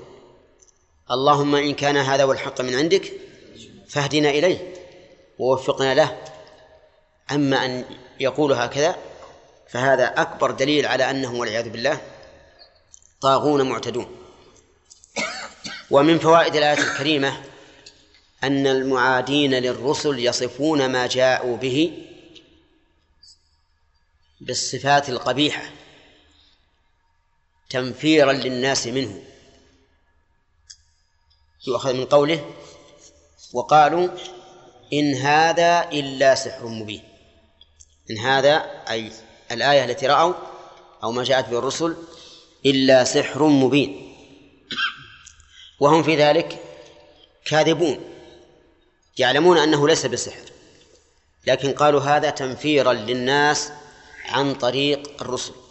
اللهم 1.12 1.56
إن 1.56 1.74
كان 1.74 1.98
هذا 1.98 2.24
هو 2.24 2.32
الحق 2.32 2.62
من 2.62 2.76
عندك 2.76 3.12
فاهدنا 3.90 4.30
إليه 4.30 4.74
ووفقنا 5.40 5.94
له. 5.94 6.22
أما 7.32 7.66
أن 7.66 7.86
يقولوا 8.20 8.66
هكذا 8.66 8.96
فهذا 9.70 10.22
أكبر 10.22 10.52
دليل 10.52 10.86
على 10.86 11.10
أنهم 11.10 11.40
والعياذ 11.40 11.70
بالله 11.70 12.02
طاغون 13.22 13.70
معتدون. 13.70 14.16
ومن 15.92 16.20
فوائد 16.20 16.56
الآية 16.56 16.80
الكريمة 16.80 17.44
أن 18.44 18.68
المعادين 18.68 19.54
للرسل 19.54 20.20
يصفون 20.20 20.86
ما 20.86 21.08
جاءوا 21.08 21.58
به 21.58 22.08
بالصفات 24.42 25.10
القبيحة. 25.10 25.83
تنفيرا 27.74 28.34
للناس 28.34 28.88
منه. 28.88 29.24
يؤخذ 31.68 31.94
من 31.94 32.06
قوله 32.06 32.54
وقالوا 33.54 34.10
إن 34.94 35.16
هذا 35.16 35.90
إلا 35.90 36.36
سحر 36.36 36.68
مبين. 36.68 37.04
إن 38.12 38.18
هذا 38.18 38.56
أي 38.90 39.12
الآية 39.52 39.86
التي 39.86 40.08
رأوا 40.08 40.34
أو 41.04 41.12
ما 41.12 41.24
جاءت 41.24 41.50
به 41.50 41.60
الرسل 41.60 41.98
إلا 42.66 43.04
سحر 43.04 43.44
مبين. 43.44 44.16
وهم 45.80 46.04
في 46.04 46.16
ذلك 46.16 46.60
كاذبون 47.46 48.00
يعلمون 49.18 49.58
أنه 49.58 49.88
ليس 49.88 50.06
بسحر 50.06 50.50
لكن 51.48 51.74
قالوا 51.74 52.02
هذا 52.02 52.30
تنفيرا 52.30 52.94
للناس 52.94 53.72
عن 54.26 54.56
طريق 54.56 55.22
الرسل. 55.22 55.63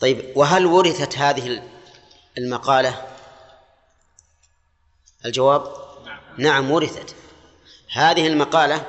طيب 0.00 0.32
وهل 0.36 0.66
ورثت 0.66 1.18
هذه 1.18 1.62
المقالة؟ 2.38 3.06
الجواب؟ 5.24 5.72
نعم 6.38 6.70
ورثت. 6.70 7.14
هذه 7.92 8.26
المقالة 8.26 8.88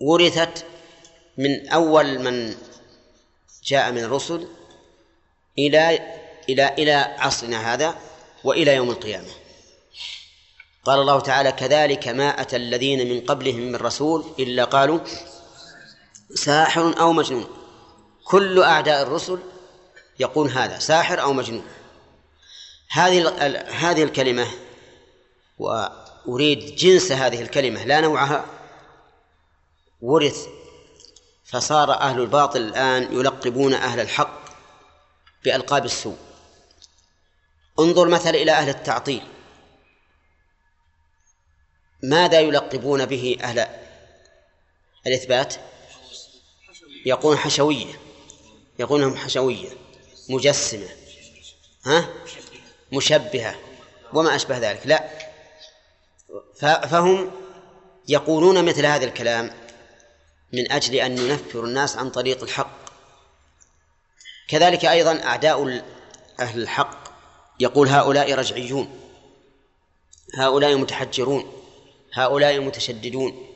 ورثت 0.00 0.64
من 1.38 1.68
أول 1.68 2.18
من 2.18 2.54
جاء 3.64 3.92
من 3.92 4.04
الرسل 4.04 4.48
إلى 5.58 6.14
إلى 6.48 6.74
إلى 6.78 6.92
عصرنا 7.18 7.74
هذا 7.74 7.98
وإلى 8.44 8.74
يوم 8.74 8.90
القيامة. 8.90 9.28
قال 10.84 11.00
الله 11.00 11.20
تعالى 11.20 11.52
كذلك 11.52 12.08
ما 12.08 12.40
أتى 12.40 12.56
الذين 12.56 13.08
من 13.08 13.20
قبلهم 13.20 13.60
من 13.60 13.76
رسول 13.76 14.24
إلا 14.38 14.64
قالوا 14.64 15.00
ساحر 16.34 17.00
أو 17.00 17.12
مجنون. 17.12 17.46
كل 18.24 18.62
أعداء 18.62 19.02
الرسل 19.02 19.38
يقول 20.22 20.50
هذا 20.50 20.78
ساحر 20.78 21.20
أو 21.20 21.32
مجنون. 21.32 21.64
هذه 22.90 23.28
هذه 23.70 24.02
الكلمة 24.02 24.48
وأريد 25.58 26.76
جنس 26.76 27.12
هذه 27.12 27.42
الكلمة 27.42 27.84
لا 27.84 28.00
نوعها 28.00 28.44
ورث. 30.00 30.46
فصار 31.44 31.92
أهل 31.92 32.20
الباطل 32.20 32.60
الآن 32.60 33.02
يلقبون 33.02 33.74
أهل 33.74 34.00
الحق 34.00 34.40
بألقاب 35.44 35.84
السوء. 35.84 36.18
انظر 37.78 38.08
مثلا 38.08 38.34
إلى 38.34 38.52
أهل 38.52 38.68
التعطيل. 38.68 39.22
ماذا 42.02 42.40
يلقبون 42.40 43.06
به 43.06 43.36
أهل 43.42 43.66
الإثبات؟ 45.06 45.54
يقول 47.06 47.38
حشوية. 47.38 48.00
يقولون 48.78 49.18
حشوية. 49.18 49.81
مجسمة. 50.28 50.88
ها؟ 51.86 52.08
مشبهة. 52.92 53.54
وما 54.12 54.36
أشبه 54.36 54.58
ذلك. 54.58 54.80
لا. 54.84 55.08
فهم 56.86 57.30
يقولون 58.08 58.64
مثل 58.64 58.86
هذا 58.86 59.04
الكلام 59.04 59.50
من 60.52 60.72
أجل 60.72 60.94
أن 60.94 61.18
ينفروا 61.18 61.66
الناس 61.66 61.96
عن 61.96 62.10
طريق 62.10 62.42
الحق. 62.42 62.82
كذلك 64.48 64.84
أيضا 64.84 65.22
أعداء 65.24 65.84
أهل 66.40 66.62
الحق 66.62 67.04
يقول 67.60 67.88
هؤلاء 67.88 68.34
رجعيون. 68.34 69.00
هؤلاء 70.34 70.76
متحجرون. 70.76 71.52
هؤلاء 72.14 72.60
متشددون. 72.60 73.46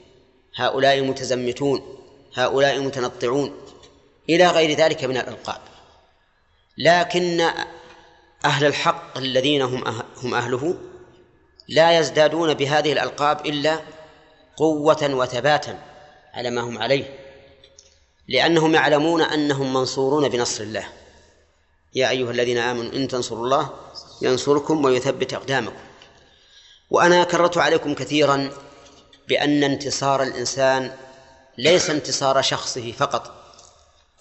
هؤلاء 0.57 1.01
متزمتون. 1.01 1.99
هؤلاء 2.35 2.81
متنطعون. 2.81 3.61
إلى 4.31 4.47
غير 4.47 4.79
ذلك 4.79 5.05
من 5.05 5.17
الألقاب. 5.17 5.61
لكن 6.79 7.41
أهل 8.45 8.67
الحق 8.67 9.19
الذين 9.19 9.63
هم 9.63 9.85
أه- 9.85 10.25
هم 10.25 10.35
أهله 10.35 10.75
لا 11.69 11.99
يزدادون 11.99 12.55
بهذه 12.55 12.93
الألقاب 12.93 13.47
إلا 13.47 13.81
قوة 14.57 15.15
وثباتا 15.15 15.79
على 16.35 16.51
ما 16.51 16.61
هم 16.61 16.79
عليه 16.79 17.19
لأنهم 18.29 18.75
يعلمون 18.75 19.23
أنهم 19.23 19.75
منصورون 19.75 20.29
بنصر 20.29 20.63
الله. 20.63 20.89
يا 21.95 22.11
أيها 22.11 22.31
الذين 22.31 22.59
آمنوا 22.59 22.93
إن 22.93 23.09
تنصروا 23.09 23.45
الله 23.45 23.71
ينصركم 24.23 24.85
ويثبت 24.85 25.35
أقدامكم. 25.35 25.77
وأنا 26.91 27.25
كررت 27.25 27.59
عليكم 27.59 27.95
كثيرا 27.95 28.51
بأن 29.29 29.65
انتصار 29.65 30.23
الإنسان 30.23 30.93
ليس 31.59 31.91
انتصار 31.91 32.43
شخصه 32.43 32.93
فقط 32.93 33.35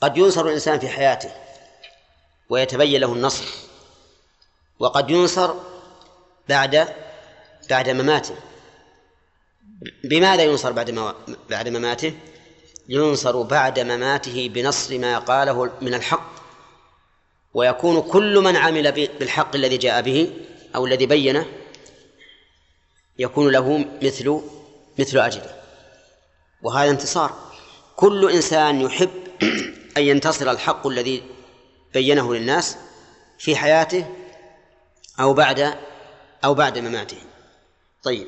قد 0.02 0.18
ينصر 0.18 0.46
الإنسان 0.46 0.80
في 0.80 0.90
حياته. 0.90 1.45
ويتبين 2.50 3.02
له 3.02 3.14
النصر. 3.14 3.46
وقد 4.80 5.10
ينصر 5.10 5.54
بعد 6.50 6.88
بعد 7.70 7.90
مماته. 7.90 8.36
بماذا 10.04 10.44
ينصر 10.44 10.72
بعد 10.72 11.16
بعد 11.50 11.68
مماته؟ 11.68 12.14
ينصر 12.90 13.42
بعد 13.42 13.80
مماته 13.80 14.50
بنصر 14.54 14.98
ما 14.98 15.20
قاله 15.20 15.72
من 15.82 15.94
الحق. 15.94 16.36
ويكون 17.54 18.02
كل 18.02 18.40
من 18.40 18.56
عمل 18.56 18.92
بالحق 18.92 19.56
الذي 19.56 19.78
جاء 19.78 20.02
به 20.02 20.34
أو 20.76 20.86
الذي 20.86 21.06
بينه 21.06 21.46
يكون 23.20 23.52
له 23.52 23.86
مثل 24.02 24.42
مثل 25.00 25.20
أجله. 25.20 25.56
وهذا 26.62 26.90
انتصار. 26.90 27.46
كل 27.96 28.32
إنسان 28.32 28.82
يحب 28.82 29.10
أن 29.98 30.04
ينتصر 30.04 30.52
الحق 30.52 30.88
الذي 30.88 31.35
بينه 31.96 32.36
للناس 32.36 32.78
في 33.38 33.56
حياته 33.56 34.06
أو 35.20 35.34
بعد 35.34 35.74
أو 36.44 36.54
بعد 36.54 36.78
مماته. 36.78 37.18
طيب. 38.04 38.28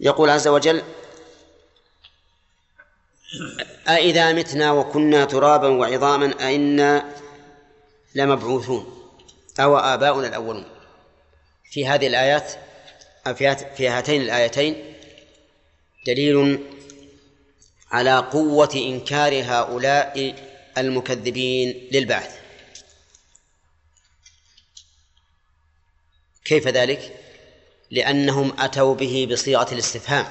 يقول 0.00 0.30
عز 0.30 0.48
وجل 0.48 0.82
أإذا 3.88 4.32
متنا 4.32 4.72
وكنا 4.72 5.24
ترابا 5.24 5.68
وعظاما 5.68 6.34
أئنا 6.48 7.14
لمبعوثون. 8.14 9.10
أو 9.60 9.78
آباؤنا 9.78 10.26
الأولون. 10.26 10.64
في 11.70 11.86
هذه 11.86 12.06
الآيات 12.06 12.52
في 13.76 13.88
هاتين 13.88 14.22
الآيتين 14.22 14.94
دليل 16.06 16.58
على 17.90 18.18
قوة 18.18 18.70
إنكار 18.74 19.42
هؤلاء 19.44 20.34
المكذبين 20.78 21.88
للبعث. 21.92 22.45
كيف 26.46 26.68
ذلك؟ 26.68 27.16
لأنهم 27.90 28.60
أتوا 28.60 28.94
به 28.94 29.28
بصيغة 29.30 29.72
الاستفهام. 29.72 30.26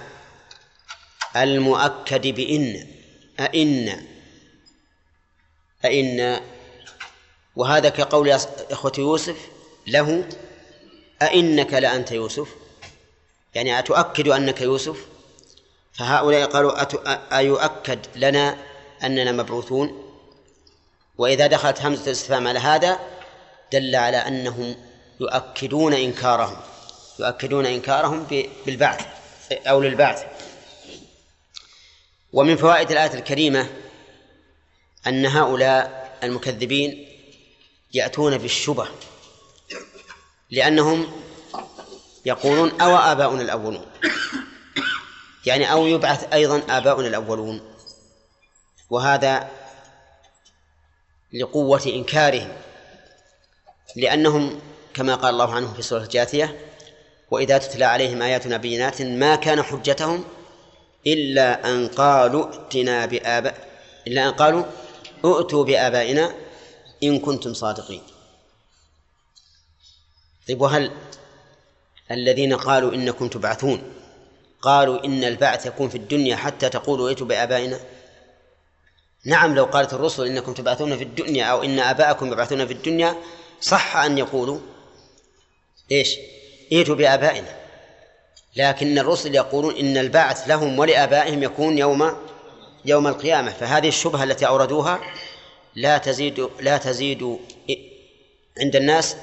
المؤكد 1.35 2.27
بإن 2.27 2.87
أئن 3.39 4.05
أئن. 5.85 6.41
وهذا 7.55 7.89
كقول 7.89 8.29
إخوة 8.71 8.91
يوسف 8.97 9.37
له 9.87 10.29
أئنك 11.21 11.73
لأنت 11.73 12.11
يوسف. 12.11 12.49
يعني 13.53 13.79
أتؤكد 13.79 14.27
أنك 14.27 14.61
يوسف؟ 14.61 15.05
فهؤلاء 15.93 16.49
قالوا 16.49 16.81
أيؤكد 17.37 17.99
لنا 18.15 18.57
أننا 19.03 19.31
مبعوثون؟ 19.31 20.11
وإذا 21.17 21.47
دخلت 21.47 21.81
همزة 21.81 22.05
الاستفهام 22.05 22.47
على 22.47 22.59
هذا 22.59 22.99
دل 23.73 23.95
على 23.95 24.17
أنهم 24.17 24.75
يؤكدون 25.19 25.93
إنكارهم 25.93 26.57
يؤكدون 27.19 27.65
إنكارهم 27.65 28.27
بالبعث 28.65 29.07
أو 29.51 29.81
للبعث. 29.81 30.25
ومن 32.33 32.57
فوائد 32.57 32.91
الآية 32.91 33.13
الكريمة 33.13 33.69
أن 35.07 35.25
هؤلاء 35.25 36.17
المكذبين 36.23 37.07
يأتون 37.93 38.37
بالشبه 38.37 38.87
لأنهم 40.51 41.21
يقولون 42.25 42.81
أو 42.81 42.95
آباؤنا 42.95 43.41
الأولون؟ 43.41 43.85
يعني 45.45 45.71
أو 45.71 45.87
يبعث 45.87 46.33
أيضا 46.33 46.61
آباؤنا 46.69 47.07
الأولون. 47.07 47.75
وهذا 48.89 49.51
لقوة 51.33 51.81
إنكارهم 51.85 52.57
لأنهم 53.95 54.61
كما 54.95 55.15
قال 55.15 55.34
الله 55.34 55.53
عنهم 55.53 55.73
في 55.73 55.81
سورة 55.81 56.03
الجاثية 56.03 56.59
وإذا 57.31 57.57
تتلى 57.57 57.85
عليهم 57.85 58.22
آياتنا 58.22 58.57
بينات 58.57 59.01
ما 59.01 59.35
كان 59.35 59.61
حجتهم 59.61 60.23
إلا 61.07 61.69
أن 61.69 61.88
قالوا 61.88 62.45
ائتنا 62.53 63.05
بآباء 63.05 63.69
إلا 64.07 64.27
أن 64.27 64.31
قالوا 64.31 64.63
ائتوا 65.26 65.63
بآبائنا 65.63 66.34
إن 67.03 67.19
كنتم 67.19 67.53
صادقين. 67.53 68.01
طيب 70.47 70.61
وهل 70.61 70.91
الذين 72.11 72.55
قالوا 72.55 72.93
إنكم 72.93 73.27
تبعثون 73.27 73.84
قالوا 74.61 75.05
إن 75.05 75.23
البعث 75.23 75.65
يكون 75.65 75.89
في 75.89 75.97
الدنيا 75.97 76.35
حتى 76.35 76.69
تقولوا 76.69 77.09
ائتوا 77.09 77.27
بآبائنا؟ 77.27 77.80
نعم 79.26 79.55
لو 79.55 79.65
قالت 79.65 79.93
الرسل 79.93 80.26
إنكم 80.26 80.53
تبعثون 80.53 80.97
في 80.97 81.03
الدنيا 81.03 81.45
أو 81.45 81.63
إن 81.63 81.80
آباءكم 81.80 82.31
يبعثون 82.31 82.67
في 82.67 82.73
الدنيا 82.73 83.15
صح 83.61 83.97
أن 83.97 84.17
يقولوا 84.17 84.59
إيش؟ 85.91 86.18
ائتوا 86.72 86.95
بآبائنا. 86.95 87.56
لكن 88.56 88.99
الرسل 88.99 89.36
يقولون 89.36 89.78
إن 89.78 89.98
البعث 89.98 90.48
لهم 90.48 90.80
ولآبائهم 90.80 91.44
يكون 91.44 91.78
يوم 91.78 92.18
يوم 92.86 93.07
القيامة. 93.07 93.52
فهذه 93.52 93.88
الشبهة 93.88 94.24
التي 94.24 94.48
أوردوها 94.48 95.02
لا 95.76 95.98
تزيد 95.98 96.49
لا 96.60 96.78
تزيد 96.78 97.38
عند 98.62 98.76
الناس 98.76 99.16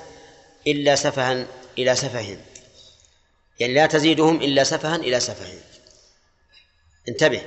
إلا 0.66 0.94
سفها 0.94 1.46
إلى 1.78 1.96
سفههم. 1.96 2.38
يعني 3.60 3.74
لا 3.74 3.86
تزيدهم 3.86 4.42
إلا 4.42 4.64
سفها 4.64 4.96
إلى 4.96 5.20
سفههم. 5.20 5.60
انتبه. 7.08 7.42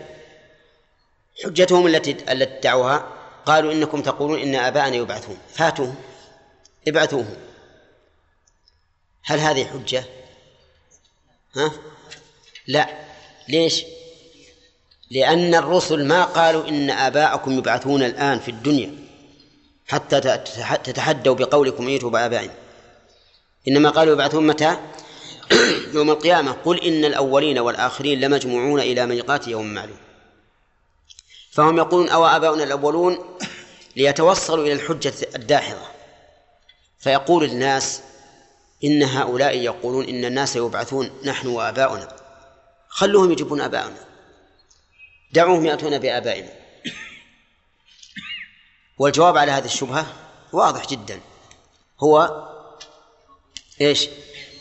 حجتهم 1.44 1.88
التي 1.88 2.12
التي 2.12 2.58
ادعوها 2.60 3.12
قالوا 3.46 3.72
إنكم 3.72 4.02
تقولون 4.02 4.40
إن 4.40 4.56
آباءنا 4.56 4.96
يبعثون. 4.96 5.38
فاتوهم. 5.54 5.96
ابعثوهم. 6.88 7.36
هل 9.26 9.40
هذه 9.40 9.66
حجة؟ 9.66 10.04
ها؟ 11.56 11.72
لا 12.68 12.90
ليش؟ 13.48 13.84
لأن 15.12 15.56
الرسل 15.56 16.08
ما 16.08 16.24
قالوا 16.24 16.68
إن 16.68 16.90
آباءكم 16.90 17.58
يبعثون 17.58 18.04
الآن 18.04 18.40
في 18.40 18.52
الدنيا 18.52 18.96
حتى 19.88 20.22
تتحدوا 20.84 21.36
بقولكم 21.36 21.88
أيتوا 21.88 22.10
بآبائنا 22.10 22.54
إنما 23.68 23.90
قالوا 23.90 24.14
يبعثون 24.14 24.48
متى؟ 24.48 24.78
يوم 25.96 26.10
القيامة 26.10 26.52
قل 26.52 26.82
إن 26.82 27.06
الأولين 27.06 27.60
والآخرين 27.60 28.20
لمجموعون 28.20 28.80
إلى 28.80 29.06
ميقات 29.06 29.48
يوم 29.48 29.74
معلوم 29.74 29.98
فهم 31.52 31.78
يقولون 31.78 32.10
أو 32.10 32.26
آباؤنا 32.26 32.64
الأولون 32.64 33.38
ليتوصلوا 33.96 34.66
إلى 34.66 34.74
الحجة 34.74 35.14
الداحضة 35.36 35.88
فيقول 37.00 37.44
الناس 37.44 38.02
إن 38.84 39.04
هؤلاء 39.04 39.58
يقولون 39.58 40.10
إن 40.10 40.26
الناس 40.26 40.56
يبعثون 40.56 41.12
نحن 41.24 41.48
وآباؤنا. 41.48 42.08
خلوهم 42.88 43.32
يجيبون 43.32 43.62
آباؤنا. 43.62 44.06
دعوهم 45.34 45.66
يأتون 45.66 45.98
بآبائنا. 45.98 46.50
والجواب 48.98 49.38
على 49.38 49.52
هذه 49.52 49.66
الشبهة 49.66 50.06
واضح 50.54 50.88
جدا. 50.88 51.20
هو 52.00 52.46
إيش؟ 53.82 54.08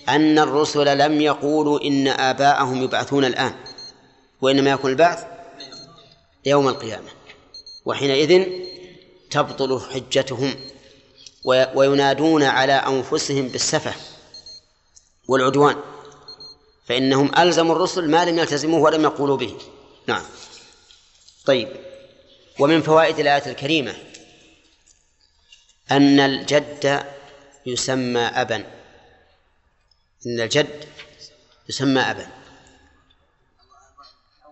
أن 0.09 0.39
الرسل 0.39 0.99
لم 0.99 1.21
يقولوا 1.21 1.81
إن 1.81 2.09
آباءهم 2.09 2.83
يبعثون 2.83 3.25
الآن 3.25 3.55
وإنما 4.41 4.71
يكون 4.71 4.91
البعث 4.91 5.27
يوم 6.45 6.69
القيامة 6.69 7.09
وحينئذ 7.85 8.47
تبطل 9.31 9.81
حجتهم. 9.93 10.55
وينادون 11.45 12.43
على 12.43 12.73
أنفسهم 12.73 13.49
بالسفة 13.49 13.95
والعدوان 15.29 15.77
فإنهم 16.87 17.39
ألزموا 17.39 17.77
الرسل 17.77 18.11
ما 18.11 18.25
لم 18.25 18.39
يلتزموه 18.39 18.81
ولم 18.81 19.03
يقولوا 19.03 19.37
به. 19.37 19.59
نعم. 20.07 20.23
طيب. 21.47 21.69
ومن 22.59 22.83
فوائد 22.83 23.19
الآية 23.19 23.47
الكريمة 23.47 23.95
أن 25.91 26.21
الجد 26.21 27.07
يسمى 27.67 28.21
أبا. 28.21 28.57
إن 30.27 30.41
الجد 30.41 30.85
يسمى 31.69 32.01
أبا. 32.01 32.27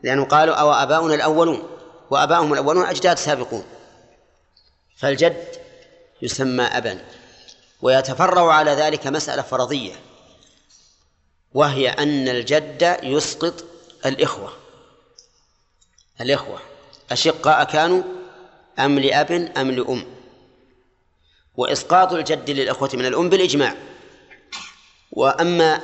لأنه 0.03 0.25
قالوا 0.25 0.55
أو 0.55 0.73
آباؤنا 0.73 1.15
الأولون 1.15 1.69
وآباؤهم 2.11 2.53
الأولون 2.53 2.87
أجداد 2.87 3.19
سابقون. 3.19 3.65
فالجد 4.97 5.62
يسمى 6.23 6.65
أبا 6.65 7.05
ويتفرع 7.83 8.53
على 8.55 8.71
ذلك 8.71 9.07
مسألة 9.07 9.43
فرضية 9.43 9.93
وهي 11.55 11.89
أن 11.89 12.29
الجد 12.29 12.99
يسقط 13.03 13.65
الإخوة. 14.07 14.53
الإخوة 16.21 16.61
أشقاء 17.11 17.65
كانوا 17.65 18.03
أم 18.79 18.99
لأب 18.99 19.33
أم 19.57 19.71
لأم. 19.71 20.05
وإسقاط 21.57 22.13
الجد 22.13 22.51
للإخوة 22.51 22.91
من 22.95 23.07
الأم 23.07 23.29
بالإجماع. 23.29 23.77
وأما 25.13 25.81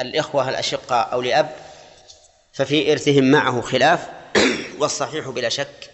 الإخوة 0.00 0.48
الأشقاء 0.48 1.12
أو 1.12 1.22
لأب 1.22 1.56
ففي 2.52 2.92
إرثهم 2.92 3.30
معه 3.30 3.60
خلاف 3.60 4.08
والصحيح 4.78 5.28
بلا 5.28 5.48
شك 5.48 5.90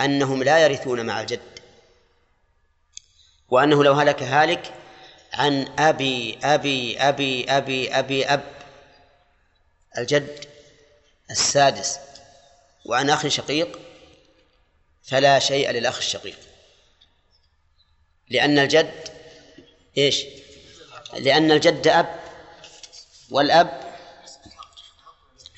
أنهم 0.00 0.42
لا 0.42 0.58
يرثون 0.58 1.06
مع 1.06 1.20
الجد. 1.20 1.55
وأنه 3.48 3.84
لو 3.84 3.92
هلك 3.92 4.22
هالك 4.22 4.74
عن 5.32 5.68
أبي 5.78 6.38
أبي 6.44 6.98
أبي 6.98 7.50
أبي 7.50 7.98
أبي 7.98 8.26
أب 8.26 8.56
الجد 9.98 10.44
السادس 11.30 11.98
وعن 12.84 13.10
أخ 13.10 13.26
شقيق 13.28 13.78
فلا 15.02 15.38
شيء 15.38 15.70
للأخ 15.70 15.96
الشقيق. 15.96 16.38
لأن 18.28 18.58
الجد 18.58 19.08
إيش؟ 19.98 20.24
لأن 21.14 21.52
الجد 21.52 21.88
أب 21.88 22.20
والأب 23.30 23.94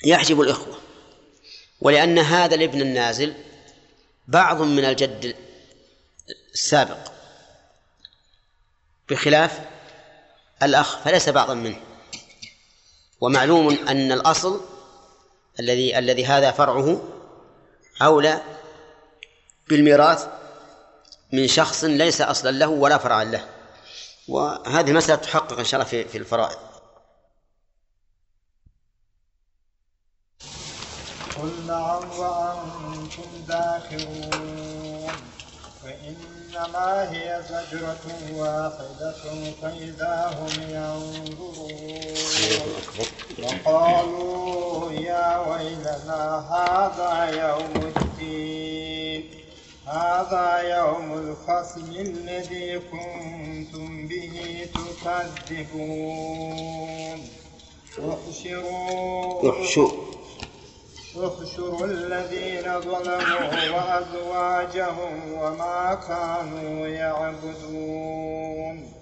يحجب 0.05 0.41
الإخوة. 0.41 0.79
ولأن 1.81 2.19
هذا 2.19 2.55
الابن 2.55 2.81
النازل 2.81 3.33
بعض 4.27 4.61
من 4.61 4.85
الجد 4.85 5.35
السابق. 6.53 7.18
بخلاف 9.09 9.59
الأخ 10.63 10.97
فليس 10.97 11.29
بعضا 11.29 11.53
منه. 11.53 11.79
ومعلوم 13.21 13.69
أن 13.87 14.11
الأصل 14.11 14.61
الذي 15.59 15.99
الذي 15.99 16.25
هذا 16.25 16.51
فرعه 16.51 17.01
أولى 18.01 18.41
بالميراث 19.67 20.27
من 21.33 21.47
شخص 21.47 21.83
ليس 21.83 22.21
أصلا 22.21 22.51
له 22.51 22.67
ولا 22.67 22.97
فرعا 22.97 23.23
له. 23.23 23.49
وهذه 24.27 24.91
مسألة 24.91 25.15
تحقق 25.15 25.59
إن 25.59 25.65
شاء 25.65 25.81
الله 25.81 26.03
في 26.03 26.17
الفرائض. 26.17 26.57
قل 31.37 31.65
نعم 31.67 32.09
وأنتم 32.19 33.45
داخلون 33.47 35.11
فإنما 36.53 37.11
هي 37.11 37.41
زجرة 37.49 38.05
واحدة 38.35 39.13
فإذا 39.61 40.15
هم 40.39 40.55
ينظرون. 40.69 41.69
وقالوا 43.43 44.91
يا 44.91 45.37
ويلنا 45.37 46.23
هذا 46.53 47.11
يوم 47.41 47.73
الدين. 47.97 49.21
هذا 49.87 50.47
يوم 50.77 51.07
الفصل 51.13 51.89
الذي 51.99 52.79
كنتم 52.79 54.07
به 54.07 54.65
تكذبون. 55.49 57.19
احشروا. 57.99 59.43
احشروا 61.19 61.85
الذين 61.85 62.81
ظلموا 62.81 63.69
وأزواجهم 63.69 65.33
وما 65.33 65.97
كانوا 66.07 66.87
يعبدون. 66.87 68.93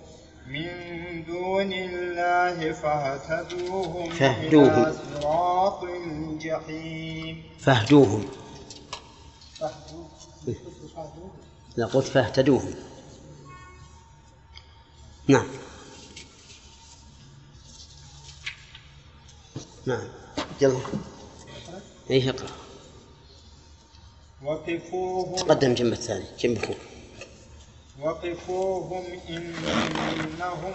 من 0.48 1.24
دون 1.24 1.74
الله 1.74 2.72
فاهتدوهم 2.72 4.10
فاهدوهم. 4.10 4.84
إلى 4.84 4.94
صراط 4.94 5.84
الجحيم. 5.84 7.44
فاهدوهم. 7.60 8.24
فاهدوهم. 9.60 10.10
لا 11.78 11.86
قلت 11.86 12.06
فاهتدوهم. 12.06 12.74
نعم. 15.28 15.46
نعم. 19.86 20.08
يلا. 20.62 20.80
إيه 22.10 22.30
اقرا 22.30 22.50
وقفوهم. 24.44 25.36
تقدم 25.36 25.74
جنب 25.74 25.94
الثاني 25.94 26.26
جنب 26.40 26.58
أخوك 26.64 26.78
وقفوهم 28.02 29.04
إنهم 29.30 30.74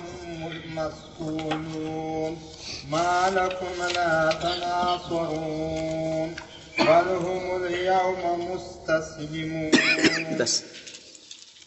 مسؤولون 0.67 2.43
ما 2.89 3.31
لكم 3.31 3.83
لا 3.95 4.33
تناصرون. 4.43 6.37
بل 6.79 7.09
هم 7.09 7.65
اليوم 7.65 8.53
مستسلمون 8.53 9.71
بس. 10.41 10.63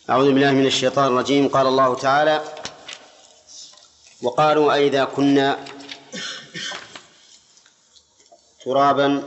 أعوذ 0.10 0.32
بالله 0.34 0.52
من 0.52 0.66
الشيطان 0.66 1.08
الرجيم. 1.08 1.48
قال 1.48 1.68
الله 1.68 1.96
تعالى 1.96 2.44
وقالوا 4.22 4.74
أئذا 4.74 5.04
كنا 5.06 5.66
ترابا 8.66 9.24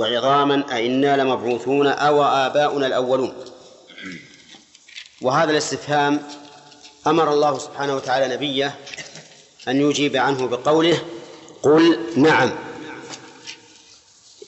وعظاما 0.00 0.64
أئنا 0.72 1.16
لمبعوثون 1.16 1.86
أو 1.86 2.24
آباؤنا 2.24 2.86
الأولون. 2.86 3.34
وهذا 5.22 5.50
الاستفهام 5.50 6.22
أمر 7.06 7.32
الله 7.32 7.58
سبحانه 7.58 7.96
وتعالى 7.96 8.34
نبيه 8.34 8.74
أن 9.68 9.80
يجيب 9.80 10.16
عنه 10.16 10.46
بقوله 10.46 11.02
قل 11.62 12.00
نعم. 12.16 12.50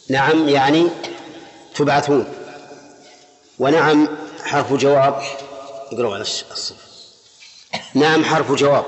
نعم 0.08 0.48
يعني 0.48 0.88
تبعثون. 1.74 2.34
ونعم 3.58 4.08
حرف 4.44 4.72
جواب. 4.72 5.22
اقرأوا 5.92 6.14
على 6.14 6.22
الصف 6.22 6.74
نعم 7.94 8.24
حرف 8.24 8.52
جواب. 8.52 8.84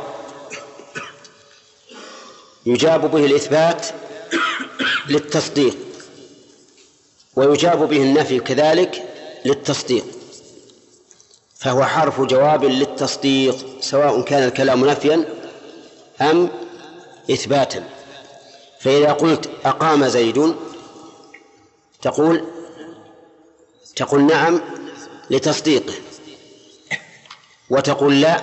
يجاب 2.66 3.10
به 3.10 3.24
الإثبات 3.24 3.86
للتصديق. 5.08 5.83
ويجاب 7.36 7.88
به 7.88 7.96
النفي 8.02 8.40
كذلك 8.40 9.02
للتصديق. 9.44 10.04
فهو 11.56 11.84
حرف 11.84 12.20
جواب 12.20 12.64
للتصديق 12.64 13.56
سواء 13.80 14.22
كان 14.22 14.42
الكلام 14.42 14.86
نفيا 14.86 15.24
أم 16.20 16.48
إثباتا. 17.30 17.84
فإذا 18.80 19.12
قلت 19.12 19.50
أقام 19.64 20.08
زيد 20.08 20.54
تقول 22.02 22.44
تقول 23.96 24.26
نعم 24.26 24.60
لتصديقه 25.30 25.94
وتقول 27.70 28.20
لا 28.20 28.42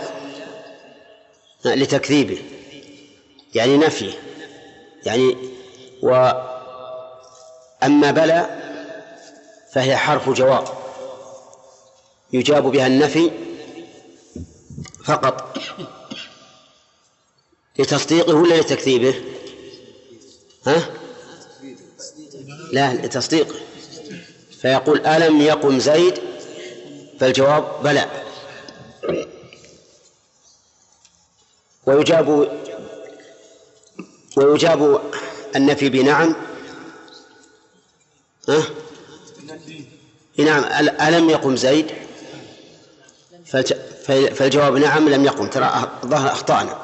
لتكذيبه 1.65 2.41
يعني 3.55 3.77
نفيه 3.77 4.13
يعني 5.05 5.37
و 6.03 6.31
أما 7.83 8.11
بلى 8.11 8.60
فهي 9.73 9.97
حرف 9.97 10.29
جواب. 10.29 10.67
يجاب 12.33 12.63
بها 12.63 12.87
النفي 12.87 13.31
فقط. 15.05 15.57
لتصديقه 17.79 18.35
ولا 18.35 18.61
لتكذيبه؟ 18.61 19.23
ها؟ 20.67 20.89
لا 22.71 22.93
لتصديقه 22.93 23.55
فيقول 24.61 25.05
ألم 25.05 25.41
يقم 25.41 25.79
زيد؟ 25.79 26.19
فالجواب 27.19 27.83
بلى. 27.83 28.09
ويجاب 31.85 32.59
ويجاب 34.37 35.01
النفي 35.55 35.89
بنعم. 35.89 36.35
ها؟ 38.49 38.63
نعم. 40.37 40.63
ألم 41.01 41.29
يقم 41.29 41.55
زيد؟ 41.55 41.85
فالجواب 44.35 44.77
نعم 44.77 45.09
لم 45.09 45.25
يقم. 45.25 45.47
ترى 45.47 45.91
ظهر 46.05 46.31
أخطأنا. 46.31 46.81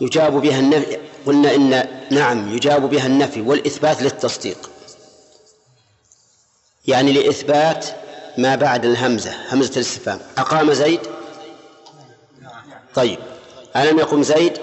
يجاب 0.00 0.32
بها 0.32 0.58
النفي 0.58 0.98
قلنا 1.26 1.54
إن 1.54 1.88
نعم 2.10 2.54
يجاب 2.54 2.90
بها 2.90 3.06
النفي 3.06 3.40
والإثبات 3.40 4.02
للتصديق. 4.02 4.70
يعني 6.86 7.12
لإثبات 7.12 7.86
ما 8.38 8.56
بعد 8.56 8.84
الهمزة 8.84 9.34
همزة 9.50 9.72
الاستفهام. 9.76 10.20
أقام 10.38 10.72
زيد؟ 10.72 11.00
طيب. 12.94 13.18
ألم 13.76 13.98
يقم 13.98 14.22
زيد؟ 14.22 14.58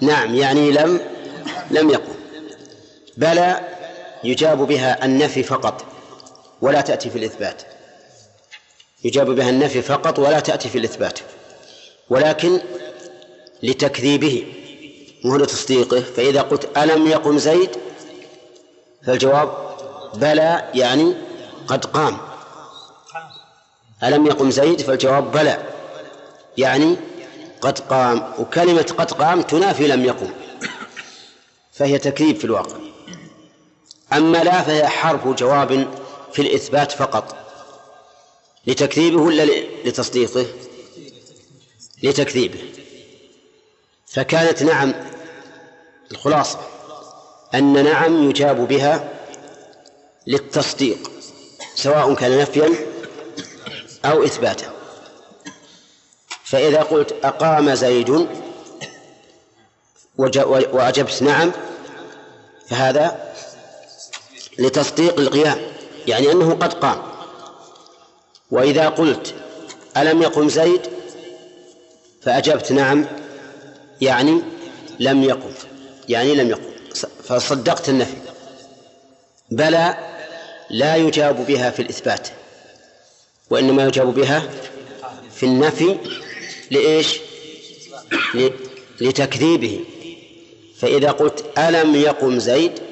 نعم. 0.00 0.34
يعني 0.34 0.70
لم 0.70 1.00
لم 1.70 1.90
يقم. 1.90 2.14
بلى 3.16 3.60
يجاب 4.24 4.58
بها 4.58 5.04
النفي 5.04 5.42
فقط. 5.42 5.93
ولا 6.60 6.80
تأتي 6.80 7.10
في 7.10 7.18
الإثبات. 7.18 7.62
يجاب 9.04 9.30
بها 9.30 9.50
النفي 9.50 9.82
فقط 9.82 10.18
ولا 10.18 10.40
تأتي 10.40 10.68
في 10.68 10.78
الإثبات. 10.78 11.18
ولكن 12.10 12.60
لتكذيبه 13.62 14.46
مو 15.24 15.36
لتصديقه. 15.36 16.00
فإذا 16.00 16.42
قلت 16.42 16.78
ألم 16.78 17.06
يقم 17.06 17.38
زيد 17.38 17.70
فالجواب 19.06 19.74
بلى 20.14 20.70
يعني 20.74 21.14
قد 21.66 21.84
قام. 21.84 22.18
ألم 24.02 24.26
يقم 24.26 24.50
زيد 24.50 24.80
فالجواب 24.80 25.32
بلى 25.32 25.62
يعني 26.58 26.96
قد 27.60 27.78
قام. 27.78 28.32
وكلمة 28.38 28.94
قد 28.98 29.12
قام 29.12 29.42
تنافي 29.42 29.86
لم 29.86 30.04
يقم 30.04 30.30
فهي 31.72 31.98
تكذيب 31.98 32.36
في 32.36 32.44
الواقع. 32.44 32.76
أما 34.12 34.38
لا 34.38 34.62
فهي 34.62 34.88
حرف 34.88 35.28
جواب 35.28 35.88
في 36.34 36.42
الإثبات 36.42 36.92
فقط. 36.92 37.36
لتكذيبه 38.66 39.22
ولا 39.22 39.44
لتصديقه؟ 39.84 40.46
لتكذيبه. 42.02 42.58
فكانت 44.06 44.62
نعم 44.62 44.94
الخلاصة 46.12 46.60
أن 47.54 47.84
نعم 47.84 48.30
يجاب 48.30 48.68
بها 48.68 49.10
للتصديق 50.26 51.10
سواء 51.74 52.14
كان 52.14 52.38
نفيا 52.38 52.70
أو 54.04 54.24
إثباتا. 54.24 54.72
فإذا 56.44 56.82
قلت 56.82 57.14
أقام 57.24 57.74
زيد 57.74 58.28
وأجبت 60.16 61.22
نعم 61.22 61.52
فهذا 62.68 63.34
لتصديق 64.58 65.20
القيام 65.20 65.73
يعني 66.06 66.32
أنه 66.32 66.50
قد 66.54 66.72
قام. 66.72 67.02
وإذا 68.50 68.88
قلت 68.88 69.34
ألم 69.96 70.22
يقم 70.22 70.48
زيد؟ 70.48 70.80
فأجبت 72.22 72.72
نعم 72.72 73.06
يعني 74.00 74.42
لم 75.00 75.22
يقم 75.22 75.52
يعني 76.08 76.34
لم 76.34 76.50
يقم. 76.50 76.74
فصدقت 77.24 77.88
النفي. 77.88 78.16
بلى 79.50 79.96
لا 80.70 80.96
يجاب 80.96 81.46
بها 81.46 81.70
في 81.70 81.82
الإثبات 81.82 82.28
وإنما 83.50 83.84
يجاب 83.84 84.14
بها 84.14 84.42
في 85.34 85.46
النفي 85.46 85.96
لإيش؟ 86.70 87.20
لتكذيبه. 89.00 89.80
فإذا 90.78 91.10
قلت 91.10 91.44
ألم 91.58 91.94
يقم 91.94 92.38
زيد؟ 92.38 92.83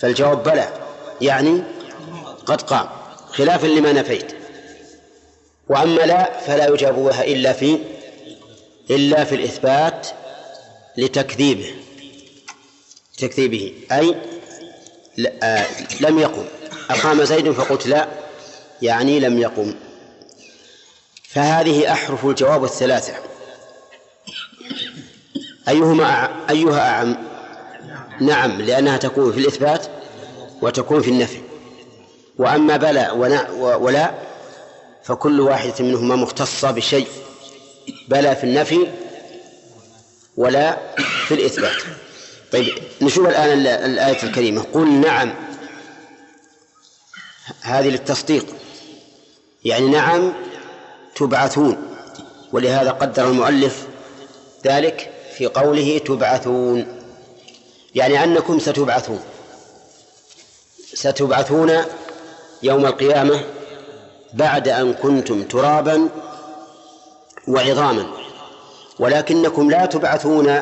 فالجواب 0.00 0.42
بلى. 0.42 0.68
يعني 1.20 1.62
قد 2.46 2.62
قام. 2.62 2.88
خلافا 3.32 3.66
لما 3.66 3.92
نفيت. 3.92 4.32
وأما 5.68 6.00
لا 6.00 6.40
فلا 6.40 6.68
يجاب 6.68 6.94
بها 6.94 7.24
إلا 7.24 7.52
في 7.52 7.78
إلا 8.90 9.24
في 9.24 9.34
الإثبات 9.34 10.08
لتكذيبه. 10.96 11.74
تكذيبه 13.18 13.72
أي 13.92 14.14
آه، 15.42 15.66
لم 16.00 16.18
يقم. 16.18 16.44
أقام 16.90 17.24
زيد 17.24 17.50
فقلت 17.50 17.86
لا. 17.86 18.08
يعني 18.82 19.20
لم 19.20 19.38
يقم. 19.38 19.74
فهذه 21.28 21.92
أحرف 21.92 22.26
الجواب 22.26 22.64
الثلاثة. 22.64 23.14
أيهما 25.68 26.28
أيها 26.50 26.90
أعم؟ 26.90 27.33
نعم 28.20 28.62
لأنها 28.62 28.96
تكون 28.96 29.32
في 29.32 29.38
الإثبات 29.38 29.86
وتكون 30.62 31.02
في 31.02 31.10
النفي. 31.10 31.40
وأما 32.38 32.76
بلى 32.76 33.10
ولا 33.58 34.14
فكل 35.02 35.40
واحدة 35.40 35.74
منهما 35.80 36.16
مختصة 36.16 36.70
بشيء 36.70 37.06
بلى 38.08 38.36
في 38.36 38.44
النفي 38.44 38.86
ولا 40.36 40.78
في 41.26 41.34
الإثبات. 41.34 41.82
طيب 42.52 42.74
نشوف 43.02 43.28
الآن 43.28 43.66
الآية 43.66 44.22
الكريمة. 44.22 44.62
قل 44.62 45.00
نعم. 45.00 45.34
هذه 47.62 47.88
للتصديق. 47.88 48.46
يعني 49.64 49.88
نعم 49.88 50.32
تبعثون 51.16 51.76
ولهذا 52.52 52.90
قدر 52.90 53.28
المؤلف 53.28 53.86
ذلك 54.66 55.10
في 55.36 55.46
قوله 55.46 55.98
تبعثون. 55.98 57.03
يعني 57.94 58.24
أنكم 58.24 58.58
ستبعثون. 58.58 59.20
ستبعثون 60.94 61.84
يوم 62.62 62.86
القيامة 62.86 63.44
بعد 64.32 64.68
أن 64.68 64.94
كنتم 64.94 65.42
ترابا 65.42 66.08
وعظاما. 67.48 68.06
ولكنكم 68.98 69.70
لا 69.70 69.86
تبعثون 69.86 70.60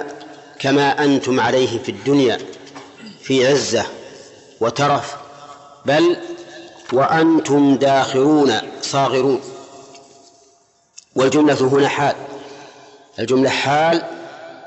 كما 0.59 1.05
أنتم 1.05 1.41
عليه 1.41 1.79
في 1.83 1.89
الدنيا 1.89 2.39
في 3.23 3.47
عزة 3.47 3.87
وترف 4.61 5.17
بل 5.87 6.17
وأنتم 6.93 7.77
داخرون 7.77 8.55
صاغرون. 8.83 9.41
والجملة 11.15 11.55
هنا 11.55 11.89
حال. 11.89 12.15
الجملة 13.19 13.51
حال 13.51 14.22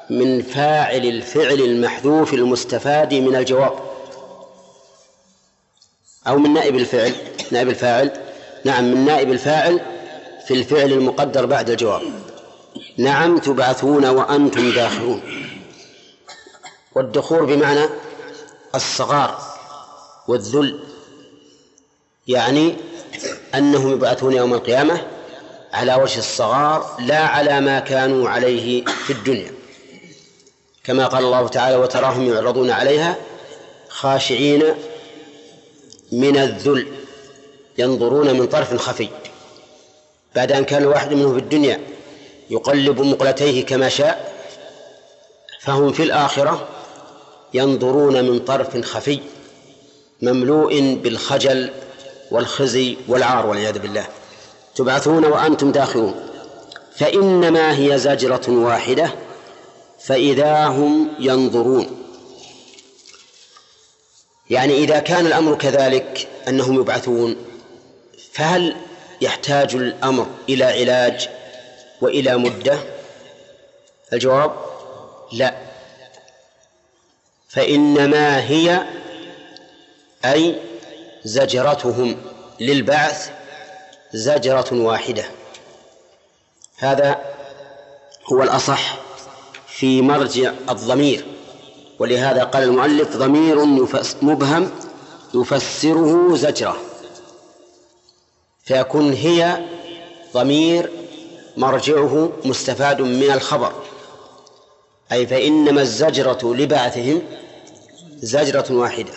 من 0.10 0.42
فاعل 0.42 1.06
الفعل 1.06 1.62
المحذوف 1.62 2.34
المستفاد 2.34 3.14
من 3.14 3.36
الجواب. 3.36 3.74
أو 6.28 6.38
من 6.38 6.54
نائب 6.54 6.76
الفعل 6.76 7.14
نائب 7.52 7.70
الفاعل. 7.70 8.12
نعم 8.66 8.84
من 8.84 9.06
نائب 9.06 9.32
الفاعل 9.32 9.80
في 10.48 10.54
الفعل 10.54 10.92
المقدر 10.92 11.46
بعد 11.46 11.70
الجواب. 11.70 12.02
نعم 12.98 13.38
تبعثون 13.38 14.06
وأنتم 14.06 14.72
داخلون. 14.72 15.22
والدخول 16.96 17.46
بمعنى 17.46 17.90
الصغار 18.76 19.38
والذل 20.28 20.80
يعني 22.28 22.76
أنهم 23.56 23.92
يبعثون 23.92 24.34
يوم 24.34 24.54
القيامة 24.54 25.02
على 25.74 25.96
وجه 25.96 26.20
الصغار 26.20 26.98
لا 27.00 27.20
على 27.20 27.62
ما 27.62 27.80
كانوا 27.80 28.30
عليه 28.30 28.86
في 28.86 29.14
الدنيا. 29.14 29.52
كما 30.86 31.08
قال 31.08 31.24
الله 31.24 31.48
تعالى 31.48 31.76
وتراهم 31.76 32.34
يعرضون 32.34 32.72
عليها 32.72 33.16
خاشعين 33.90 34.64
من 36.12 36.38
الذل 36.38 36.88
ينظرون 37.78 38.40
من 38.40 38.48
طرف 38.48 38.76
خفي 38.76 39.08
بعد 40.36 40.52
أن 40.52 40.66
كان 40.66 40.82
الواحد 40.82 41.14
منهم 41.14 41.34
في 41.34 41.40
الدنيا 41.40 41.82
يقلب 42.50 43.02
مقلتيه 43.02 43.66
كما 43.66 43.90
شاء 43.90 44.34
فهم 45.62 45.92
في 45.92 46.04
الآخرة 46.04 46.68
ينظرون 47.54 48.24
من 48.24 48.40
طرف 48.40 48.78
خفي 48.86 49.20
مملوء 50.22 50.96
بالخجل 51.04 51.70
والخزي 52.32 52.98
والعار 53.08 53.46
والعياذ 53.46 53.80
بالله. 53.80 54.06
تبعثون 54.76 55.26
وأنتم 55.26 55.72
داخلون. 55.72 56.16
فإنما 56.96 57.78
هي 57.78 57.98
زجرة 57.98 58.42
واحدة 58.50 59.12
فإذا 60.06 60.66
هم 60.66 61.16
ينظرون. 61.20 62.06
يعني 64.50 64.74
إذا 64.78 65.00
كان 65.00 65.26
الأمر 65.26 65.56
كذلك 65.56 66.28
أنهم 66.48 66.80
يبعثون 66.82 67.36
فهل 68.34 68.76
يحتاج 69.22 69.76
الأمر 69.76 70.28
إلى 70.50 70.64
علاج 70.64 71.30
وإلى 72.02 72.38
مدة؟ 72.38 72.80
الجواب 74.14 74.56
لا. 75.32 75.56
فإنما 77.50 78.50
هي 78.50 78.86
أي 80.26 80.56
زجرتهم 81.24 82.18
للبعث 82.60 83.32
زجرة 84.14 84.68
واحدة. 84.72 85.26
هذا 86.78 87.22
هو 88.32 88.44
الأصح. 88.44 89.05
في 89.78 90.02
مرجع 90.02 90.54
الضمير. 90.70 91.26
ولهذا 92.00 92.44
قال 92.44 92.64
المؤلف 92.64 93.18
ضمير 93.18 93.66
مبهم 94.22 94.72
يفسره 95.34 96.36
زجرة. 96.36 96.78
فيكون 98.64 99.14
هي 99.14 99.66
ضمير 100.34 100.90
مرجعه 101.58 102.32
مستفاد 102.46 103.02
من 103.02 103.32
الخبر. 103.32 103.74
أي 105.12 105.28
فإنما 105.28 105.82
الزجرة 105.82 106.40
لبعثهم 106.44 107.22
زجرة 108.18 108.66
واحدة. 108.70 109.14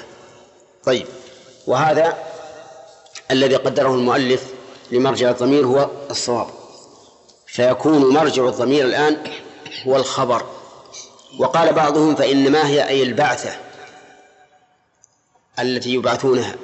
طيب 0.84 1.06
وهذا 1.66 2.18
الذي 3.30 3.56
قدره 3.56 3.94
المؤلف 3.94 4.44
لمرجع 4.90 5.30
الضمير 5.30 5.66
هو 5.66 5.90
الصواب. 6.10 6.46
فيكون 7.46 8.14
مرجع 8.14 8.48
الضمير 8.48 8.84
الآن 8.84 9.16
هو 9.86 9.96
الخبر. 9.96 10.46
وقال 11.38 11.72
بعضهم 11.72 12.14
فإنما 12.14 12.68
هي 12.68 12.88
أي 12.88 13.02
البعثة 13.02 13.56
التي 15.58 15.94
يبعثونها. 15.94 16.56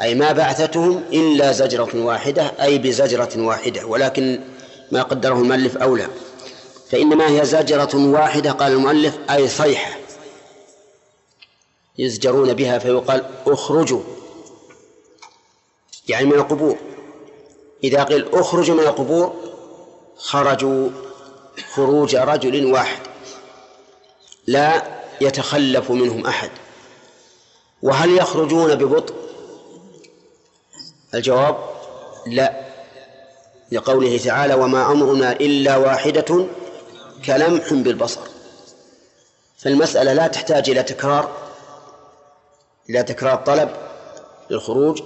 أي 0.00 0.14
ما 0.14 0.32
بعثتهم 0.32 1.04
إلا 1.12 1.52
زجرة 1.52 1.90
واحدة 1.94 2.52
أي 2.62 2.78
بزجرة 2.78 3.30
واحدة 3.36 3.86
ولكن 3.86 4.40
ما 4.92 5.02
قدره 5.02 5.34
المؤلف 5.34 5.76
أولى. 5.76 6.08
فإنما 6.90 7.28
هي 7.28 7.44
زجرة 7.44 7.96
واحدة 7.96 8.52
قال 8.52 8.72
المؤلف 8.72 9.18
أي 9.30 9.48
صيحة 9.48 9.98
يزجرون 11.98 12.54
بها 12.54 12.78
فيقال 12.78 13.24
اخرجوا 13.46 14.02
يعني 16.08 16.26
من 16.26 16.32
القبور. 16.32 16.76
إذا 17.84 18.02
قيل 18.02 18.28
اخرجوا 18.34 18.74
من 18.74 18.82
القبور 18.82 19.34
خرجوا. 20.16 20.90
خروج 21.74 22.16
رجل 22.16 22.72
واحد 22.72 22.98
لا 24.46 24.82
يتخلف 25.20 25.90
منهم 25.90 26.26
أحد. 26.26 26.50
وهل 27.82 28.16
يخرجون 28.16 28.74
ببطء؟ 28.74 29.14
الجواب 31.14 31.58
لا 32.26 32.64
لقوله 33.72 34.18
تعالى 34.18 34.54
وما 34.54 34.92
أمرنا 34.92 35.32
إلا 35.32 35.76
واحدة 35.76 36.46
كلمح 37.24 37.72
بالبصر. 37.72 38.20
فالمسألة 39.58 40.12
لا 40.12 40.26
تحتاج 40.26 40.70
إلى 40.70 40.82
تكرار 40.82 41.36
إلى 42.90 43.02
تكرار 43.02 43.36
طلب 43.36 43.70
للخروج 44.50 45.02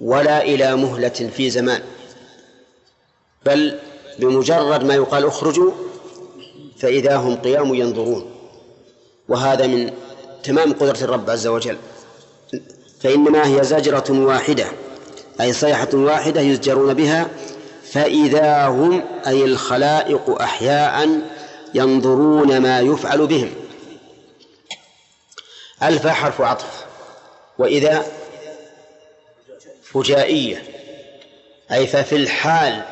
ولا 0.00 0.42
إلى 0.42 0.76
مهلة 0.76 1.08
في 1.08 1.50
زمان. 1.50 1.82
بل 3.46 3.80
بمجرد 4.18 4.84
ما 4.84 4.94
يقال 4.94 5.26
اخرجوا 5.26 5.70
فإذا 6.78 7.16
هم 7.16 7.36
قيام 7.36 7.74
ينظرون. 7.74 8.30
وهذا 9.28 9.66
من 9.66 9.92
تمام 10.42 10.72
قدرة 10.72 11.04
الرب 11.04 11.30
عز 11.30 11.46
وجل. 11.46 11.78
فإنما 13.00 13.46
هي 13.46 13.64
زجرة 13.64 14.04
واحدة 14.10 14.66
أي 15.40 15.52
صيحة 15.52 15.88
واحدة 15.92 16.40
يزجرون 16.40 16.94
بها 16.94 17.28
فإذا 17.92 18.66
هم 18.66 19.04
أي 19.26 19.44
الخلائق 19.44 20.42
أحياء 20.42 21.20
ينظرون 21.74 22.58
ما 22.58 22.80
يفعل 22.80 23.26
بهم. 23.26 23.50
ألف 25.82 26.06
حرف 26.06 26.40
عطف. 26.40 26.84
وإذا 27.58 28.06
فجائية 29.82 30.62
أي 31.72 31.86
ففي 31.86 32.16
الحال 32.16 32.82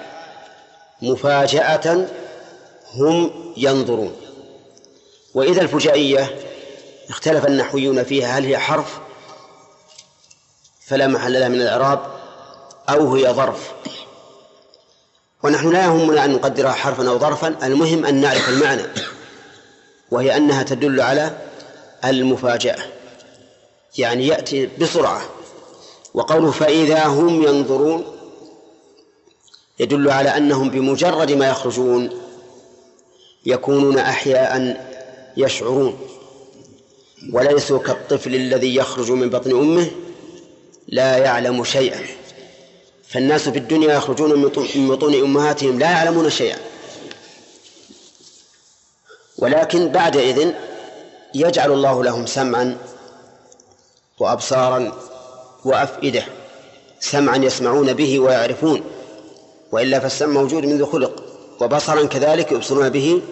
مفاجأة 1.03 2.07
هم 2.95 3.31
ينظرون. 3.57 4.17
وإذا 5.35 5.61
الفجائية 5.61 6.39
اختلف 7.09 7.47
النحويون 7.47 8.03
فيها 8.05 8.39
هل 8.39 8.45
هي 8.45 8.59
حرف 8.59 8.99
فلا 10.87 11.07
محل 11.07 11.33
لها 11.33 11.49
من 11.49 11.61
الإعراب 11.61 12.01
أو 12.89 13.15
هي 13.15 13.33
ظرف. 13.33 13.73
ونحن 15.43 15.71
لا 15.71 15.85
يهمنا 15.85 16.25
أن 16.25 16.33
نقدرها 16.33 16.73
حرفا 16.73 17.09
أو 17.09 17.19
ظرفا 17.19 17.57
المهم 17.63 18.05
أن 18.05 18.15
نعرف 18.15 18.49
المعنى 18.49 18.83
وهي 20.11 20.37
أنها 20.37 20.63
تدل 20.63 21.01
على 21.01 21.39
المفاجأة. 22.05 22.79
يعني 23.99 24.27
يأتي 24.27 24.67
بسرعة 24.67 25.23
وقوله 26.15 26.51
فإذا 26.51 27.07
هم 27.07 27.43
ينظرون 27.43 28.18
يدل 29.81 30.11
على 30.11 30.37
أنهم 30.37 30.71
بمجرد 30.71 31.33
ما 31.33 31.49
يخرجون 31.49 32.11
يكونون 33.47 33.99
أحياء 33.99 34.85
يشعرون 35.37 35.99
وليسوا 37.33 37.79
كالطفل 37.79 38.35
الذي 38.35 38.75
يخرج 38.75 39.11
من 39.11 39.31
بطن 39.31 39.51
أمه 39.51 39.91
لا 40.89 41.17
يعلم 41.17 41.65
شيئا. 41.65 42.01
فالناس 43.09 43.49
في 43.49 43.59
الدنيا 43.59 43.95
يخرجون 43.95 44.43
من 44.75 44.89
بطون 44.89 45.15
أمهاتهم 45.15 45.79
لا 45.79 45.91
يعلمون 45.91 46.31
شيئا. 46.31 46.59
ولكن 49.39 49.89
بعد 49.89 50.17
إذن 50.17 50.55
يجعل 51.35 51.73
الله 51.73 52.05
لهم 52.05 52.27
سمعا 52.27 52.79
وأبصارا 54.19 54.93
وأفئدة 55.65 56.25
سمعا 57.01 57.37
يسمعون 57.37 57.93
به 57.93 58.19
ويعرفون. 58.19 58.98
وإلا 59.73 59.99
فالسمع 59.99 60.33
موجود 60.33 60.67
منذ 60.67 60.87
خلق 60.87 61.25
وبصرا 61.61 62.07
كذلك 62.07 62.53
يبصرون 62.53 62.89
به 62.89 63.23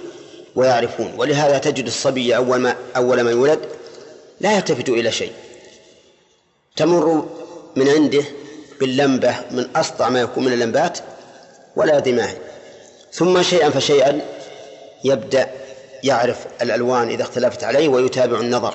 ويعرفون. 0.54 1.14
ولهذا 1.18 1.58
تجد 1.58 1.86
الصبي 1.86 2.36
أول 2.36 2.58
ما 2.58 2.76
أول 2.96 3.20
ما 3.20 3.30
يولد 3.30 3.60
لا 4.40 4.56
يلتفت 4.56 4.88
إلى 4.88 5.12
شيء. 5.12 5.32
تمر 6.76 7.28
من 7.76 7.88
عنده 7.88 8.24
باللمبة 8.80 9.34
من 9.50 9.68
أسطع 9.76 10.08
ما 10.08 10.20
يكون 10.20 10.44
من 10.44 10.52
اللمبات 10.52 10.98
ولا 11.76 12.02
هي 12.06 12.36
ثم 13.12 13.42
شيئا 13.42 13.70
فشيئا 13.70 14.20
يبدأ 15.04 15.50
يعرف 16.04 16.46
الألوان 16.62 17.08
إذا 17.08 17.22
اختلفت 17.22 17.64
عليه 17.64 17.88
ويتابع 17.88 18.40
النظر. 18.40 18.74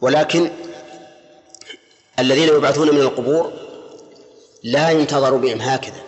ولكن 0.00 0.50
الذين 2.18 2.48
يبعثون 2.48 2.94
من 2.94 3.00
القبور 3.00 3.52
لا 4.62 4.90
ينتظر 4.90 5.36
بهم 5.36 5.60
هكذا. 5.60 6.00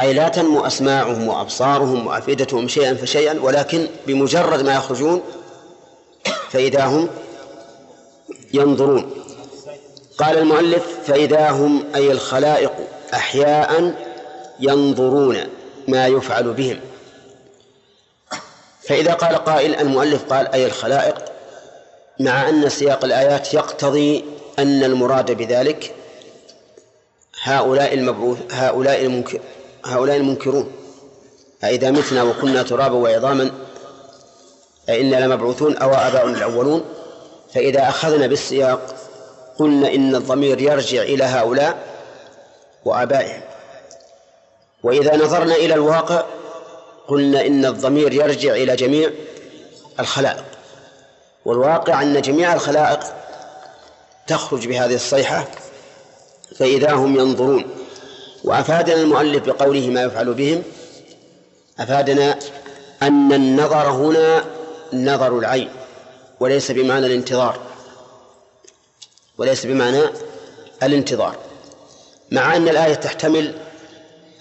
أي 0.00 0.12
لا 0.12 0.28
تنمو 0.28 0.66
أسماعهم 0.66 1.28
وأبصارهم 1.28 2.06
وأفئدتهم 2.06 2.68
شيئا 2.68 2.94
فشيئا 2.94 3.40
ولكن 3.40 3.86
بمجرد 4.06 4.64
ما 4.64 4.74
يخرجون 4.74 5.22
فإذا 6.50 6.84
هم 6.84 7.08
ينظرون. 8.54 9.10
قال 10.18 10.38
المؤلف 10.38 10.98
فإذا 11.06 11.50
هم 11.50 11.84
أي 11.94 12.12
الخلائق 12.12 12.72
أحياء 13.14 13.94
ينظرون 14.60 15.36
ما 15.88 16.06
يفعل 16.06 16.52
بهم. 16.52 16.80
فإذا 18.82 19.12
قال 19.12 19.36
قائل 19.36 19.74
المؤلف 19.74 20.24
قال 20.32 20.52
أي 20.52 20.66
الخلائق؟ 20.66 21.24
مع 22.20 22.48
أن 22.48 22.68
سياق 22.68 23.04
الآيات 23.04 23.54
يقتضي 23.54 24.24
أن 24.58 24.84
المراد 24.84 25.32
بذلك 25.32 25.94
هؤلاء 27.46 27.94
المبعوث 27.94 28.38
هؤلاء 28.50 29.02
المنكر 29.02 29.40
هؤلاء 29.84 30.16
المنكرون. 30.16 30.72
أإذا 31.64 31.90
متنا 31.90 32.22
وكنا 32.22 32.62
ترابا 32.62 32.96
وعظاما 32.96 33.50
أئنا 34.88 35.16
لمبعوثون 35.16 35.76
أو 35.76 35.94
آباؤنا 35.94 36.38
الأولون. 36.38 36.84
فإذا 37.54 37.88
أخذنا 37.88 38.26
بالسياق 38.26 38.94
قلنا 39.58 39.94
إن 39.94 40.14
الضمير 40.14 40.60
يرجع 40.60 41.02
إلى 41.02 41.24
هؤلاء 41.24 41.76
وآبائهم. 42.84 43.40
وإذا 44.82 45.16
نظرنا 45.16 45.54
إلى 45.54 45.74
الواقع 45.74 46.24
قلنا 47.08 47.46
إن 47.46 47.64
الضمير 47.64 48.12
يرجع 48.12 48.54
إلى 48.54 48.76
جميع 48.76 49.10
الخلائق. 50.00 50.44
والواقع 51.44 52.02
أن 52.02 52.22
جميع 52.22 52.54
الخلائق 52.54 53.00
تخرج 54.26 54.68
بهذه 54.68 54.94
الصيحة 54.94 55.44
فإذا 56.58 56.92
هم 56.92 57.20
ينظرون. 57.20 57.64
وأفادنا 58.44 58.96
المؤلف 59.02 59.46
بقوله 59.46 59.88
ما 59.88 60.02
يفعل 60.02 60.34
بهم؟ 60.34 60.62
أفادنا 61.78 62.38
أن 63.02 63.32
النظر 63.32 63.90
هنا 63.90 64.44
نظر 64.92 65.38
العين 65.38 65.68
وليس 66.40 66.70
بمعنى 66.70 67.06
الانتظار. 67.06 67.60
وليس 69.38 69.66
بمعنى 69.66 70.02
الانتظار. 70.82 71.36
مع 72.32 72.56
أن 72.56 72.68
الآية 72.68 72.94
تحتمل 72.94 73.54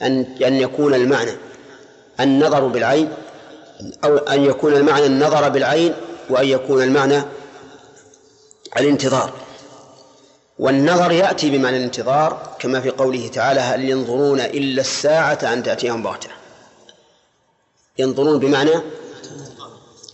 أن 0.01 0.35
أن 0.45 0.53
يكون 0.53 0.93
المعنى 0.93 1.31
النظر 2.19 2.67
بالعين 2.67 3.09
أو 4.03 4.17
أن 4.17 4.43
يكون 4.43 4.73
المعنى 4.73 5.05
النظر 5.05 5.49
بالعين 5.49 5.93
وأن 6.29 6.47
يكون 6.47 6.83
المعنى 6.83 7.21
الانتظار. 8.77 9.33
والنظر 10.59 11.11
يأتي 11.11 11.49
بمعنى 11.57 11.77
الانتظار 11.77 12.55
كما 12.59 12.81
في 12.81 12.89
قوله 12.89 13.27
تعالى 13.27 13.59
هل 13.59 13.89
ينظرون 13.89 14.39
إلا 14.39 14.81
الساعة 14.81 15.39
أن 15.43 15.63
تأتيهم 15.63 16.03
بغتة؟ 16.03 16.29
ينظرون 17.97 18.39
بمعنى 18.39 18.71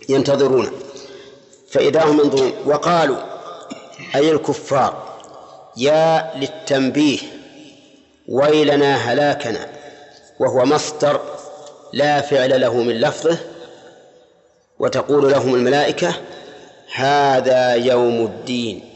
ينتظرون. 0.09 0.71
فإذا 1.69 2.03
هم 2.03 2.19
ينظرون 2.19 2.53
وقالوا 2.65 3.17
أي 4.15 4.31
الكفار؟ 4.31 5.11
يا 5.77 6.31
للتنبيه 6.35 7.19
ويلنا 8.27 8.95
هلاكنا 8.95 9.67
وهو 10.39 10.65
مصدر 10.65 11.21
لا 11.93 12.21
فعل 12.21 12.61
له 12.61 12.73
من 12.73 12.93
لفظه 12.93 13.37
وتقول 14.79 15.31
لهم 15.31 15.55
الملائكة 15.55 16.13
هذا 16.95 17.73
يوم 17.73 18.25
الدين. 18.25 18.90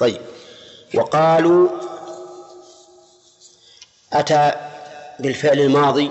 طيب. 0.00 0.20
وقالوا 0.94 1.68
أتى 4.12 4.52
بالفعل 5.18 5.60
الماضي 5.60 6.10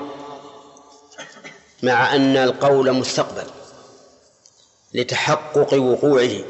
مع 1.84 2.16
أن 2.16 2.38
القول 2.38 2.94
مستقبل 2.94 3.48
لتحقق 4.94 5.74
وقوعه 5.74 6.44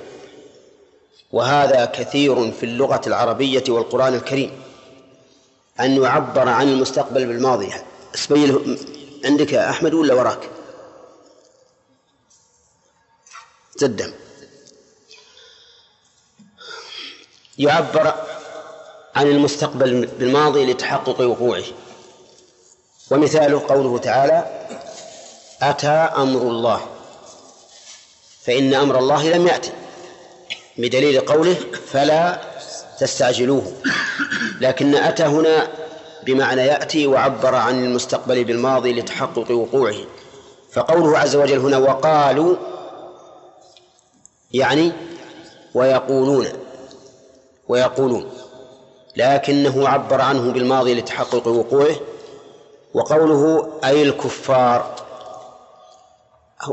وهذا 1.32 1.86
كثير 1.86 2.52
في 2.52 2.64
اللغة 2.64 3.02
العربية 3.08 3.64
والقرآن 3.70 4.14
الكريم 4.14 4.62
أن 5.80 6.04
يعبر 6.04 6.50
عن 6.50 6.68
المستقبل 6.68 7.26
بالماضي. 7.26 7.74
اسبيله 8.16 8.78
عندك 9.26 9.54
يا 9.54 9.70
أحمد 9.70 9.94
ولا 9.94 10.14
وراك؟ 10.14 10.50
تدم 13.78 14.14
يعبر 17.58 18.14
عن 19.16 19.28
المستقبل 19.28 20.06
بالماضي 20.20 20.66
لتحقق 20.66 21.22
وقوعه. 21.22 21.64
ومثاله 23.12 23.62
قوله 23.68 23.98
تعالى 23.98 24.68
أتى 25.62 25.88
أمر 26.18 26.42
الله 26.42 26.82
فإن 28.44 28.74
أمر 28.74 29.00
الله 29.00 29.30
لم 29.30 29.48
يأتي 29.48 29.72
بدليل 30.78 31.20
قوله 31.20 31.56
فلا 31.92 32.42
تستعجلوه. 33.00 33.74
لكن 34.62 34.96
أتى 34.96 35.24
هنا 35.24 35.68
بمعنى 36.24 36.62
يأتي 36.62 37.08
وعبر 37.08 37.56
عن 37.56 37.84
المستقبل 37.84 38.44
بالماضي 38.44 38.94
لتحقق 38.94 39.52
وقوعه. 39.52 40.06
فقوله 40.72 41.18
عز 41.20 41.36
وجل 41.36 41.60
هنا 41.60 41.78
وقالوا 41.78 42.56
يعني 44.54 44.92
ويقولون. 45.74 46.48
ويقولون 47.70 48.32
لكنه 49.16 49.90
عبر 49.90 50.22
عنه 50.22 50.52
بالماضي 50.52 50.94
لتحقق 50.94 51.48
وقوعه 51.48 51.96
وقوله 52.94 53.74
أي 53.84 54.02
الكفار 54.02 54.96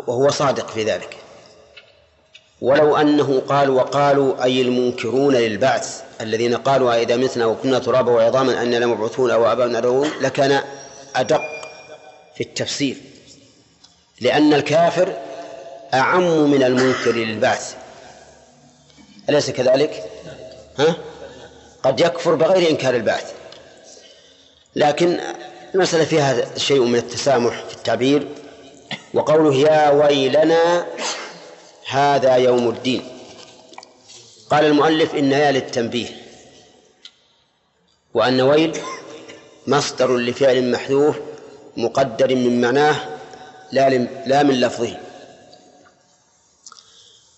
وهو 0.07 0.31
صادق 0.31 0.69
في 0.69 0.85
ذلك. 0.85 1.16
ولو 2.61 2.97
أنه 2.97 3.43
قال 3.49 3.71
وقالوا 3.71 4.45
أي 4.45 4.62
المنكرون 4.62 5.35
للبعث 5.35 6.03
الذين 6.21 6.57
قالوا 6.57 7.03
إذا 7.03 7.16
متنا 7.16 7.47
وكنا 7.47 7.79
ترابا 7.79 8.12
وعظاما 8.12 8.62
أننا 8.62 8.77
لمبعوثون 8.77 9.31
أو 9.31 9.53
آباؤنا 9.53 9.79
الأولون 9.79 10.11
لكان 10.21 10.61
أدق 11.16 11.41
في 12.35 12.41
التفسير. 12.41 12.97
لأن 14.21 14.55
الكافر 14.55 15.12
أعم 15.95 16.51
من 16.51 16.62
المنكر 16.62 17.12
للبعث. 17.12 17.75
أليس 19.29 19.51
كذلك؟ 19.51 20.05
ها؟ 20.78 20.96
قد 21.82 22.01
يكفر 22.01 22.34
بغير 22.34 22.70
إنكار 22.70 22.94
البعث. 22.94 23.32
لكن 24.76 25.20
المسألة 25.74 26.05
فيها 26.05 26.59
شيء 26.59 26.80
من 26.80 26.98
التسامح 26.98 27.64
في 27.64 27.74
التعبير 27.74 28.28
وقوله 29.14 29.55
يا 29.55 29.90
ويلنا 29.90 30.86
هذا 31.88 32.34
يوم 32.36 32.68
الدين. 32.68 33.09
قال 34.51 34.64
المؤلف 34.64 35.14
إن 35.14 35.32
يا 35.32 35.52
للتنبيه 35.52 36.09
وأن 38.14 38.40
ويل 38.40 38.78
مصدر 39.66 40.16
لفعل 40.16 40.70
محذوف 40.70 41.16
مقدر 41.76 42.34
من 42.34 42.60
معناه 42.60 42.96
لا 43.72 43.88
لا 44.26 44.42
من 44.42 44.60
لفظه. 44.60 44.96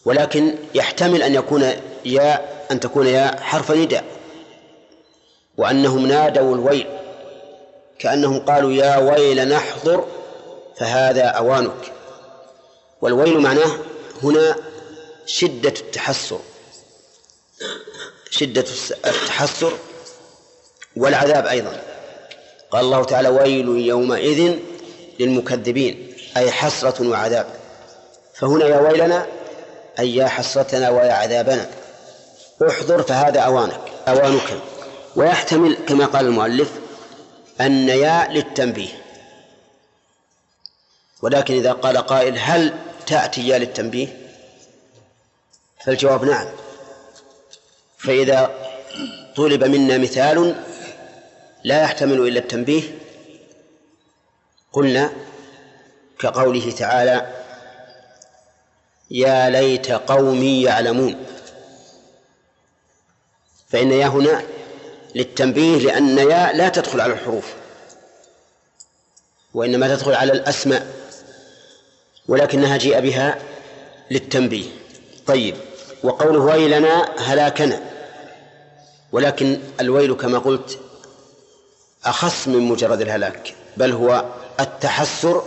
ولكن 0.04 0.54
يحتمل 0.74 1.22
أن 1.22 1.34
يكون 1.34 1.72
يا 2.04 2.55
أن 2.70 2.80
تكون 2.80 3.06
يا 3.06 3.40
حرف 3.40 3.72
نداء 3.72 4.04
وأنهم 5.56 6.06
نادوا 6.06 6.54
الويل 6.54 6.86
كأنهم 7.98 8.38
قالوا 8.38 8.72
يا 8.72 8.96
ويل 8.96 9.48
نحضر 9.48 10.06
فهذا 10.76 11.24
أوانك. 11.24 11.92
والويل 13.00 13.40
معناه 13.40 13.78
هنا 14.22 14.56
شدة 15.26 15.74
التحسر 15.80 16.40
شدة 18.30 18.64
التحسر 19.06 19.72
والعذاب 20.96 21.46
أيضا. 21.46 21.82
قال 22.70 22.84
الله 22.84 23.04
تعالى 23.04 23.28
ويل 23.28 23.68
يومئذ 23.68 24.58
للمكذبين 25.20 26.14
أي 26.36 26.50
حسرة 26.50 27.08
وعذاب. 27.08 27.46
فهنا 28.34 28.66
يا 28.66 28.80
ويلنا 28.80 29.26
أي 29.98 30.16
يا 30.16 30.26
حسرتنا 30.26 30.90
ويا 30.90 31.12
عذابنا. 31.12 31.70
احضر 32.62 33.02
فهذا 33.02 33.40
أوانك 33.40 33.80
أوانك. 34.08 34.60
ويحتمل 35.16 35.76
كما 35.88 36.06
قال 36.06 36.26
المؤلف 36.26 36.70
أن 37.60 37.88
يا 37.88 38.28
للتنبيه. 38.30 39.02
ولكن 41.22 41.54
إذا 41.54 41.72
قال 41.72 41.96
قائل 41.96 42.38
هل 42.38 42.74
تأتي 43.06 43.48
يا 43.48 43.58
للتنبيه؟ 43.58 44.08
فالجواب 45.84 46.24
نعم. 46.24 46.46
فإذا 47.98 48.50
طلب 49.36 49.64
منا 49.64 49.98
مثال 49.98 50.64
لا 51.64 51.82
يحتمل 51.82 52.28
إلا 52.28 52.40
التنبيه. 52.40 52.82
قلنا 54.72 55.12
كقوله 56.18 56.70
تعالى 56.70 57.32
يا 59.10 59.50
ليت 59.50 59.90
قومي 59.90 60.62
يعلمون 60.62 61.26
فإن 63.68 63.92
يا 63.92 64.06
هنا 64.06 64.42
للتنبيه 65.14 65.78
لأن 65.78 66.18
يا 66.18 66.52
لا 66.52 66.68
تدخل 66.68 67.00
على 67.00 67.12
الحروف 67.12 67.54
وإنما 69.54 69.94
تدخل 69.94 70.14
على 70.14 70.32
الأسماء 70.32 70.86
ولكنها 72.28 72.76
جيء 72.76 73.00
بها 73.00 73.38
للتنبيه. 74.10 74.64
طيب 75.26 75.56
وقوله 76.02 76.40
ويلنا 76.40 77.08
هلاكنا 77.18 77.80
ولكن 79.12 79.58
الويل 79.80 80.14
كما 80.14 80.38
قلت 80.38 80.78
أخص 82.04 82.48
من 82.48 82.60
مجرد 82.60 83.00
الهلاك 83.00 83.54
بل 83.76 83.92
هو 83.92 84.24
التحسر 84.60 85.44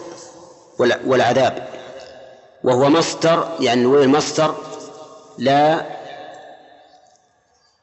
والعذاب 0.79 1.67
وهو 2.63 2.89
مصدر 2.89 3.49
يعني 3.59 3.81
الويل 3.81 4.09
مصدر 4.09 4.55
لا 5.37 5.85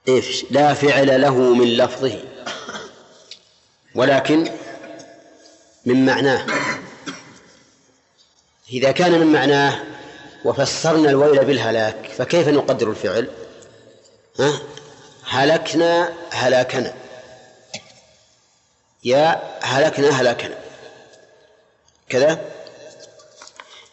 إيش؟ 0.08 0.44
لا 0.50 0.74
فعل 0.74 1.20
له 1.20 1.34
من 1.34 1.66
لفظه. 1.66 2.20
ولكن 3.94 4.50
من 5.86 6.06
معناه. 6.06 6.46
إذا 8.72 8.92
كان 8.92 9.20
من 9.20 9.26
معناه 9.26 9.84
وفسرنا 10.44 11.10
الويل 11.10 11.44
بالهلاك 11.44 12.10
فكيف 12.18 12.48
نقدر 12.48 12.90
الفعل؟ 12.90 13.30
ها؟ 14.38 14.52
هلكنا 15.28 16.12
هلاكنا. 16.30 16.94
يا 19.04 19.42
هلكنا 19.60 20.08
هلاكنا. 20.08 20.58
كذا؟ 22.08 22.40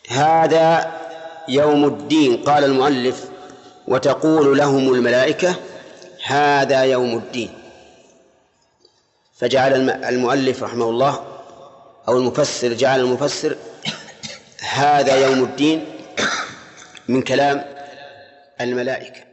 هذا 0.09 0.91
يوم 1.47 1.85
الدين 1.85 2.43
قال 2.43 2.63
المؤلف 2.63 3.25
وتقول 3.87 4.57
لهم 4.57 4.93
الملائكة 4.93 5.55
هذا 6.23 6.83
يوم 6.83 7.17
الدين. 7.17 7.53
فجعل 9.35 9.89
المؤلف 9.89 10.63
رحمه 10.63 10.89
الله 10.89 11.25
أو 12.07 12.17
المفسر 12.17 12.73
جعل 12.73 12.99
المفسر 12.99 13.57
هذا 14.59 15.15
يوم 15.15 15.43
الدين 15.43 15.85
من 17.07 17.21
كلام 17.21 17.65
الملائكة. 18.61 19.32